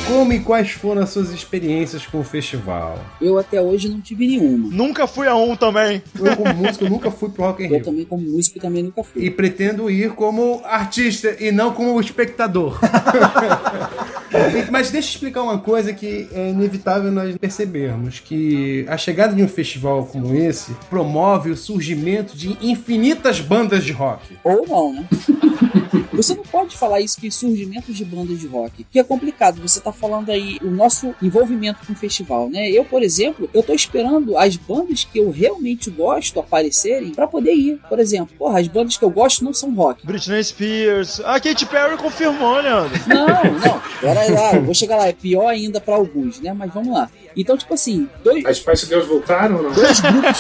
Como 0.07 0.33
e 0.33 0.39
quais 0.39 0.71
foram 0.71 1.03
as 1.03 1.11
suas 1.11 1.31
experiências 1.31 2.07
com 2.07 2.21
o 2.21 2.25
festival? 2.25 2.97
Eu 3.21 3.39
até 3.39 3.61
hoje 3.61 3.89
não 3.89 4.01
tive 4.01 4.27
nenhuma. 4.27 4.69
Nunca 4.73 5.05
fui 5.07 5.27
a 5.27 5.35
um 5.35 5.57
também. 5.57 6.01
Eu, 6.17 6.37
como 6.37 6.55
músico, 6.55 6.89
nunca 6.89 7.11
fui 7.11 7.29
pro 7.29 7.43
Rock 7.43 7.63
in 7.65 7.67
Eu 7.67 7.73
Rio. 7.75 7.85
também, 7.85 8.05
como 8.05 8.23
músico, 8.23 8.61
também 8.61 8.85
nunca 8.85 9.03
fui. 9.03 9.25
E 9.25 9.31
pretendo 9.31 9.91
ir 9.91 10.13
como 10.13 10.63
artista 10.65 11.37
e 11.41 11.51
não 11.51 11.73
como 11.73 12.01
espectador. 12.01 12.79
Mas 14.71 14.91
deixa 14.91 15.09
eu 15.09 15.13
explicar 15.13 15.43
uma 15.43 15.59
coisa 15.59 15.93
que 15.93 16.29
é 16.33 16.51
inevitável 16.51 17.11
nós 17.11 17.37
percebermos: 17.37 18.21
que 18.21 18.85
a 18.89 18.97
chegada 18.97 19.35
de 19.35 19.43
um 19.43 19.49
festival 19.49 20.07
como 20.07 20.35
esse 20.35 20.73
promove 20.89 21.51
o 21.51 21.57
surgimento 21.57 22.37
de 22.37 22.57
infinitas 22.63 23.41
bandas 23.41 23.85
de 23.85 23.93
rock. 23.93 24.37
Ou 24.45 24.67
não, 24.69 24.93
né? 24.93 25.09
Você 26.17 26.35
não 26.35 26.43
pode 26.43 26.77
falar 26.77 27.01
isso 27.01 27.21
que 27.21 27.31
surgimento 27.31 27.93
de 27.93 28.05
bandas 28.05 28.41
de 28.41 28.47
rock, 28.47 28.85
que 28.85 28.99
é 28.99 29.05
complicado. 29.05 29.61
Você 29.61 29.81
tá 29.81 29.93
falando 29.93 30.31
aí 30.31 30.59
o 30.63 30.71
nosso 30.71 31.15
envolvimento 31.23 31.87
com 31.87 31.93
o 31.93 31.97
festival, 31.97 32.49
né? 32.49 32.71
Eu, 32.71 32.85
por 32.85 33.03
exemplo, 33.03 33.49
eu 33.53 33.63
tô 33.63 33.73
esperando 33.73 34.37
as 34.37 34.57
bandas 34.57 35.05
que 35.05 35.19
eu 35.19 35.31
realmente 35.31 35.91
gosto 35.91 36.41
aparecerem 36.41 37.13
pra 37.13 37.27
poder 37.27 37.53
ir. 37.55 37.81
Por 37.89 37.99
exemplo, 37.99 38.35
porra, 38.39 38.61
as 38.61 38.69
bandas 38.69 38.97
que 38.97 39.05
eu 39.05 39.11
gosto 39.11 39.45
não 39.45 39.53
são 39.53 39.75
rock. 39.75 40.07
Britney 40.07 40.43
Spears. 40.43 41.21
A 41.21 41.39
Katy 41.39 41.67
Perry 41.67 41.97
confirmou, 41.97 42.57
Leandro. 42.61 42.99
Não, 43.07 43.27
não. 43.27 43.81
Pera 44.01 44.31
lá, 44.33 44.55
eu 44.55 44.65
vou 44.65 44.75
chegar 44.75 44.97
lá. 44.97 45.07
É 45.09 45.13
pior 45.13 45.49
ainda 45.49 45.81
pra 45.81 45.95
alguns, 45.95 46.41
né? 46.41 46.53
Mas 46.53 46.73
vamos 46.73 46.93
lá. 46.93 47.11
Então, 47.37 47.57
tipo 47.57 47.75
assim, 47.75 48.09
dois, 48.25 48.45
As 48.47 48.57
Spice 48.57 48.87
Girls 48.87 49.07
voltaram 49.09 49.57
ou 49.57 49.63
não? 49.65 49.73
dois 49.73 50.01
grupos, 50.01 50.39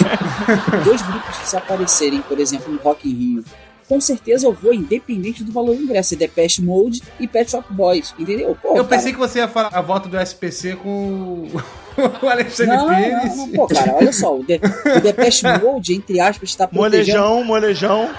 dois 0.85 1.03
grupos 1.03 1.39
que 1.39 1.49
se 1.49 1.57
aparecerem, 1.57 2.23
por 2.23 2.39
exemplo, 2.41 2.73
no 2.73 2.79
Rock 2.79 3.07
in 3.09 3.13
Rio, 3.15 3.45
com 3.89 4.01
certeza 4.01 4.47
eu 4.47 4.53
vou, 4.53 4.73
independente 4.75 5.45
do 5.45 5.53
valor 5.53 5.77
do 5.77 5.83
ingresso. 5.83 6.15
É 6.15 6.17
Depeche 6.17 6.63
Mode 6.63 7.03
e 7.21 7.27
Pet 7.27 7.51
Shop 7.51 7.67
Boys, 7.73 8.15
entendeu? 8.19 8.57
Pô, 8.61 8.69
Eu 8.71 8.85
cara, 8.85 8.89
pensei 8.89 9.13
que 9.13 9.19
você 9.19 9.39
ia 9.39 9.49
falar 9.49 9.71
a 9.73 9.81
volta 9.81 10.09
do 10.09 10.19
SPC 10.19 10.77
com 10.77 11.47
o 12.23 12.29
Alexandre 12.29 12.77
Não, 12.77 12.89
Pires. 12.89 13.37
não, 13.37 13.47
não, 13.47 13.53
pô, 13.53 13.67
cara, 13.67 13.95
olha 13.95 14.13
só, 14.13 14.37
o, 14.37 14.45
De, 14.45 14.61
o 14.97 15.01
Depeche 15.01 15.47
Mode, 15.59 15.95
entre 15.95 16.21
aspas, 16.21 16.51
está 16.51 16.67
protegendo... 16.67 17.19
Molejão, 17.19 17.45
molejão. 17.45 18.11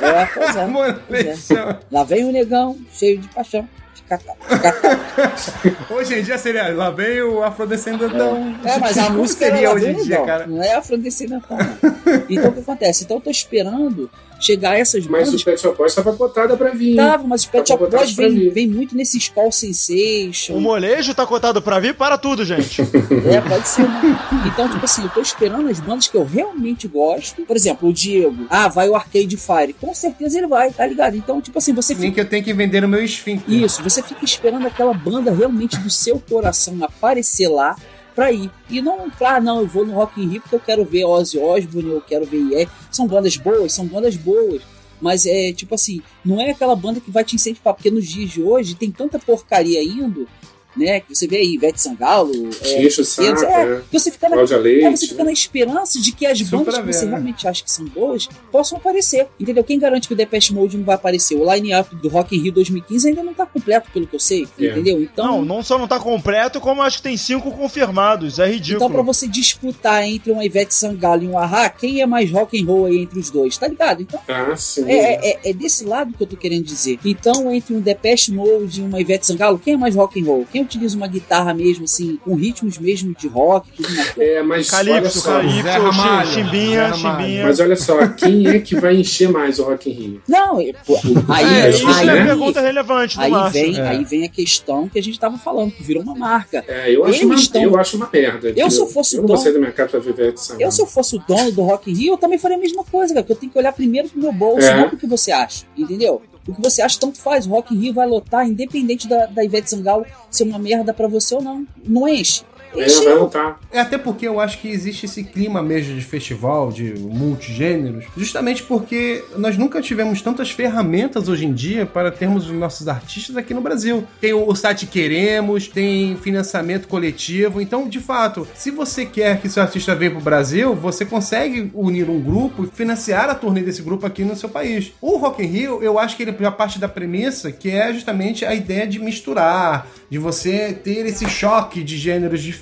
É, 0.00 0.26
pois 0.26 0.56
é. 0.56 0.66
Molejão. 0.66 1.78
Lá 1.90 2.04
vem 2.04 2.24
o 2.24 2.32
negão, 2.32 2.76
cheio 2.92 3.18
de 3.18 3.28
paixão. 3.28 3.68
Hoje 5.90 6.18
em 6.18 6.22
dia 6.22 6.36
seria, 6.36 6.68
lá 6.74 6.90
vem 6.90 7.22
o 7.22 7.42
afrodescendentão. 7.42 8.54
É, 8.64 8.78
mas 8.78 8.98
a 8.98 9.08
música 9.08 9.46
seria 9.46 9.72
hoje 9.72 9.86
hoje 9.86 10.00
em 10.00 10.04
dia, 10.04 10.20
cara? 10.22 10.46
Não 10.46 10.62
é 10.62 10.74
afrodescendentão, 10.74 11.56
não. 11.56 12.22
Então 12.28 12.50
o 12.50 12.52
que 12.52 12.60
acontece? 12.60 13.04
Então 13.04 13.16
eu 13.16 13.20
tô 13.22 13.30
esperando 13.30 14.10
chegar 14.44 14.78
essas 14.78 15.06
Mas 15.06 15.28
bandas 15.28 15.40
o 15.40 15.44
Pet 15.44 15.60
Shop 15.60 15.78
Boys 15.78 15.94
tava 15.94 16.12
botada 16.12 16.56
pra 16.56 16.70
vir. 16.70 16.96
Tava, 16.96 17.24
mas 17.26 17.44
o 17.44 17.50
Pet 17.50 17.68
Shop 17.68 17.86
Boys 17.90 18.12
vem, 18.12 18.50
vem 18.50 18.68
muito 18.68 18.96
nesses 18.96 19.28
call 19.28 19.52
sensation. 19.52 20.54
O 20.54 20.60
molejo 20.60 21.14
tá 21.14 21.24
cotado 21.26 21.62
pra 21.62 21.78
vir 21.78 21.94
para 21.94 22.18
tudo, 22.18 22.44
gente. 22.44 22.82
É, 23.32 23.40
pode 23.40 23.68
ser, 23.68 23.82
né? 23.82 24.18
Então, 24.46 24.68
tipo 24.68 24.84
assim, 24.84 25.02
eu 25.04 25.08
tô 25.10 25.20
esperando 25.20 25.68
as 25.68 25.78
bandas 25.78 26.08
que 26.08 26.16
eu 26.16 26.24
realmente 26.24 26.88
gosto. 26.88 27.42
Por 27.42 27.54
exemplo, 27.54 27.88
o 27.88 27.92
Diego. 27.92 28.46
Ah, 28.50 28.68
vai 28.68 28.88
o 28.88 28.96
Arcade 28.96 29.36
Fire. 29.36 29.74
Com 29.74 29.94
certeza 29.94 30.38
ele 30.38 30.46
vai, 30.46 30.70
tá 30.70 30.84
ligado? 30.86 31.16
Então, 31.16 31.40
tipo 31.40 31.56
assim, 31.58 31.72
você 31.72 31.94
Nem 31.94 32.02
fica. 32.04 32.14
que 32.14 32.20
eu 32.20 32.28
tenho 32.28 32.42
que 32.42 32.52
vender 32.52 32.84
o 32.84 32.88
meu 32.88 33.02
esfíncter. 33.02 33.54
Isso, 33.54 33.82
você 33.82 34.02
fica 34.02 34.24
esperando 34.24 34.66
aquela 34.66 34.92
banda 34.92 35.30
realmente 35.30 35.76
do 35.78 35.88
seu 35.90 36.18
coração 36.28 36.76
aparecer 36.82 37.48
lá 37.48 37.76
pra 38.14 38.32
ir. 38.32 38.50
E 38.68 38.80
não, 38.80 39.10
ah, 39.20 39.40
não, 39.40 39.60
eu 39.60 39.66
vou 39.66 39.86
no 39.86 39.94
Rock 39.94 40.20
in 40.20 40.28
Rio 40.28 40.42
porque 40.42 40.54
eu 40.56 40.60
quero 40.60 40.84
ver 40.84 41.04
Ozzy 41.04 41.38
Osbourne, 41.38 41.90
eu 41.90 42.00
quero 42.00 42.24
ver 42.24 42.38
IE. 42.38 42.68
São 42.90 43.06
bandas 43.06 43.36
boas, 43.36 43.72
são 43.72 43.86
bandas 43.86 44.16
boas. 44.16 44.62
Mas 45.00 45.26
é 45.26 45.52
tipo 45.52 45.74
assim, 45.74 46.00
não 46.24 46.40
é 46.40 46.50
aquela 46.50 46.76
banda 46.76 47.00
que 47.00 47.10
vai 47.10 47.24
te 47.24 47.34
incentivar, 47.34 47.74
porque 47.74 47.90
nos 47.90 48.06
dias 48.06 48.30
de 48.30 48.40
hoje 48.40 48.76
tem 48.76 48.90
tanta 48.90 49.18
porcaria 49.18 49.82
indo, 49.82 50.28
né? 50.76 51.00
Que 51.00 51.14
você 51.14 51.26
vê 51.26 51.36
aí, 51.38 51.54
Ivete 51.54 51.80
Sangalo, 51.80 52.32
é, 52.64 52.68
é, 52.74 52.86
é. 52.86 53.82
você 53.92 54.10
fica 54.10 54.28
na, 54.28 54.36
é, 54.36 54.56
Leite. 54.56 54.90
você 54.90 55.06
fica 55.08 55.24
na 55.24 55.32
esperança 55.32 56.00
de 56.00 56.12
que 56.12 56.26
as 56.26 56.38
Super 56.38 56.58
bandas 56.58 56.78
que 56.78 56.92
você 56.92 57.04
né? 57.04 57.10
realmente 57.12 57.46
acha 57.48 57.62
que 57.62 57.70
são 57.70 57.84
boas 57.86 58.28
possam 58.50 58.78
aparecer. 58.78 59.26
Entendeu? 59.38 59.62
Quem 59.64 59.78
garante 59.78 60.08
que 60.08 60.14
o 60.14 60.16
Depeche 60.16 60.52
Mode 60.54 60.76
não 60.76 60.84
vai 60.84 60.94
aparecer? 60.94 61.34
O 61.36 61.52
line-up 61.52 61.94
do 61.96 62.08
Rock 62.08 62.36
in 62.36 62.40
Rio 62.42 62.52
2015 62.52 63.08
ainda 63.08 63.22
não 63.22 63.34
tá 63.34 63.46
completo, 63.46 63.90
pelo 63.92 64.06
que 64.06 64.16
eu 64.16 64.20
sei. 64.20 64.46
É. 64.58 64.66
Entendeu? 64.66 65.00
Então, 65.02 65.26
Não, 65.26 65.44
não 65.44 65.62
só 65.62 65.78
não 65.78 65.88
tá 65.88 65.98
completo, 65.98 66.60
como 66.60 66.82
acho 66.82 66.98
que 66.98 67.02
tem 67.04 67.16
cinco 67.16 67.50
confirmados. 67.50 68.38
É 68.38 68.46
ridículo. 68.48 68.76
então 68.84 68.90
pra 68.90 69.02
você 69.02 69.26
disputar 69.28 70.02
entre 70.04 70.30
uma 70.32 70.44
Ivete 70.44 70.74
Sangalo 70.74 71.22
e 71.22 71.28
um 71.28 71.38
Ahá, 71.38 71.68
quem 71.68 72.00
é 72.00 72.06
mais 72.06 72.30
rock 72.30 72.60
and 72.60 72.66
roll 72.66 72.86
aí 72.86 72.98
entre 72.98 73.18
os 73.18 73.30
dois? 73.30 73.56
Tá 73.56 73.66
ligado? 73.68 74.02
Então, 74.02 74.20
Ah, 74.28 74.56
sim. 74.56 74.84
é, 74.90 75.30
é, 75.32 75.50
é 75.50 75.52
desse 75.52 75.84
lado 75.84 76.12
que 76.12 76.22
eu 76.22 76.26
tô 76.26 76.36
querendo 76.36 76.64
dizer. 76.64 76.98
Então, 77.04 77.50
entre 77.52 77.74
um 77.74 77.80
Depeche 77.80 78.32
Mode 78.32 78.80
e 78.80 78.84
uma 78.84 79.00
Ivete 79.00 79.26
Sangalo, 79.26 79.58
quem 79.58 79.74
é 79.74 79.76
mais 79.76 79.94
rock 79.94 80.20
and 80.20 80.24
roll? 80.24 80.46
Quem 80.50 80.61
utiliza 80.62 80.96
uma 80.96 81.06
guitarra 81.06 81.52
mesmo, 81.54 81.84
assim, 81.84 82.16
com 82.24 82.34
ritmos 82.34 82.78
mesmo 82.78 83.14
de 83.14 83.28
rock, 83.28 83.70
tudo 83.76 83.88
mais? 83.94 84.18
É, 84.18 84.42
mas 84.42 84.72
olha 84.72 84.92
Calypso, 84.94 85.20
só. 85.20 85.32
Calypso, 85.32 85.62
Zé 85.62 85.70
Ramalho, 85.78 86.28
Chimbinha. 86.30 86.92
Chimbinha. 86.94 87.46
Mas 87.46 87.60
olha 87.60 87.76
só, 87.76 88.06
quem 88.08 88.46
é 88.48 88.58
que 88.60 88.74
vai 88.76 88.96
encher 88.96 89.28
mais 89.30 89.58
o 89.58 89.64
Rock 89.64 89.90
in 89.90 89.92
Rio? 89.92 90.22
Não, 90.28 90.60
é, 90.60 90.72
pô, 90.86 90.96
aí, 91.28 91.44
É, 91.62 91.70
isso 91.70 91.86
aí, 91.88 92.08
é 92.08 92.20
a 92.20 92.24
pergunta 92.26 92.60
relevante 92.60 93.20
aí 93.20 93.30
Márcio. 93.30 93.52
vem, 93.62 93.78
É. 93.78 93.88
aí 93.88 94.04
vem 94.04 94.24
a 94.24 94.28
questão 94.28 94.88
que 94.88 94.98
a 94.98 95.02
gente 95.02 95.18
tava 95.18 95.36
falando, 95.38 95.70
que 95.72 95.82
virou 95.82 96.02
uma 96.02 96.14
marca. 96.14 96.64
É, 96.68 96.94
eu 96.94 97.04
acho, 97.04 97.14
Eles 97.14 97.24
uma, 97.24 97.34
estão- 97.34 97.62
eu 97.62 97.78
acho 97.78 97.96
uma 97.96 98.08
merda. 98.12 98.52
Eu, 98.56 98.70
se 98.70 98.80
eu 98.80 98.86
fosse 98.86 99.16
eu 99.16 99.20
não 99.22 99.26
dono- 99.26 99.36
vou 99.36 99.44
sair 99.44 99.52
do 99.54 99.60
mercado 99.60 99.90
pra 99.90 100.00
viver 100.00 100.28
edição. 100.28 100.56
Eu, 100.60 100.70
se 100.70 100.80
eu 100.80 100.86
fosse 100.86 101.16
o 101.16 101.18
dono 101.26 101.52
do 101.52 101.62
Rock 101.62 101.90
in 101.90 101.94
Rio, 101.94 102.12
eu 102.14 102.18
também 102.18 102.38
faria 102.38 102.56
a 102.56 102.60
mesma 102.60 102.84
coisa, 102.84 103.12
cara, 103.14 103.22
porque 103.24 103.32
eu 103.32 103.36
tenho 103.36 103.52
que 103.52 103.58
olhar 103.58 103.72
primeiro 103.72 104.08
pro 104.08 104.20
meu 104.20 104.32
bolso, 104.32 104.66
É. 104.66 104.76
não 104.76 104.88
pro 104.88 104.98
que 104.98 105.06
você 105.06 105.32
acha, 105.32 105.64
entendeu? 105.76 106.20
O 106.46 106.54
que 106.54 106.60
você 106.60 106.82
acha, 106.82 106.98
tanto 106.98 107.18
faz. 107.18 107.46
Rock 107.46 107.74
Rio 107.74 107.94
vai 107.94 108.06
lotar, 108.06 108.46
independente 108.46 109.06
da, 109.08 109.26
da 109.26 109.44
Ivete 109.44 109.70
Sangalo 109.70 110.04
ser 110.30 110.44
uma 110.44 110.58
merda 110.58 110.92
pra 110.92 111.06
você 111.06 111.34
ou 111.34 111.42
não. 111.42 111.66
Não 111.84 112.08
enche. 112.08 112.44
É, 112.74 112.88
vai. 113.28 113.54
É 113.70 113.80
até 113.80 113.98
porque 113.98 114.26
eu 114.26 114.40
acho 114.40 114.60
que 114.60 114.68
existe 114.68 115.06
esse 115.06 115.24
clima 115.24 115.62
mesmo 115.62 115.94
de 115.94 116.04
festival, 116.04 116.70
de 116.70 116.94
multigêneros, 116.98 118.04
justamente 118.16 118.62
porque 118.62 119.24
nós 119.36 119.56
nunca 119.56 119.80
tivemos 119.80 120.22
tantas 120.22 120.50
ferramentas 120.50 121.28
hoje 121.28 121.46
em 121.46 121.52
dia 121.52 121.86
para 121.86 122.10
termos 122.10 122.48
os 122.48 122.56
nossos 122.56 122.88
artistas 122.88 123.36
aqui 123.36 123.54
no 123.54 123.60
Brasil. 123.60 124.04
Tem 124.20 124.32
o, 124.32 124.46
o 124.46 124.54
site 124.54 124.86
Queremos, 124.86 125.68
tem 125.68 126.16
financiamento 126.16 126.88
coletivo, 126.88 127.60
então, 127.60 127.88
de 127.88 128.00
fato, 128.00 128.46
se 128.54 128.70
você 128.70 129.06
quer 129.06 129.40
que 129.40 129.48
seu 129.48 129.62
artista 129.62 129.94
venha 129.94 130.10
para 130.10 130.20
o 130.20 130.22
Brasil, 130.22 130.74
você 130.74 131.04
consegue 131.04 131.70
unir 131.74 132.08
um 132.08 132.20
grupo 132.20 132.64
e 132.64 132.66
financiar 132.66 133.30
a 133.30 133.34
turnê 133.34 133.60
desse 133.60 133.82
grupo 133.82 134.06
aqui 134.06 134.24
no 134.24 134.36
seu 134.36 134.48
país. 134.48 134.92
O 135.00 135.16
Rock 135.16 135.42
in 135.42 135.46
Rio, 135.46 135.82
eu 135.82 135.98
acho 135.98 136.16
que 136.16 136.22
ele 136.22 136.36
já 136.38 136.50
parte 136.50 136.78
da 136.78 136.88
premissa 136.88 137.52
que 137.52 137.70
é 137.70 137.92
justamente 137.92 138.44
a 138.44 138.54
ideia 138.54 138.86
de 138.86 138.98
misturar, 138.98 139.86
de 140.10 140.18
você 140.18 140.72
ter 140.72 141.06
esse 141.06 141.28
choque 141.28 141.82
de 141.82 141.96
gêneros 141.96 142.42
diferentes. 142.42 142.61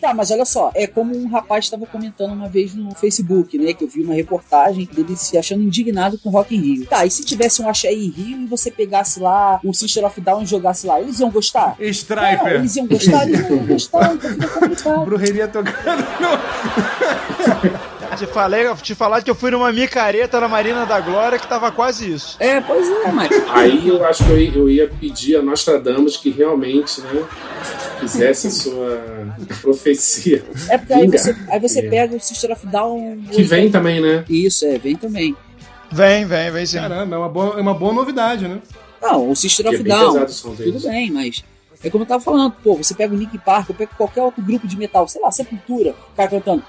Tá, 0.00 0.14
mas 0.14 0.30
olha 0.30 0.44
só, 0.44 0.70
é 0.74 0.86
como 0.86 1.16
um 1.16 1.28
rapaz 1.28 1.64
estava 1.64 1.86
comentando 1.86 2.32
uma 2.32 2.48
vez 2.48 2.74
no 2.74 2.94
Facebook, 2.94 3.58
né? 3.58 3.72
Que 3.74 3.84
eu 3.84 3.88
vi 3.88 4.02
uma 4.02 4.14
reportagem 4.14 4.88
dele 4.92 5.16
se 5.16 5.36
achando 5.36 5.62
indignado 5.62 6.18
com 6.18 6.28
o 6.28 6.32
Rock 6.32 6.54
in 6.54 6.60
Rio. 6.60 6.86
Tá, 6.86 7.04
e 7.04 7.10
se 7.10 7.24
tivesse 7.24 7.60
um 7.62 7.68
Axé 7.68 7.92
em 7.92 8.08
Rio 8.10 8.42
e 8.42 8.46
você 8.46 8.70
pegasse 8.70 9.20
lá 9.20 9.60
um 9.64 9.72
System 9.72 10.04
of 10.04 10.20
Down 10.20 10.42
e 10.42 10.46
jogasse 10.46 10.86
lá, 10.86 11.00
eles 11.00 11.18
iam 11.20 11.30
gostar? 11.30 11.76
Não, 11.78 11.86
Striper. 11.86 12.54
eles 12.54 12.76
iam 12.76 12.86
gostar, 12.86 13.26
eles 13.28 13.42
não 13.48 13.56
iam 13.56 13.66
gostar, 13.66 14.14
então 14.14 14.30
fica 14.30 14.48
complicado. 14.48 15.04
Brujeria 15.04 15.48
tocando 15.48 15.74
Te, 18.16 18.26
falei, 18.26 18.64
te 18.76 18.94
falar 18.94 19.22
que 19.22 19.30
eu 19.30 19.34
fui 19.34 19.50
numa 19.50 19.72
micareta 19.72 20.38
na 20.40 20.46
Marina 20.46 20.86
da 20.86 21.00
Glória 21.00 21.36
que 21.36 21.48
tava 21.48 21.72
quase 21.72 22.12
isso. 22.12 22.36
É, 22.38 22.60
pois 22.60 22.88
é, 22.88 23.10
mas. 23.10 23.28
Aí 23.48 23.88
eu 23.88 24.04
acho 24.04 24.22
que 24.24 24.30
eu, 24.30 24.38
ia- 24.40 24.52
eu 24.54 24.70
ia 24.70 24.88
pedir 24.88 25.36
a 25.36 25.42
Nostradamus 25.42 26.16
que 26.16 26.30
realmente, 26.30 27.00
né, 27.00 27.24
fizesse 28.00 28.46
a 28.46 28.50
sua 28.50 29.34
profecia. 29.60 30.44
É 30.68 30.78
porque 30.78 30.92
aí 30.92 31.08
você, 31.08 31.36
aí 31.48 31.60
você 31.60 31.80
É. 31.80 31.88
pega 31.90 32.16
o 32.16 32.20
System 32.20 32.52
of 32.52 32.66
Down. 32.66 33.22
Que 33.30 33.42
vem 33.42 33.70
também, 33.70 34.00
né? 34.00 34.24
Isso, 34.28 34.64
é, 34.66 34.78
vem 34.78 34.96
também. 34.96 35.36
Vem, 35.92 36.24
vem, 36.26 36.50
vem 36.50 36.66
sim. 36.66 36.78
Caramba, 36.78 37.14
é 37.16 37.18
uma 37.18 37.28
boa, 37.28 37.58
é 37.58 37.60
uma 37.60 37.74
boa 37.74 37.92
novidade, 37.92 38.48
né? 38.48 38.58
Não, 39.00 39.30
o 39.30 39.36
Que 39.36 39.68
é 39.68 39.70
of 39.70 39.82
bem 39.82 39.92
Down. 39.92 40.26
Tudo 40.26 40.56
deles. 40.56 40.82
bem, 40.82 41.10
mas. 41.10 41.44
É 41.84 41.90
como 41.90 42.02
eu 42.04 42.08
tava 42.08 42.22
falando, 42.22 42.52
pô, 42.62 42.74
você 42.76 42.94
pega 42.94 43.14
o 43.14 43.16
Nick 43.16 43.36
Park, 43.38 43.68
eu 43.68 43.74
pego 43.74 43.92
qualquer 43.96 44.22
outro 44.22 44.42
grupo 44.42 44.66
de 44.66 44.76
metal, 44.76 45.06
sei 45.06 45.20
lá, 45.20 45.30
Sepultura, 45.30 45.90
o 46.12 46.16
cara 46.16 46.28
cantando. 46.30 46.62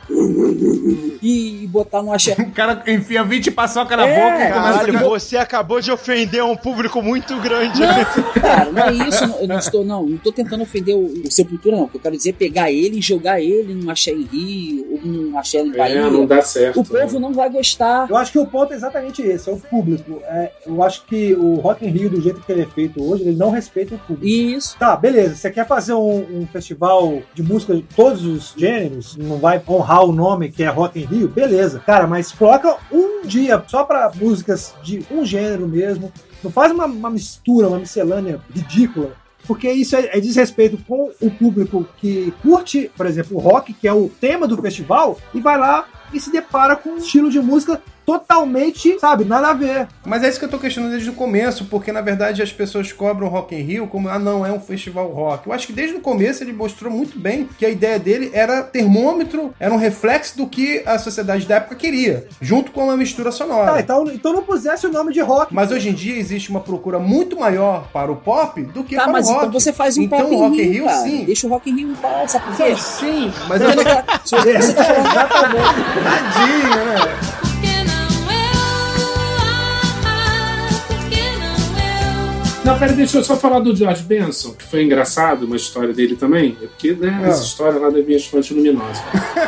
E 1.21 1.67
botar 1.71 2.01
no 2.03 2.11
axé. 2.13 2.35
O 2.39 2.51
cara 2.51 2.83
enfia 2.87 3.23
20 3.23 3.51
paçoca 3.51 3.95
na 3.97 4.07
É, 4.07 4.15
boca 4.15 4.43
e 4.45 4.51
começa 4.53 4.77
Caralho, 4.79 4.97
a... 4.97 5.01
você 5.09 5.37
acabou 5.37 5.81
de 5.81 5.91
ofender 5.91 6.43
um 6.43 6.55
público 6.55 7.01
muito 7.01 7.39
grande. 7.41 7.79
Não, 7.81 8.41
cara, 8.41 8.71
não 8.71 8.83
é 8.83 8.93
isso. 9.07 9.23
eu 9.23 9.27
não- 9.27 9.35
Eu 9.45 9.47
não 9.47 9.57
estou, 9.59 9.85
não, 9.85 10.05
não 10.05 10.17
tô 10.17 10.31
tentando 10.31 10.63
ofender 10.63 10.95
o, 10.95 11.05
o 11.27 11.31
Sepultura, 11.31 11.75
não. 11.77 11.83
O 11.83 11.87
que 11.89 11.97
eu 11.97 12.01
quero 12.01 12.15
dizer 12.17 12.29
é 12.31 12.33
pegar 12.33 12.71
ele 12.71 12.97
e 12.97 13.01
jogar 13.01 13.39
ele 13.41 13.73
num 13.75 13.89
axé 13.89 14.11
em 14.11 14.23
Rio, 14.23 14.85
ou 14.91 14.99
num 15.05 15.37
axé 15.37 15.59
em 15.61 15.71
Bahia. 15.71 15.99
É, 15.99 16.09
não 16.09 16.25
dá 16.25 16.41
certo. 16.41 16.79
o 16.79 16.85
povo 16.85 17.19
não 17.19 17.33
vai 17.33 17.49
gostar. 17.49 18.07
Eu 18.09 18.17
acho 18.17 18.31
que 18.31 18.39
o 18.39 18.45
ponto 18.45 18.73
é 18.73 18.75
exatamente 18.75 19.21
esse, 19.21 19.49
é 19.49 19.53
o 19.53 19.57
público. 19.57 20.19
É, 20.25 20.51
eu 20.65 20.81
acho 20.83 21.05
que 21.05 21.33
o 21.35 21.55
Rock 21.55 21.85
in 21.85 21.89
Rio, 21.89 22.09
do 22.09 22.21
jeito 22.21 22.41
que 22.41 22.51
ele 22.51 22.61
é 22.61 22.65
feito 22.65 23.01
hoje, 23.03 23.23
ele 23.23 23.35
não 23.35 23.49
respeita 23.51 23.95
o 23.95 23.99
público. 23.99 24.25
Isso. 24.27 24.75
Tá, 24.77 24.95
beleza. 25.05 25.35
Você 25.35 25.51
quer 25.51 25.67
fazer 25.67 25.93
um, 25.93 26.41
um 26.41 26.47
festival 26.47 27.21
de 27.35 27.43
música 27.43 27.75
de 27.75 27.83
todos 27.83 28.25
os 28.25 28.55
gêneros, 28.57 29.15
não 29.15 29.37
vai 29.37 29.61
honrar 29.67 30.03
o 30.03 30.11
nome 30.11 30.51
que 30.51 30.63
é 30.63 30.67
Rock 30.67 30.99
in 30.99 31.05
Rio? 31.05 31.27
Beleza. 31.27 31.79
Cara, 31.79 32.07
mas 32.07 32.31
coloca 32.31 32.75
um 32.91 33.21
dia 33.23 33.63
só 33.67 33.83
pra 33.83 34.11
músicas 34.15 34.73
de 34.81 35.05
um 35.11 35.23
gênero 35.23 35.67
mesmo. 35.67 36.11
Não 36.43 36.49
faz 36.49 36.71
uma, 36.71 36.85
uma 36.85 37.09
mistura, 37.11 37.67
uma 37.67 37.77
miscelânea 37.77 38.41
ridícula. 38.51 39.11
Porque 39.45 39.71
isso 39.71 39.95
é, 39.95 40.17
é 40.17 40.19
desrespeito 40.19 40.75
com 40.87 41.11
o 41.21 41.29
público 41.29 41.87
que 41.97 42.33
curte, 42.41 42.89
por 42.97 43.05
exemplo, 43.05 43.37
o 43.37 43.39
rock, 43.39 43.73
que 43.73 43.87
é 43.87 43.93
o 43.93 44.09
tema 44.09 44.47
do 44.47 44.59
festival, 44.59 45.19
e 45.35 45.39
vai 45.39 45.55
lá 45.55 45.87
e 46.11 46.19
se 46.19 46.31
depara 46.31 46.75
com 46.75 46.89
um 46.89 46.97
estilo 46.97 47.29
de 47.29 47.39
música 47.39 47.79
totalmente, 48.05 48.99
sabe, 48.99 49.25
nada 49.25 49.49
a 49.49 49.53
ver. 49.53 49.87
Mas 50.05 50.23
é 50.23 50.29
isso 50.29 50.39
que 50.39 50.45
eu 50.45 50.49
tô 50.49 50.59
questionando 50.59 50.91
desde 50.91 51.09
o 51.09 51.13
começo, 51.13 51.65
porque 51.65 51.91
na 51.91 52.01
verdade 52.01 52.41
as 52.41 52.51
pessoas 52.51 52.91
cobram 52.91 53.27
Rock 53.27 53.55
in 53.55 53.61
Rio 53.61 53.87
como, 53.87 54.09
ah 54.09 54.19
não, 54.19 54.45
é 54.45 54.51
um 54.51 54.59
festival 54.59 55.07
rock. 55.11 55.47
Eu 55.47 55.53
acho 55.53 55.67
que 55.67 55.73
desde 55.73 55.95
o 55.95 55.99
começo 55.99 56.43
ele 56.43 56.53
mostrou 56.53 56.91
muito 56.91 57.17
bem 57.19 57.49
que 57.57 57.65
a 57.65 57.69
ideia 57.69 57.97
dele 57.99 58.29
era 58.33 58.61
termômetro, 58.63 59.53
era 59.59 59.73
um 59.73 59.77
reflexo 59.77 60.37
do 60.37 60.47
que 60.47 60.83
a 60.85 60.97
sociedade 60.99 61.45
da 61.45 61.55
época 61.55 61.75
queria, 61.75 62.27
junto 62.41 62.71
com 62.71 62.83
uma 62.85 62.97
mistura 62.97 63.25
Tá, 63.25 63.31
sonora. 63.31 63.79
então, 63.79 64.05
então 64.11 64.33
não 64.33 64.43
pusesse 64.43 64.85
o 64.87 64.91
nome 64.91 65.11
de 65.11 65.19
rock. 65.21 65.53
Mas 65.53 65.71
hoje 65.71 65.89
em 65.89 65.93
dia 65.93 66.15
existe 66.17 66.49
uma 66.49 66.59
procura 66.59 66.99
muito 66.99 67.37
maior 67.39 67.87
para 67.91 68.11
o 68.11 68.15
pop 68.15 68.61
do 68.61 68.83
que 68.83 68.95
Tá, 68.95 69.03
para 69.03 69.11
mas 69.13 69.27
o 69.27 69.31
rock. 69.31 69.39
então 69.47 69.51
você 69.59 69.73
faz 69.73 69.97
um 69.97 70.03
então, 70.03 70.19
pop 70.19 70.33
o 70.33 70.37
Rock 70.39 70.61
in 70.61 70.65
Rio, 70.69 70.89
sim. 71.03 71.23
Deixa 71.25 71.47
o 71.47 71.49
Rock 71.49 71.69
in 71.69 71.75
Rio 71.75 71.91
em 71.91 71.95
paz, 71.95 72.31
sabe 72.31 72.45
por 72.45 72.55
quê? 72.57 72.75
Sim, 72.77 73.31
mas 73.47 73.61
Tá 73.61 73.67
eu 73.67 73.75
você 73.75 74.73
tá 74.73 74.83
falando 74.83 75.07
exatamente. 75.07 75.65
tadinho, 76.03 76.85
né? 76.85 76.95
Não 82.65 82.77
pera, 82.79 82.93
deixa 82.93 83.17
eu 83.17 83.23
só 83.23 83.37
falar 83.37 83.59
do 83.59 83.75
George 83.75 84.03
Benson, 84.03 84.53
que 84.53 84.63
foi 84.65 84.83
engraçado, 84.83 85.45
uma 85.45 85.55
história 85.55 85.93
dele 85.93 86.15
também. 86.15 86.57
É 86.61 86.67
porque, 86.67 86.93
né, 86.93 87.21
Ah. 87.23 87.27
essa 87.27 87.43
história 87.43 87.79
lá 87.79 87.89
das 87.89 88.05
minhas 88.05 88.25
fontes 88.25 88.49
luminosas. 88.51 89.01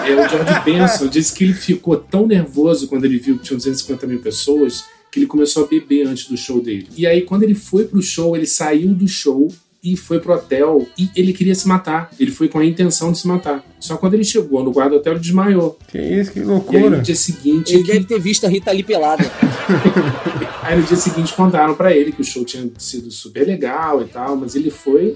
É, 0.06 0.14
o 0.14 0.30
George 0.30 0.62
Benson 0.64 1.08
disse 1.08 1.34
que 1.34 1.44
ele 1.44 1.54
ficou 1.54 1.98
tão 1.98 2.28
nervoso 2.28 2.88
quando 2.88 3.06
ele 3.06 3.18
viu 3.18 3.38
que 3.38 3.44
tinham 3.44 3.58
250 3.58 4.06
mil 4.08 4.20
pessoas 4.20 4.86
que 5.12 5.20
ele 5.20 5.26
começou 5.28 5.64
a 5.64 5.68
beber 5.68 6.06
antes 6.08 6.28
do 6.28 6.38
show 6.38 6.62
dele. 6.62 6.88
E 6.96 7.08
aí, 7.08 7.22
quando 7.22 7.44
ele 7.44 7.56
foi 7.56 7.86
pro 7.86 8.02
show, 8.02 8.36
ele 8.36 8.46
saiu 8.46 8.94
do 8.94 9.08
show 9.08 9.48
e 9.94 9.96
foi 9.96 10.20
pro 10.20 10.34
hotel 10.34 10.88
e 10.98 11.10
ele 11.16 11.32
queria 11.34 11.56
se 11.56 11.68
matar. 11.68 12.12
Ele 12.20 12.32
foi 12.32 12.48
com 12.50 12.60
a 12.60 12.66
intenção 12.66 13.12
de 13.12 13.20
se 13.20 13.28
matar. 13.28 13.64
Só 13.80 13.96
quando 13.96 14.16
ele 14.16 14.24
chegou 14.24 14.64
no 14.64 14.72
guarda-hotel, 14.72 15.14
ele 15.14 15.22
desmaiou. 15.22 15.78
Que 15.88 15.98
isso, 15.98 16.32
que 16.32 16.40
E 16.40 16.42
aí, 16.42 16.48
loucura. 16.48 16.90
no 16.90 17.02
dia 17.02 17.16
seguinte, 17.16 17.74
Ele 17.74 17.84
deve 17.84 18.06
ter 18.06 18.20
visto 18.20 18.46
a 18.46 18.50
Rita 18.50 18.70
ali 18.72 18.84
pelada. 18.84 19.24
Aí 20.62 20.78
no 20.78 20.84
dia 20.84 20.98
seguinte 20.98 21.34
contaram 21.34 21.76
pra 21.76 21.96
ele 21.96 22.12
que 22.12 22.22
o 22.22 22.26
show 22.26 22.44
tinha 22.44 22.70
sido 22.78 23.10
super 23.10 23.48
legal 23.48 24.02
e 24.02 24.06
tal, 24.06 24.36
mas 24.36 24.54
ele 24.54 24.70
foi 24.70 25.16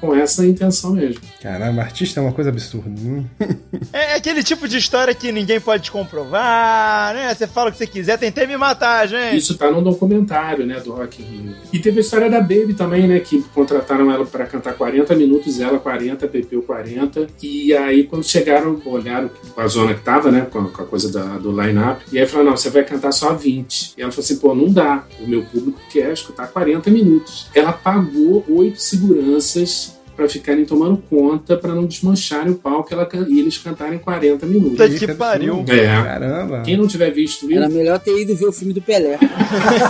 com 0.00 0.14
essa 0.14 0.46
intenção 0.46 0.92
mesmo. 0.92 1.20
Caramba, 1.42 1.82
artista 1.82 2.20
é 2.20 2.22
uma 2.22 2.32
coisa 2.32 2.50
absurda. 2.50 2.88
Hum. 2.88 3.24
É 3.92 4.16
aquele 4.16 4.42
tipo 4.42 4.68
de 4.68 4.76
história 4.76 5.14
que 5.14 5.30
ninguém 5.32 5.60
pode 5.60 5.84
te 5.84 5.90
comprovar, 5.90 7.14
né? 7.14 7.34
Você 7.34 7.46
fala 7.46 7.68
o 7.70 7.72
que 7.72 7.78
você 7.78 7.86
quiser, 7.86 8.18
tentei 8.18 8.46
me 8.46 8.56
matar, 8.56 9.06
gente. 9.08 9.36
Isso 9.36 9.56
tá 9.56 9.70
no 9.70 9.80
documentário, 9.80 10.66
né, 10.66 10.78
do 10.80 10.92
Rock 10.92 11.22
Rio. 11.22 11.54
E 11.72 11.78
teve 11.78 11.98
a 11.98 12.00
história 12.00 12.28
da 12.30 12.40
Baby 12.40 12.74
também, 12.74 13.06
né, 13.08 13.20
que 13.20 13.40
contrataram 13.54 14.10
ela 14.10 14.26
pra 14.26 14.46
cantar 14.46 14.74
40 14.74 15.14
minutos, 15.14 15.58
ela 15.60 15.78
40, 15.78 16.26
Pepeu 16.28 16.62
40. 16.62 17.28
E 17.42 17.72
aí 17.74 18.04
quando 18.04 18.24
chegaram, 18.24 18.80
olharam 18.84 19.30
a 19.56 19.66
zona 19.68 19.94
que 19.94 20.00
tava, 20.02 20.30
né, 20.30 20.46
com 20.50 20.58
a, 20.58 20.68
com 20.70 20.82
a 20.82 20.86
coisa 20.86 21.10
da- 21.10 21.38
do 21.38 21.50
line-up, 21.50 22.04
e 22.12 22.18
aí 22.18 22.26
falaram, 22.26 22.50
não, 22.50 22.56
você 22.56 22.68
vai 22.70 22.84
cantar 22.84 23.12
só 23.12 23.32
20. 23.34 23.94
E 23.96 24.02
ela 24.02 24.10
falou 24.12 24.24
assim, 24.24 24.36
pô, 24.36 24.54
não 24.54 24.70
dá. 24.70 25.04
O 25.20 25.26
meu 25.26 25.42
público 25.44 25.80
quer 25.90 26.12
escutar 26.12 26.46
40 26.48 26.90
minutos. 26.90 27.46
Ela 27.54 27.72
pagou 27.72 28.44
oito 28.48 28.80
seguranças 28.80 29.87
pra 30.18 30.28
ficarem 30.28 30.64
tomando 30.64 31.00
conta 31.08 31.56
pra 31.56 31.72
não 31.72 31.86
desmancharem 31.86 32.50
o 32.50 32.56
palco 32.56 32.88
e, 32.90 32.92
ela 32.92 33.08
e 33.28 33.38
eles 33.38 33.56
cantarem 33.56 34.00
40 34.00 34.44
minutos. 34.46 34.76
Puta 34.76 34.88
que 34.88 35.14
pariu. 35.14 35.64
É. 35.68 35.86
Caramba. 35.86 36.62
Quem 36.62 36.76
não 36.76 36.88
tiver 36.88 37.12
visto 37.12 37.48
Era 37.48 37.66
isso, 37.66 37.76
melhor 37.76 38.00
ter 38.00 38.20
ido 38.20 38.34
ver 38.34 38.46
o 38.46 38.52
filme 38.52 38.74
do 38.74 38.82
Pelé. 38.82 39.16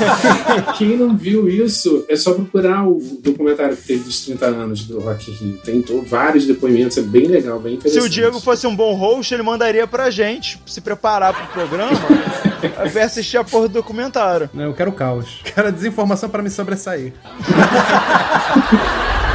quem 0.76 0.98
não 0.98 1.16
viu 1.16 1.48
isso, 1.48 2.04
é 2.10 2.14
só 2.14 2.34
procurar 2.34 2.86
o 2.86 3.00
documentário 3.22 3.74
que 3.74 3.84
teve 3.84 4.04
dos 4.04 4.22
30 4.26 4.44
anos 4.44 4.84
do 4.84 5.00
Rock 5.00 5.30
Rio. 5.30 5.56
Tem 5.64 5.82
vários 6.06 6.46
depoimentos, 6.46 6.98
é 6.98 7.02
bem 7.02 7.26
legal, 7.26 7.58
bem 7.58 7.72
Se 7.72 7.78
interessante. 7.78 8.04
o 8.04 8.08
Diego 8.10 8.38
fosse 8.38 8.66
um 8.66 8.76
bom 8.76 8.94
host, 8.94 9.32
ele 9.32 9.42
mandaria 9.42 9.86
pra 9.86 10.10
gente 10.10 10.60
se 10.66 10.82
preparar 10.82 11.32
pro 11.32 11.46
programa 11.54 11.98
pra 12.92 13.04
assistir 13.04 13.38
a 13.38 13.44
porra 13.44 13.68
do 13.68 13.74
documentário. 13.74 14.50
Não, 14.52 14.64
eu 14.64 14.74
quero 14.74 14.92
caos. 14.92 15.40
Quero 15.42 15.72
desinformação 15.72 16.28
pra 16.28 16.42
me 16.42 16.50
sobressair. 16.50 17.14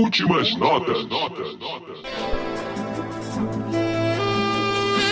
Últimas 0.00 0.56
notas. 0.56 1.06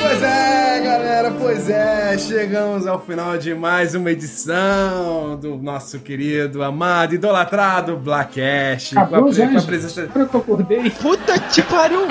Pois 0.00 0.22
é, 0.22 0.80
galera, 0.80 1.30
pois 1.38 1.68
é, 1.68 2.16
chegamos 2.16 2.86
ao 2.86 2.98
final 2.98 3.36
de 3.36 3.54
mais 3.54 3.94
uma 3.94 4.10
edição 4.10 5.36
do 5.38 5.56
nosso 5.56 5.98
querido, 5.98 6.62
amado, 6.62 7.14
idolatrado 7.14 7.98
Blackcast. 7.98 8.96
Acabou, 8.96 9.30
com 9.34 9.42
a, 9.42 9.48
com 9.48 9.58
a 9.58 9.62
presença 9.62 10.04
Agora 10.04 10.26
que 10.26 10.34
eu 10.34 10.40
acordei. 10.40 10.90
Puta 10.90 11.38
que 11.38 11.60
pariu! 11.62 12.06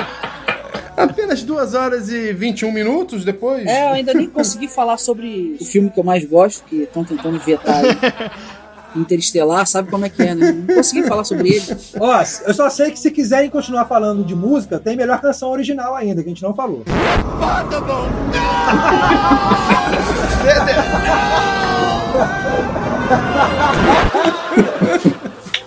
apenas 0.97 1.43
2 1.43 1.73
horas 1.75 2.09
e 2.09 2.33
21 2.33 2.71
minutos 2.71 3.23
depois. 3.23 3.65
É, 3.65 3.85
eu 3.85 3.93
ainda 3.93 4.13
nem 4.13 4.27
consegui 4.27 4.67
falar 4.67 4.97
sobre 4.97 5.57
o 5.59 5.65
filme 5.65 5.89
que 5.89 5.99
eu 5.99 6.03
mais 6.03 6.25
gosto, 6.25 6.63
que 6.65 6.83
estão 6.83 7.03
tentando 7.03 7.39
vetar 7.39 7.83
aí. 7.83 7.87
Interestelar, 8.95 9.67
sabe 9.67 9.89
como 9.89 10.05
é 10.05 10.09
que 10.09 10.21
é, 10.23 10.33
né? 10.33 10.51
Não 10.51 10.75
consegui 10.75 11.03
falar 11.07 11.23
sobre 11.23 11.49
ele. 11.49 11.77
Ó, 11.99 12.23
eu 12.45 12.53
só 12.53 12.69
sei 12.69 12.91
que 12.91 12.99
se 12.99 13.11
quiserem 13.11 13.49
continuar 13.49 13.85
falando 13.85 14.23
de 14.23 14.35
música, 14.35 14.79
tem 14.79 14.95
melhor 14.95 15.19
canção 15.21 15.49
original 15.49 15.95
ainda, 15.95 16.23
que 16.23 16.29
a 16.29 16.31
gente 16.31 16.43
não 16.43 16.53
falou. 16.53 16.83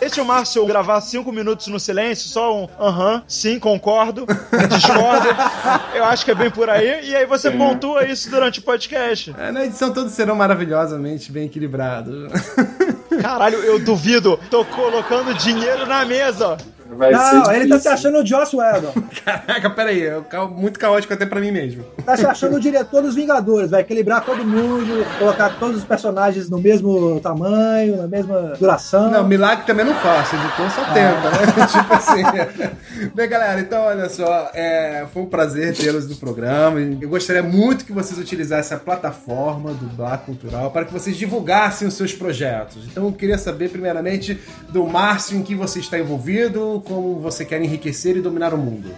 Deixa 0.00 0.22
o 0.22 0.24
Márcio 0.24 0.66
gravar 0.66 1.00
cinco 1.02 1.30
minutos 1.30 1.68
no 1.68 1.78
silêncio, 1.78 2.28
só 2.28 2.64
um 2.64 2.68
aham, 2.80 3.22
sim, 3.28 3.60
concordo, 3.60 4.26
discordo. 4.68 5.28
Eu 5.94 6.04
acho 6.04 6.24
que 6.24 6.32
é 6.32 6.34
bem 6.34 6.50
por 6.50 6.68
aí. 6.68 7.10
E 7.10 7.14
aí 7.14 7.26
você 7.26 7.50
pontua 7.50 8.04
isso 8.04 8.28
durante 8.28 8.58
o 8.58 8.62
podcast. 8.62 9.32
É, 9.38 9.52
na 9.52 9.64
edição 9.66 9.92
todos 9.92 10.12
serão 10.12 10.34
maravilhosamente 10.34 11.30
bem 11.30 11.46
equilibrados. 11.46 12.32
Caralho, 13.20 13.58
eu 13.58 13.78
duvido. 13.78 14.38
Tô 14.50 14.64
colocando 14.64 15.34
dinheiro 15.34 15.86
na 15.86 16.04
mesa. 16.04 16.56
Vai 16.96 17.12
não, 17.12 17.44
ser 17.44 17.54
ele 17.54 17.68
tá 17.68 17.78
se 17.78 17.88
achando 17.88 18.18
o 18.18 18.26
Joss 18.26 18.56
Whedon. 18.56 18.92
Caraca, 19.24 19.70
peraí, 19.70 20.06
é 20.06 20.22
muito 20.48 20.78
caótico 20.78 21.12
até 21.12 21.24
pra 21.24 21.40
mim 21.40 21.50
mesmo. 21.50 21.84
Tá 22.04 22.16
se 22.16 22.26
achando 22.26 22.56
o 22.56 22.60
diretor 22.60 23.02
dos 23.02 23.14
Vingadores. 23.14 23.70
Vai 23.70 23.82
equilibrar 23.82 24.24
todo 24.24 24.44
mundo, 24.44 25.06
colocar 25.18 25.58
todos 25.58 25.78
os 25.78 25.84
personagens 25.84 26.48
no 26.48 26.58
mesmo 26.58 27.20
tamanho, 27.20 27.96
na 27.96 28.06
mesma 28.06 28.54
duração. 28.58 29.10
Não, 29.10 29.26
milagre 29.26 29.64
também 29.66 29.84
não 29.84 29.94
faço, 29.94 30.34
editor 30.34 30.70
só 30.70 30.84
tenta, 30.92 31.30
né? 31.30 31.66
tipo 31.70 31.94
assim. 31.94 33.10
Bem, 33.14 33.28
galera, 33.28 33.60
então 33.60 33.82
olha 33.82 34.08
só, 34.08 34.50
é, 34.54 35.06
foi 35.12 35.22
um 35.22 35.26
prazer 35.26 35.76
tê-los 35.76 36.08
no 36.08 36.16
programa. 36.16 36.80
Eu 36.80 37.08
gostaria 37.08 37.42
muito 37.42 37.84
que 37.84 37.92
vocês 37.92 38.18
utilizassem 38.18 38.76
a 38.76 38.80
plataforma 38.80 39.72
do 39.72 39.86
Black 39.96 40.24
Cultural 40.24 40.70
para 40.70 40.84
que 40.84 40.92
vocês 40.92 41.16
divulgassem 41.16 41.86
os 41.86 41.94
seus 41.94 42.12
projetos. 42.12 42.84
Então 42.86 43.04
eu 43.04 43.12
queria 43.12 43.38
saber, 43.38 43.70
primeiramente, 43.70 44.40
do 44.70 44.86
Márcio 44.86 45.36
em 45.36 45.42
que 45.42 45.54
você 45.54 45.78
está 45.78 45.98
envolvido, 45.98 46.79
como 46.80 47.18
você 47.20 47.44
quer 47.44 47.60
enriquecer 47.62 48.16
e 48.16 48.20
dominar 48.20 48.54
o 48.54 48.58
mundo. 48.58 48.90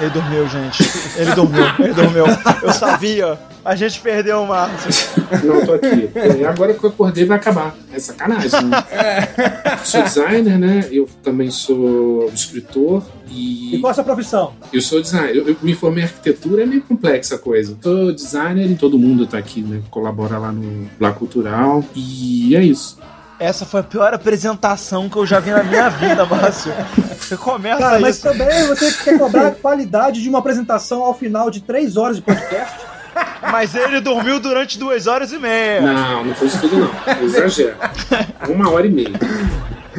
Ele 0.00 0.10
dormiu, 0.10 0.48
gente. 0.48 0.82
Ele 1.16 1.34
dormiu, 1.34 1.64
ele 1.80 1.92
dormiu. 1.92 2.24
Eu 2.62 2.72
sabia. 2.72 3.36
A 3.64 3.74
gente 3.74 4.00
perdeu 4.00 4.42
o 4.42 4.46
Márcio. 4.46 5.24
Não, 5.44 5.66
tô 5.66 5.72
aqui. 5.74 6.08
É, 6.14 6.46
agora 6.46 6.72
que 6.72 6.84
eu 6.84 6.90
acordei 6.90 7.24
vai 7.24 7.36
acabar. 7.36 7.74
É 7.92 7.98
sacanagem. 7.98 8.50
Né? 8.64 9.78
Sou 9.84 10.02
designer, 10.02 10.56
né? 10.56 10.88
Eu 10.90 11.08
também 11.22 11.50
sou 11.50 12.30
escritor 12.32 13.02
E 13.28 13.74
e 13.74 13.80
qual 13.80 13.90
a 13.90 13.94
sua 13.94 14.04
profissão? 14.04 14.52
eu 14.72 14.80
sou 14.80 15.02
designer. 15.02 15.36
Eu, 15.36 15.48
eu 15.48 15.56
me 15.60 15.74
formei 15.74 16.04
em 16.04 16.06
arquitetura, 16.06 16.62
é 16.62 16.66
meio 16.66 16.82
complexa 16.82 17.34
a 17.34 17.38
coisa. 17.38 17.76
Sou 17.82 18.12
designer 18.12 18.70
e 18.70 18.76
todo 18.76 18.96
mundo 18.98 19.26
tá 19.26 19.36
aqui, 19.36 19.60
né? 19.62 19.82
Colabora 19.90 20.38
lá 20.38 20.52
no 20.52 20.88
Lá 21.00 21.10
Cultural. 21.12 21.84
E 21.94 22.54
é 22.54 22.62
isso. 22.62 22.98
Essa 23.38 23.64
foi 23.64 23.80
a 23.80 23.82
pior 23.84 24.12
apresentação 24.12 25.08
que 25.08 25.16
eu 25.16 25.24
já 25.24 25.38
vi 25.38 25.50
na 25.50 25.62
minha 25.62 25.88
vida, 25.88 26.24
Márcio. 26.26 26.72
Você 27.18 27.36
começa 27.36 27.78
Cara, 27.78 28.00
mas 28.00 28.16
isso. 28.16 28.28
também 28.28 28.66
você 28.66 28.92
quer 29.04 29.18
cobrar 29.18 29.48
a 29.48 29.50
qualidade 29.52 30.20
de 30.20 30.28
uma 30.28 30.40
apresentação 30.40 31.02
ao 31.02 31.14
final 31.14 31.48
de 31.50 31.60
três 31.60 31.96
horas 31.96 32.16
de 32.16 32.22
podcast? 32.22 32.74
Mas 33.50 33.74
ele 33.74 34.00
dormiu 34.00 34.40
durante 34.40 34.78
duas 34.78 35.06
horas 35.06 35.32
e 35.32 35.38
meia. 35.38 35.80
Não, 35.80 36.24
não 36.24 36.34
foi 36.34 36.48
isso 36.48 36.60
tudo, 36.60 36.78
não. 36.78 37.22
Exagero. 37.22 37.76
Uma 38.48 38.70
hora 38.70 38.86
e 38.86 38.90
meia. 38.90 39.12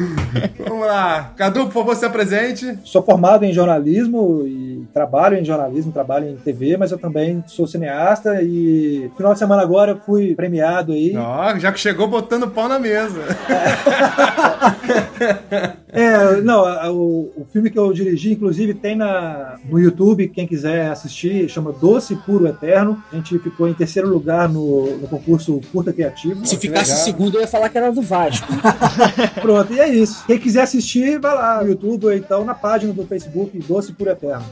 Vamos 0.66 0.86
lá. 0.86 1.32
Cadu, 1.36 1.66
por 1.66 1.72
favor, 1.72 1.96
se 1.96 2.04
apresente. 2.04 2.78
Sou 2.84 3.02
formado 3.02 3.44
em 3.44 3.52
jornalismo 3.52 4.44
e 4.46 4.86
trabalho 4.92 5.36
em 5.36 5.44
jornalismo, 5.44 5.92
trabalho 5.92 6.28
em 6.28 6.36
TV, 6.36 6.76
mas 6.76 6.90
eu 6.90 6.98
também 6.98 7.42
sou 7.46 7.66
cineasta 7.66 8.42
e 8.42 9.08
no 9.10 9.16
final 9.16 9.32
de 9.32 9.38
semana 9.38 9.62
agora 9.62 9.92
eu 9.92 9.98
fui 9.98 10.34
premiado 10.34 10.92
aí. 10.92 11.14
Ó, 11.16 11.58
já 11.58 11.72
que 11.72 11.80
chegou 11.80 12.08
botando 12.08 12.48
pau 12.48 12.68
na 12.68 12.78
mesa. 12.78 13.20
É, 15.92 16.40
não, 16.40 16.62
o, 16.92 17.32
o 17.36 17.46
filme 17.52 17.68
que 17.68 17.78
eu 17.78 17.92
dirigi, 17.92 18.32
inclusive, 18.32 18.74
tem 18.74 18.94
na, 18.94 19.56
no 19.68 19.78
YouTube, 19.78 20.28
quem 20.28 20.46
quiser 20.46 20.88
assistir, 20.88 21.48
chama 21.48 21.72
Doce 21.72 22.14
Puro 22.14 22.46
Eterno. 22.46 23.02
A 23.12 23.16
gente 23.16 23.38
ficou 23.40 23.68
em 23.68 23.74
terceiro 23.74 24.08
lugar 24.08 24.48
no, 24.48 24.98
no 24.98 25.08
concurso 25.08 25.60
Curta 25.72 25.92
Criativo. 25.92 26.46
Se 26.46 26.56
ficasse 26.56 27.04
segundo, 27.04 27.36
eu 27.36 27.40
ia 27.40 27.48
falar 27.48 27.68
que 27.68 27.78
era 27.78 27.90
do 27.90 28.02
Vasco. 28.02 28.46
Pronto, 29.42 29.72
e 29.72 29.80
é 29.80 29.89
isso. 29.90 30.24
Quem 30.26 30.38
quiser 30.38 30.62
assistir, 30.62 31.18
vai 31.18 31.34
lá 31.34 31.62
no 31.62 31.68
YouTube 31.68 32.06
ou 32.06 32.12
então 32.12 32.44
na 32.44 32.54
página 32.54 32.92
do 32.92 33.06
Facebook 33.06 33.58
Doce 33.58 33.92
Puro 33.92 34.10
Eterno. 34.10 34.44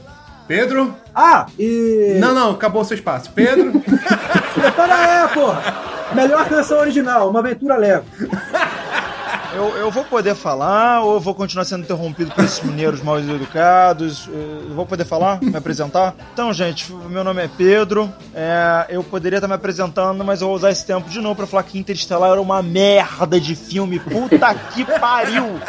Pedro? 0.47 0.95
Ah, 1.13 1.45
e. 1.59 2.17
Não, 2.19 2.33
não, 2.33 2.51
acabou 2.51 2.81
o 2.81 2.85
seu 2.85 2.95
espaço. 2.95 3.31
Pedro? 3.31 3.71
Para 4.75 5.23
é, 5.23 5.27
porra! 5.27 5.89
Melhor 6.15 6.49
canção 6.49 6.79
original, 6.79 7.29
Uma 7.29 7.39
Aventura 7.39 7.77
Leve. 7.77 8.05
Eu, 9.53 9.75
eu 9.77 9.89
vou 9.89 10.03
poder 10.05 10.35
falar 10.35 11.01
ou 11.01 11.19
vou 11.19 11.33
continuar 11.33 11.65
sendo 11.65 11.83
interrompido 11.83 12.31
por 12.31 12.43
esses 12.43 12.61
mineiros 12.61 13.01
mal 13.01 13.19
educados? 13.19 14.29
Eu 14.31 14.75
vou 14.75 14.85
poder 14.85 15.05
falar? 15.05 15.41
Me 15.41 15.55
apresentar? 15.55 16.13
Então, 16.33 16.53
gente, 16.53 16.91
meu 16.91 17.23
nome 17.23 17.43
é 17.43 17.49
Pedro. 17.57 18.13
É, 18.33 18.85
eu 18.89 19.03
poderia 19.03 19.37
estar 19.37 19.47
me 19.47 19.55
apresentando, 19.55 20.23
mas 20.23 20.41
eu 20.41 20.47
vou 20.47 20.55
usar 20.55 20.69
esse 20.69 20.85
tempo 20.85 21.09
de 21.09 21.19
novo 21.19 21.35
pra 21.35 21.47
falar 21.47 21.63
que 21.63 21.79
Interestelar 21.79 22.31
era 22.31 22.41
uma 22.41 22.61
merda 22.61 23.39
de 23.39 23.55
filme. 23.55 23.99
Puta 23.99 24.53
que 24.53 24.85
pariu! 24.85 25.59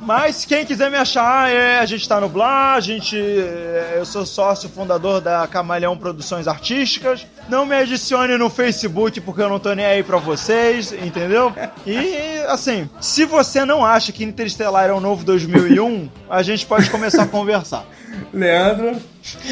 Mas 0.00 0.46
quem 0.46 0.64
quiser 0.64 0.90
me 0.90 0.96
achar, 0.96 1.50
é, 1.50 1.78
a 1.78 1.84
gente 1.84 2.08
tá 2.08 2.18
no 2.20 2.28
Blá, 2.28 2.74
a 2.74 2.80
gente. 2.80 3.16
é, 3.16 3.96
eu 3.98 4.06
sou 4.06 4.24
sócio 4.24 4.68
fundador 4.68 5.20
da 5.20 5.46
Camaleão 5.46 5.96
Produções 5.96 6.48
Artísticas. 6.48 7.26
Não 7.48 7.66
me 7.66 7.74
adicione 7.76 8.36
no 8.38 8.48
Facebook 8.48 9.20
porque 9.20 9.42
eu 9.42 9.48
não 9.48 9.58
tô 9.58 9.72
nem 9.74 9.84
aí 9.84 10.02
pra 10.02 10.16
vocês, 10.16 10.92
entendeu? 10.92 11.52
E 11.86 12.37
assim, 12.48 12.88
se 13.00 13.24
você 13.24 13.64
não 13.64 13.84
acha 13.84 14.12
que 14.12 14.24
Interestelar 14.24 14.88
é 14.88 14.92
o 14.92 15.00
novo 15.00 15.24
2001, 15.24 16.08
a 16.28 16.42
gente 16.42 16.66
pode 16.66 16.90
começar 16.90 17.22
a 17.22 17.26
conversar. 17.26 17.86
Leandro? 18.32 18.96